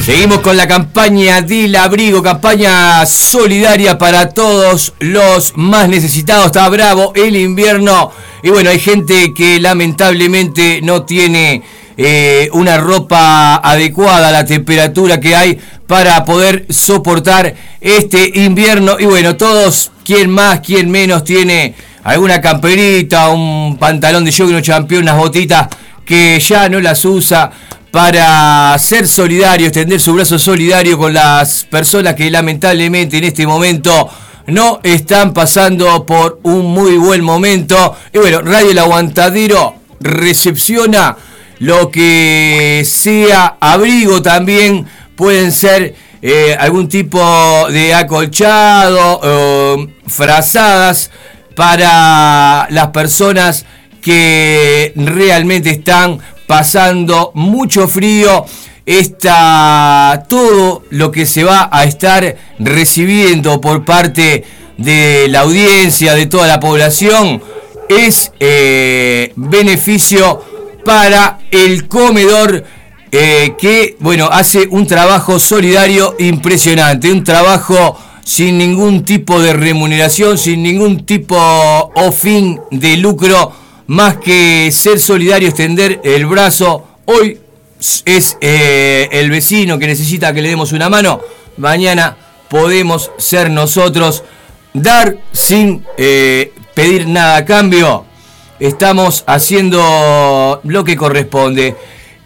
Seguimos 0.05 0.41
con 0.41 0.55
la 0.55 0.67
campaña 0.67 1.41
del 1.41 1.75
abrigo, 1.75 2.21
campaña 2.21 3.07
solidaria 3.07 3.97
para 3.97 4.29
todos 4.29 4.93
los 4.99 5.53
más 5.55 5.89
necesitados. 5.89 6.45
Está 6.45 6.69
bravo 6.69 7.11
el 7.15 7.35
invierno. 7.35 8.11
Y 8.43 8.51
bueno, 8.51 8.69
hay 8.69 8.77
gente 8.77 9.33
que 9.33 9.59
lamentablemente 9.59 10.79
no 10.83 11.05
tiene 11.05 11.63
eh, 11.97 12.49
una 12.53 12.77
ropa 12.77 13.55
adecuada 13.55 14.27
a 14.27 14.31
la 14.31 14.45
temperatura 14.45 15.19
que 15.19 15.35
hay 15.35 15.59
para 15.87 16.23
poder 16.23 16.67
soportar 16.69 17.55
este 17.81 18.29
invierno. 18.41 18.97
Y 18.99 19.05
bueno, 19.05 19.35
todos, 19.37 19.91
quien 20.03 20.29
más, 20.29 20.59
quien 20.59 20.91
menos, 20.91 21.23
tiene 21.23 21.73
alguna 22.03 22.41
camperita, 22.41 23.29
un 23.29 23.75
pantalón 23.79 24.23
de 24.23 24.31
jogging, 24.31 24.57
un 24.57 24.61
campeón, 24.61 25.01
unas 25.01 25.17
botitas 25.17 25.67
que 26.05 26.39
ya 26.39 26.69
no 26.69 26.79
las 26.79 27.03
usa 27.05 27.51
para 27.95 28.77
ser 28.77 29.07
solidario, 29.07 29.67
extender 29.67 30.01
su 30.01 30.11
brazo 30.11 30.37
solidario 30.37 30.97
con 30.97 31.13
las 31.13 31.63
personas 31.63 32.13
que 32.13 32.29
lamentablemente 32.29 33.19
en 33.19 33.23
este 33.23 33.47
momento 33.47 34.09
no 34.47 34.81
están 34.83 35.33
pasando 35.33 36.05
por 36.05 36.41
un 36.43 36.65
muy 36.73 36.97
buen 36.97 37.23
momento. 37.23 37.95
Y 38.11 38.17
bueno, 38.17 38.41
Radio 38.41 38.71
El 38.71 38.79
Aguantadero 38.79 39.75
recepciona 40.01 41.15
lo 41.59 41.89
que 41.89 42.83
sea 42.85 43.55
abrigo 43.61 44.21
también, 44.21 44.85
pueden 45.15 45.53
ser 45.53 45.95
eh, 46.21 46.53
algún 46.59 46.89
tipo 46.89 47.65
de 47.71 47.93
acolchado, 47.93 49.21
o 49.23 49.87
frazadas 50.05 51.11
para 51.55 52.67
las 52.71 52.87
personas 52.87 53.65
que 54.01 54.91
realmente 54.97 55.69
están 55.69 56.19
pasando 56.47 57.31
mucho 57.33 57.87
frío. 57.87 58.45
Está 58.85 60.25
todo 60.29 60.83
lo 60.91 61.11
que 61.11 61.25
se 61.25 61.43
va 61.43 61.69
a 61.71 61.85
estar 61.85 62.35
recibiendo 62.59 63.59
por 63.59 63.83
parte 63.83 64.43
de 64.77 65.27
la 65.29 65.41
audiencia, 65.41 66.13
de 66.13 66.25
toda 66.27 66.47
la 66.47 66.59
población, 66.59 67.41
es 67.89 68.31
eh, 68.39 69.31
beneficio 69.35 70.43
para 70.83 71.39
el 71.51 71.87
comedor 71.87 72.63
eh, 73.11 73.55
que, 73.57 73.95
bueno, 73.99 74.27
hace 74.31 74.67
un 74.69 74.85
trabajo 74.87 75.39
solidario 75.39 76.15
impresionante, 76.19 77.11
un 77.11 77.23
trabajo 77.23 77.97
sin 78.23 78.57
ningún 78.57 79.03
tipo 79.03 79.39
de 79.39 79.53
remuneración, 79.53 80.37
sin 80.37 80.63
ningún 80.63 81.05
tipo 81.05 81.37
o 81.37 82.11
fin 82.11 82.59
de 82.71 82.97
lucro, 82.97 83.51
más 83.87 84.17
que 84.17 84.69
ser 84.71 84.99
solidario, 84.99 85.47
extender 85.47 86.01
el 86.03 86.25
brazo. 86.25 86.87
Hoy 87.05 87.39
es 88.05 88.37
eh, 88.41 89.09
el 89.11 89.29
vecino 89.29 89.77
que 89.77 89.87
necesita 89.87 90.33
que 90.33 90.41
le 90.41 90.49
demos 90.49 90.71
una 90.71 90.89
mano, 90.89 91.21
mañana 91.57 92.17
podemos 92.49 93.11
ser 93.17 93.49
nosotros, 93.49 94.23
dar 94.73 95.17
sin 95.31 95.85
eh, 95.97 96.53
pedir 96.73 97.07
nada 97.07 97.37
a 97.37 97.45
cambio. 97.45 98.05
Estamos 98.59 99.23
haciendo 99.27 100.61
lo 100.63 100.83
que 100.83 100.95
corresponde, 100.95 101.75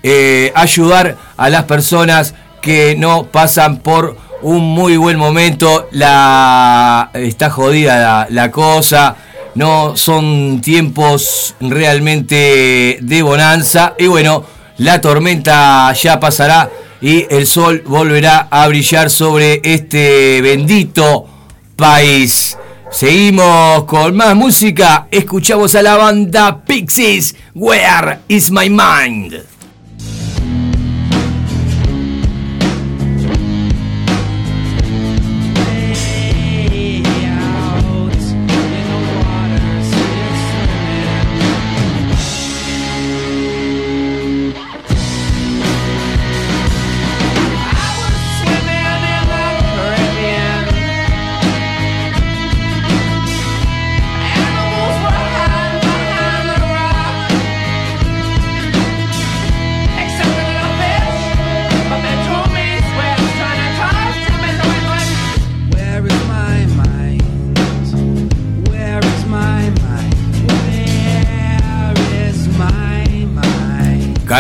eh, 0.04 0.52
ayudar 0.56 1.18
a 1.36 1.50
las 1.50 1.64
personas 1.64 2.36
que 2.62 2.96
no 2.96 3.24
pasan 3.24 3.80
por 3.80 4.16
un 4.42 4.62
muy 4.62 4.96
buen 4.96 5.18
momento. 5.18 5.90
La, 5.92 7.10
está 7.14 7.50
jodida 7.50 8.00
la, 8.00 8.28
la 8.30 8.52
cosa. 8.52 9.16
No 9.60 9.98
son 9.98 10.62
tiempos 10.62 11.54
realmente 11.60 12.98
de 13.02 13.22
bonanza. 13.22 13.94
Y 14.00 14.08
bueno, 14.08 14.46
la 14.78 15.02
tormenta 15.02 15.92
ya 15.92 16.18
pasará 16.18 16.72
y 17.02 17.26
el 17.30 17.46
sol 17.46 17.84
volverá 17.86 18.48
a 18.50 18.70
brillar 18.70 19.10
sobre 19.10 19.60
este 19.62 20.40
bendito 20.42 21.28
país. 21.76 22.58
Seguimos 22.90 23.84
con 23.84 24.16
más 24.16 24.34
música. 24.34 25.08
Escuchamos 25.12 25.76
a 25.76 25.82
la 25.82 25.98
banda 25.98 26.64
Pixies. 26.64 27.36
Where 27.54 28.20
is 28.30 28.50
my 28.52 28.70
mind? 28.70 29.59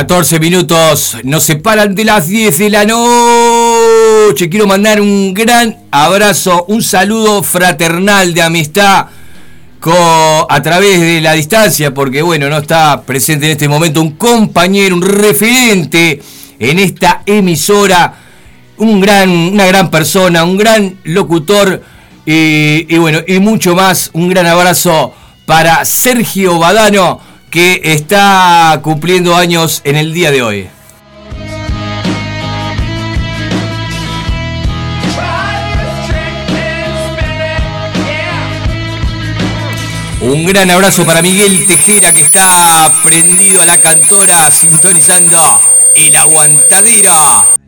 14 0.09 0.39
minutos 0.39 1.17
nos 1.21 1.43
separan 1.43 1.93
de 1.93 2.03
las 2.03 2.27
10 2.27 2.57
de 2.57 2.69
la 2.71 2.83
noche. 2.83 4.49
Quiero 4.49 4.65
mandar 4.65 4.99
un 4.99 5.35
gran 5.35 5.77
abrazo, 5.91 6.65
un 6.67 6.81
saludo 6.81 7.43
fraternal 7.43 8.33
de 8.33 8.41
amistad 8.41 9.05
a 10.49 10.61
través 10.63 10.99
de 10.99 11.21
la 11.21 11.33
distancia, 11.33 11.93
porque 11.93 12.23
bueno, 12.23 12.49
no 12.49 12.57
está 12.57 13.03
presente 13.03 13.45
en 13.45 13.51
este 13.51 13.67
momento 13.67 14.01
un 14.01 14.13
compañero, 14.13 14.95
un 14.95 15.03
referente 15.03 16.19
en 16.57 16.79
esta 16.79 17.21
emisora, 17.27 18.15
un 18.77 18.99
gran, 18.99 19.29
una 19.29 19.67
gran 19.67 19.91
persona, 19.91 20.43
un 20.43 20.57
gran 20.57 20.97
locutor 21.03 21.83
y, 22.25 22.91
y 22.91 22.97
bueno, 22.97 23.19
y 23.27 23.37
mucho 23.37 23.75
más. 23.75 24.09
Un 24.13 24.27
gran 24.27 24.47
abrazo 24.47 25.13
para 25.45 25.85
Sergio 25.85 26.57
Badano, 26.57 27.28
que 27.49 27.81
está 27.83 28.79
cumpliendo 28.83 29.35
años 29.35 29.81
en 29.83 29.95
el 29.95 30.13
día 30.13 30.31
de 30.31 30.41
hoy. 30.41 30.69
Un 40.21 40.45
gran 40.45 40.69
abrazo 40.69 41.05
para 41.05 41.21
Miguel 41.21 41.65
Tejera 41.65 42.13
que 42.13 42.21
está 42.21 42.93
prendido 43.03 43.61
a 43.61 43.65
la 43.65 43.79
cantora 43.79 44.51
sintonizando 44.51 45.39
el 45.95 46.15
aguantadero. 46.15 47.58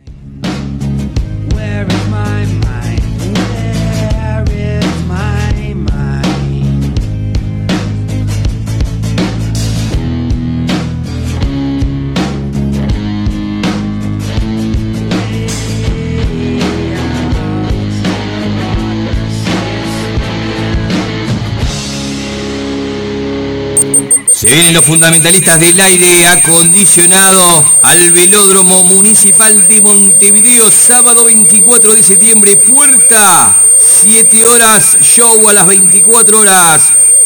Vienen 24.52 24.74
los 24.74 24.84
fundamentalistas 24.84 25.58
del 25.58 25.80
aire 25.80 26.26
acondicionado 26.26 27.64
al 27.80 28.12
velódromo 28.12 28.84
municipal 28.84 29.66
de 29.66 29.80
Montevideo, 29.80 30.70
sábado 30.70 31.24
24 31.24 31.94
de 31.94 32.02
septiembre, 32.02 32.56
puerta 32.56 33.56
7 34.02 34.44
horas, 34.44 34.98
show 35.00 35.48
a 35.48 35.54
las 35.54 35.66
24 35.66 36.38
horas. 36.38 36.82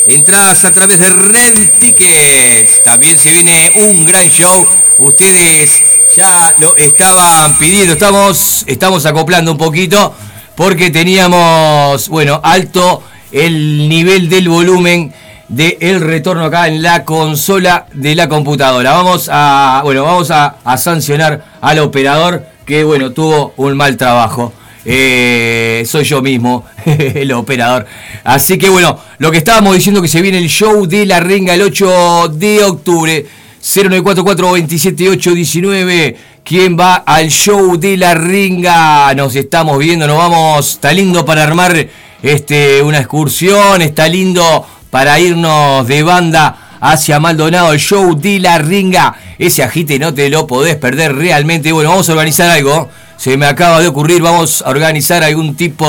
Entradas 0.06 0.64
a 0.66 0.72
través 0.72 1.00
de 1.00 1.10
Red 1.10 1.70
Tickets. 1.80 2.84
También 2.84 3.18
se 3.18 3.32
viene 3.32 3.72
un 3.74 4.06
gran 4.06 4.30
show. 4.30 4.64
Ustedes 4.98 5.82
ya 6.16 6.54
lo 6.60 6.76
estaban 6.76 7.58
pidiendo. 7.58 7.94
Estamos, 7.94 8.62
estamos 8.68 9.04
acoplando 9.04 9.50
un 9.50 9.58
poquito 9.58 10.14
porque 10.54 10.92
teníamos, 10.92 12.08
bueno, 12.08 12.40
alto 12.44 13.02
el 13.32 13.88
nivel 13.88 14.28
del 14.28 14.48
volumen 14.48 15.12
de 15.48 15.78
el 15.80 16.00
retorno 16.00 16.44
acá 16.44 16.68
en 16.68 16.82
la 16.82 17.04
consola 17.04 17.86
de 17.92 18.14
la 18.14 18.28
computadora. 18.28 18.92
Vamos 18.92 19.28
a, 19.32 19.80
bueno, 19.84 20.04
vamos 20.04 20.30
a, 20.30 20.56
sancionar 20.76 21.44
al 21.60 21.78
operador 21.78 22.44
que, 22.64 22.84
bueno, 22.84 23.12
tuvo 23.12 23.54
un 23.56 23.76
mal 23.76 23.96
trabajo. 23.96 24.52
Eh, 24.84 25.84
soy 25.86 26.04
yo 26.04 26.22
mismo, 26.22 26.64
el 26.86 27.32
operador. 27.32 27.86
Así 28.24 28.56
que 28.58 28.68
bueno, 28.68 28.98
lo 29.18 29.30
que 29.30 29.38
estábamos 29.38 29.74
diciendo 29.74 30.00
que 30.00 30.08
se 30.08 30.22
viene 30.22 30.38
el 30.38 30.48
show 30.48 30.86
de 30.86 31.06
la 31.06 31.20
renga 31.20 31.54
el 31.54 31.62
8 31.62 32.28
de 32.34 32.64
octubre. 32.64 33.26
0944 33.60 34.46
27819 34.46 36.16
¿Quién 36.46 36.78
va 36.78 36.94
al 36.94 37.28
show 37.28 37.76
de 37.76 37.96
la 37.96 38.14
ringa? 38.14 39.12
Nos 39.16 39.34
estamos 39.34 39.80
viendo, 39.80 40.06
nos 40.06 40.16
vamos. 40.16 40.74
Está 40.74 40.92
lindo 40.92 41.24
para 41.24 41.42
armar 41.42 41.88
este, 42.22 42.80
una 42.82 42.98
excursión, 42.98 43.82
está 43.82 44.06
lindo 44.06 44.64
para 44.90 45.18
irnos 45.18 45.86
de 45.86 46.02
banda 46.02 46.78
hacia 46.80 47.20
Maldonado, 47.20 47.72
el 47.72 47.78
show 47.78 48.18
de 48.18 48.38
la 48.38 48.58
ringa. 48.58 49.14
Ese 49.38 49.62
agite 49.62 49.98
no 49.98 50.14
te 50.14 50.28
lo 50.28 50.46
podés 50.46 50.76
perder 50.76 51.14
realmente. 51.14 51.72
Bueno, 51.72 51.90
vamos 51.90 52.08
a 52.08 52.12
organizar 52.12 52.50
algo. 52.50 52.88
Se 53.16 53.36
me 53.36 53.46
acaba 53.46 53.80
de 53.80 53.88
ocurrir, 53.88 54.22
vamos 54.22 54.62
a 54.62 54.70
organizar 54.70 55.22
algún 55.24 55.56
tipo 55.56 55.86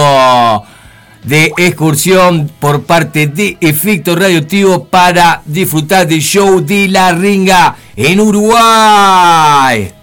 de 1.23 1.51
excursión 1.57 2.49
por 2.59 2.83
parte 2.83 3.27
de 3.27 3.57
Efecto 3.59 4.15
Radioactivo 4.15 4.85
para 4.85 5.41
disfrutar 5.45 6.07
del 6.07 6.21
show 6.21 6.61
de 6.61 6.87
la 6.87 7.11
ringa 7.11 7.75
en 7.95 8.19
Uruguay. 8.21 9.96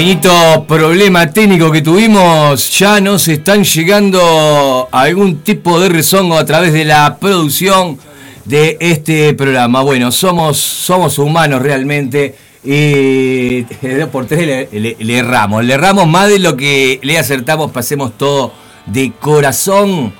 Pequeñito 0.00 0.64
problema 0.66 1.30
técnico 1.30 1.70
que 1.70 1.82
tuvimos, 1.82 2.78
ya 2.78 3.02
nos 3.02 3.28
están 3.28 3.64
llegando 3.64 4.88
algún 4.90 5.40
tipo 5.42 5.78
de 5.78 5.90
rezongo 5.90 6.38
a 6.38 6.46
través 6.46 6.72
de 6.72 6.86
la 6.86 7.18
producción 7.18 7.98
de 8.46 8.78
este 8.80 9.34
programa. 9.34 9.82
Bueno, 9.82 10.10
somos, 10.10 10.56
somos 10.56 11.18
humanos 11.18 11.60
realmente 11.60 12.34
y 12.64 13.60
dos 13.98 14.08
por 14.10 14.24
tres 14.24 14.46
le, 14.72 14.80
le- 14.80 14.96
le 14.98 15.18
erramos. 15.18 15.62
Le 15.66 15.74
erramos 15.74 16.08
más 16.08 16.30
de 16.30 16.38
lo 16.38 16.56
que 16.56 16.98
le 17.02 17.18
acertamos, 17.18 17.70
pasemos 17.70 18.16
todo 18.16 18.54
de 18.86 19.12
corazón. 19.20 20.14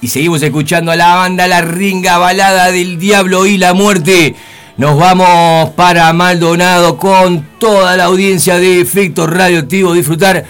Y 0.00 0.06
seguimos 0.06 0.40
escuchando 0.40 0.92
a 0.92 0.96
la 0.96 1.16
banda 1.16 1.48
La 1.48 1.62
Ringa, 1.62 2.18
balada 2.18 2.70
del 2.70 2.96
diablo 2.96 3.44
y 3.46 3.58
la 3.58 3.74
muerte. 3.74 4.36
Nos 4.78 4.98
vamos 4.98 5.70
para 5.70 6.12
Maldonado 6.12 6.98
con 6.98 7.46
toda 7.58 7.96
la 7.96 8.04
audiencia 8.04 8.58
de 8.58 8.82
Efecto 8.82 9.26
Radioactivo. 9.26 9.94
Disfrutar 9.94 10.44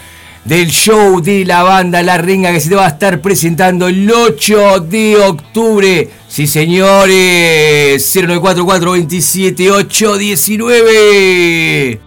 del 0.45 0.69
show 0.69 1.21
de 1.21 1.45
la 1.45 1.63
banda 1.63 2.03
La 2.03 2.19
Renga 2.19 2.51
que 2.51 2.59
se 2.59 2.69
te 2.69 2.75
va 2.75 2.87
a 2.87 2.89
estar 2.89 3.23
presentando 3.23 3.87
el 3.87 4.11
8 4.11 4.81
de 4.81 5.17
octubre. 5.19 6.11
Sí, 6.27 6.49
señores. 6.49 8.03
0944 8.13 8.93
27 8.93 9.71
819. 9.71 12.01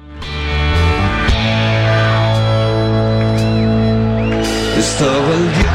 Estaba 4.78 5.69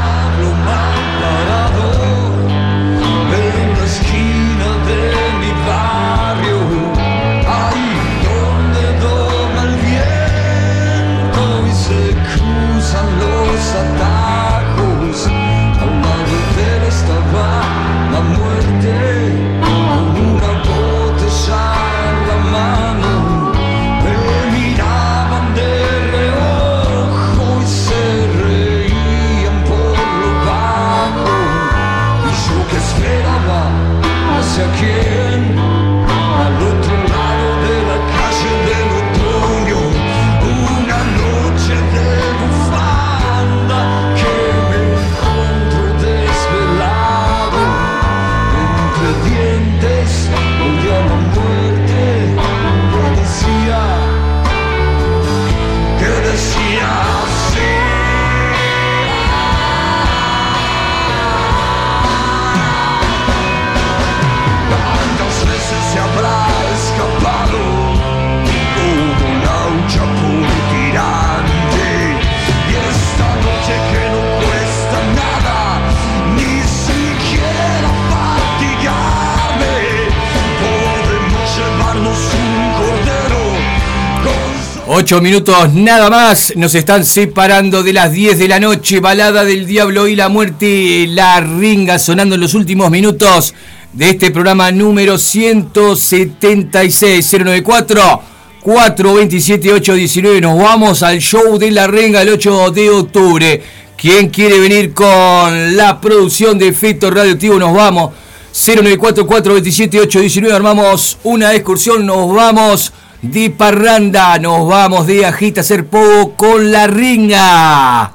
8 85.05 85.21
minutos 85.21 85.71
nada 85.71 86.09
más 86.09 86.53
nos 86.55 86.73
están 86.73 87.05
separando 87.05 87.83
de 87.83 87.93
las 87.93 88.11
10 88.11 88.39
de 88.39 88.47
la 88.47 88.59
noche. 88.59 88.99
Balada 88.99 89.45
del 89.45 89.67
Diablo 89.67 90.07
y 90.07 90.15
la 90.15 90.29
Muerte. 90.29 91.05
La 91.07 91.39
ringa 91.41 91.99
sonando 91.99 92.33
en 92.33 92.41
los 92.41 92.55
últimos 92.55 92.89
minutos 92.89 93.53
de 93.93 94.09
este 94.09 94.31
programa 94.31 94.71
número 94.71 95.19
176. 95.19 97.37
094 97.39 98.21
427 98.61 99.73
819. 99.73 100.41
Nos 100.41 100.57
vamos 100.57 101.03
al 101.03 101.19
show 101.19 101.59
de 101.59 101.69
la 101.69 101.85
renga 101.85 102.23
el 102.23 102.29
8 102.29 102.71
de 102.71 102.89
octubre. 102.89 103.61
¿Quién 103.95 104.29
quiere 104.29 104.57
venir 104.57 104.91
con 104.91 105.77
la 105.77 106.01
producción 106.01 106.57
de 106.57 106.69
efecto 106.69 107.11
radioactivo? 107.11 107.59
Nos 107.59 107.75
vamos. 107.75 108.11
094 108.53 109.27
427 109.27 109.99
819. 109.99 110.55
Armamos 110.55 111.19
una 111.23 111.53
excursión. 111.53 112.07
Nos 112.07 112.33
vamos 112.33 112.91
de 113.21 113.49
parranda. 113.49 114.37
Nos 114.39 114.67
vamos 114.67 115.07
de 115.07 115.25
agita 115.25 115.61
hacer 115.61 115.87
poco 115.87 116.35
con 116.35 116.71
la 116.71 116.87
ringa. 116.87 118.11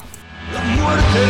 con 0.53 1.30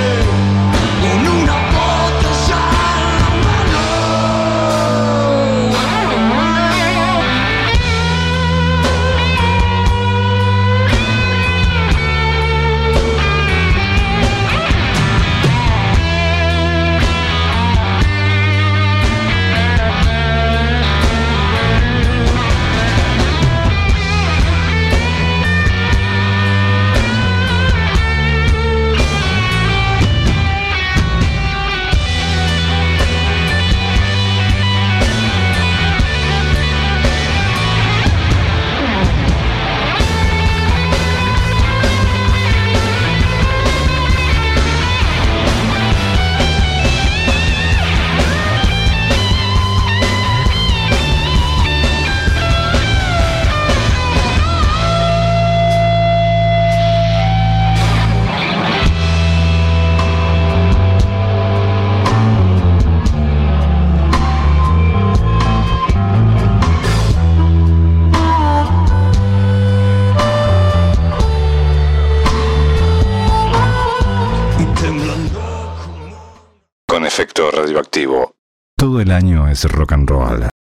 año 79.21 79.49
es 79.49 79.65
rock 79.65 79.93
and 79.93 80.09
roll. 80.09 80.60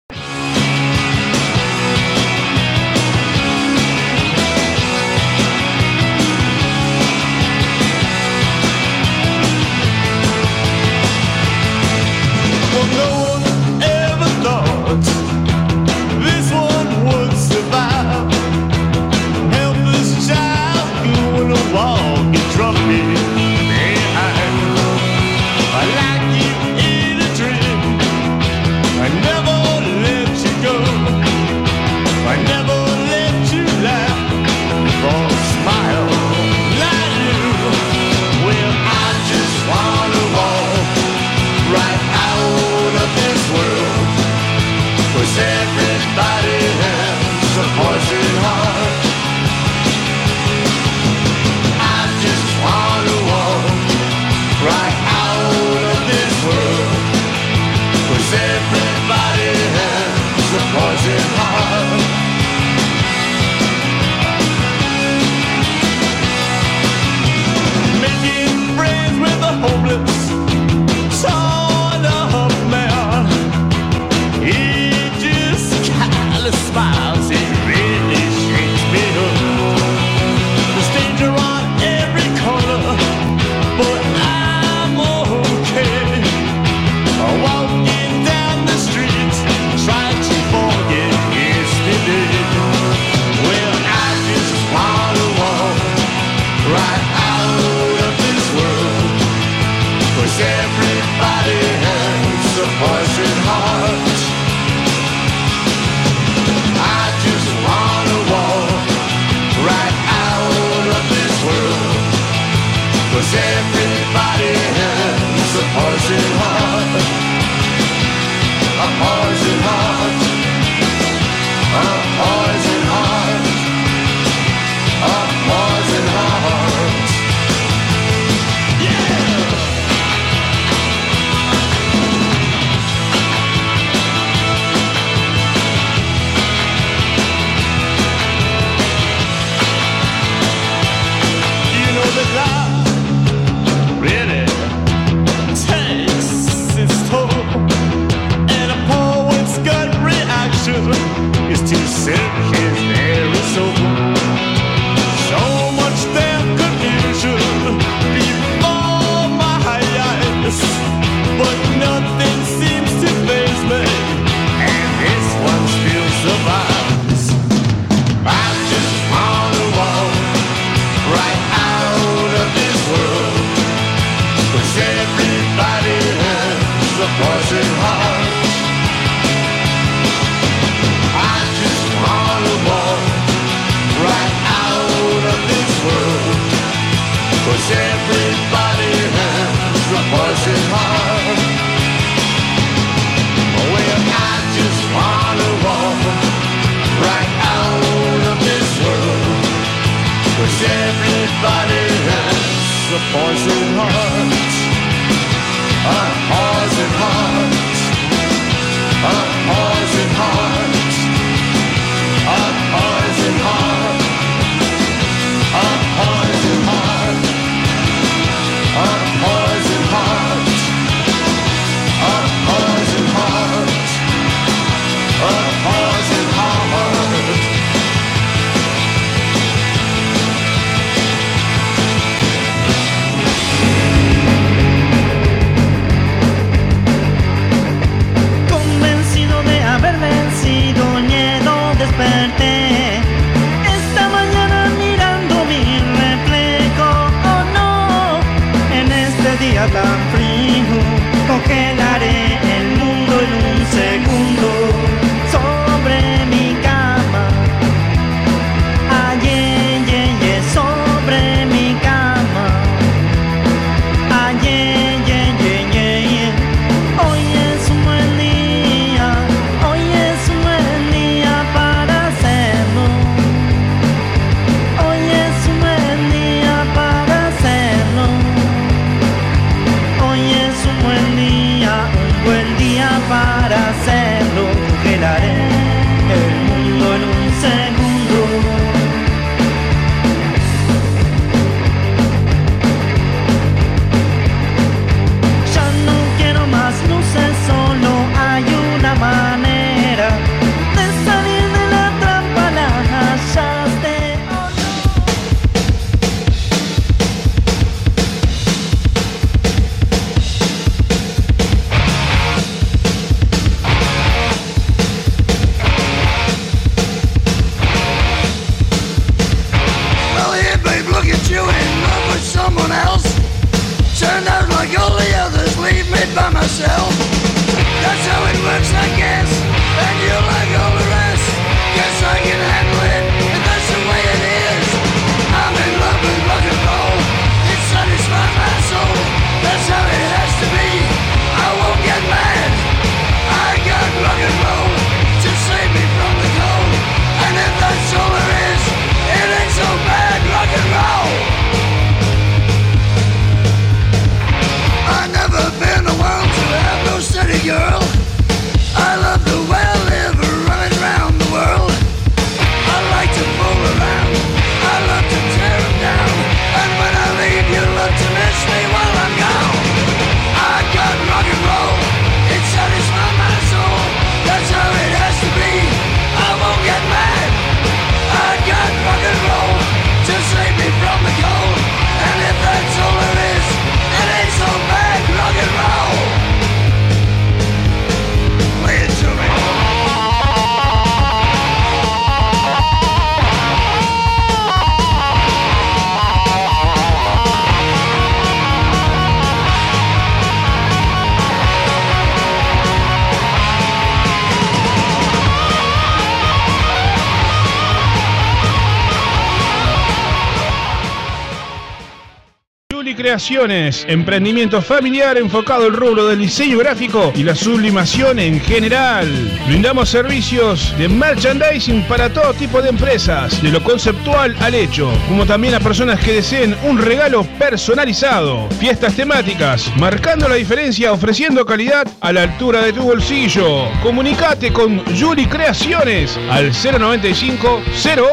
Creaciones, 413.23 413.85
emprendimiento 413.87 414.61
familiar 414.61 415.17
enfocado 415.17 415.63
al 415.63 415.71
rubro 415.71 416.07
del 416.07 416.19
diseño 416.19 416.57
gráfico 416.57 417.13
y 417.15 417.23
la 417.23 417.33
sublimación 417.33 418.19
en 418.19 418.41
general. 418.41 419.07
Brindamos 419.47 419.87
servicios 419.87 420.77
de 420.77 420.89
merchandising 420.89 421.83
para 421.83 422.11
todo 422.11 422.33
tipo 422.33 422.61
de 422.61 422.67
empresas, 422.67 423.41
de 423.41 423.49
lo 423.49 423.63
conceptual 423.63 424.35
al 424.41 424.53
hecho, 424.53 424.91
como 425.07 425.25
también 425.25 425.55
a 425.55 425.61
personas 425.61 426.01
que 426.01 426.15
deseen 426.15 426.53
un 426.63 426.77
regalo 426.77 427.23
personalizado. 427.39 428.49
Fiestas 428.59 428.93
temáticas, 428.93 429.71
marcando 429.77 430.27
la 430.27 430.35
diferencia 430.35 430.91
ofreciendo 430.91 431.45
calidad 431.45 431.87
a 432.01 432.11
la 432.11 432.23
altura 432.23 432.61
de 432.61 432.73
tu 432.73 432.81
bolsillo. 432.81 433.69
Comunicate 433.81 434.51
con 434.51 434.83
Juli 434.99 435.27
Creaciones 435.27 436.19
al 436.29 436.51
095 436.51 437.61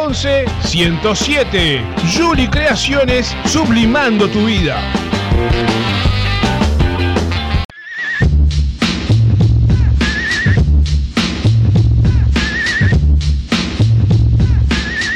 011 0.06 0.44
107. 0.62 1.82
Juli 2.16 2.46
Creaciones, 2.46 3.34
sublimando 3.44 4.28
tu 4.28 4.46
vida. 4.46 4.80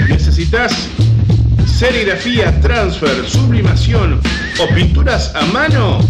¿Necesitas 0.09 0.89
serigrafía, 1.67 2.61
transfer, 2.61 3.29
sublimación 3.29 4.21
o 4.61 4.75
pinturas 4.75 5.35
a 5.35 5.45
mano? 5.47 6.01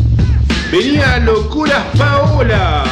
Venía 0.70 1.18
Locuras 1.18 1.84
Paola. 1.96 2.84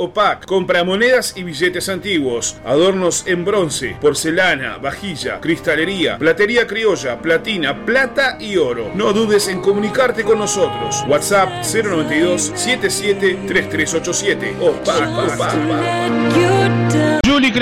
Pack 0.00 0.08
o 0.08 0.12
Pack, 0.12 0.46
compra 0.46 0.84
monedas 0.84 1.34
y 1.36 1.42
billetes 1.42 1.88
antiguos, 1.88 2.56
adornos 2.64 3.26
en 3.26 3.44
bronce, 3.44 3.96
porcelana, 4.00 4.78
vajilla, 4.78 5.40
cristalería, 5.40 6.16
platería 6.18 6.66
criolla, 6.66 7.20
platina, 7.20 7.84
plata 7.84 8.38
y 8.40 8.56
oro. 8.56 8.90
No 8.94 9.12
dudes 9.12 9.48
en 9.48 9.60
comunicarte 9.60 10.24
con 10.24 10.38
nosotros. 10.38 11.04
WhatsApp 11.08 11.50
092 11.62 12.52
77 12.54 13.40
3387 13.46 14.56
o 14.60 14.72
Pack 14.72 15.08
o 15.10 15.26
Pack. 15.38 15.54
Julie 17.26 17.52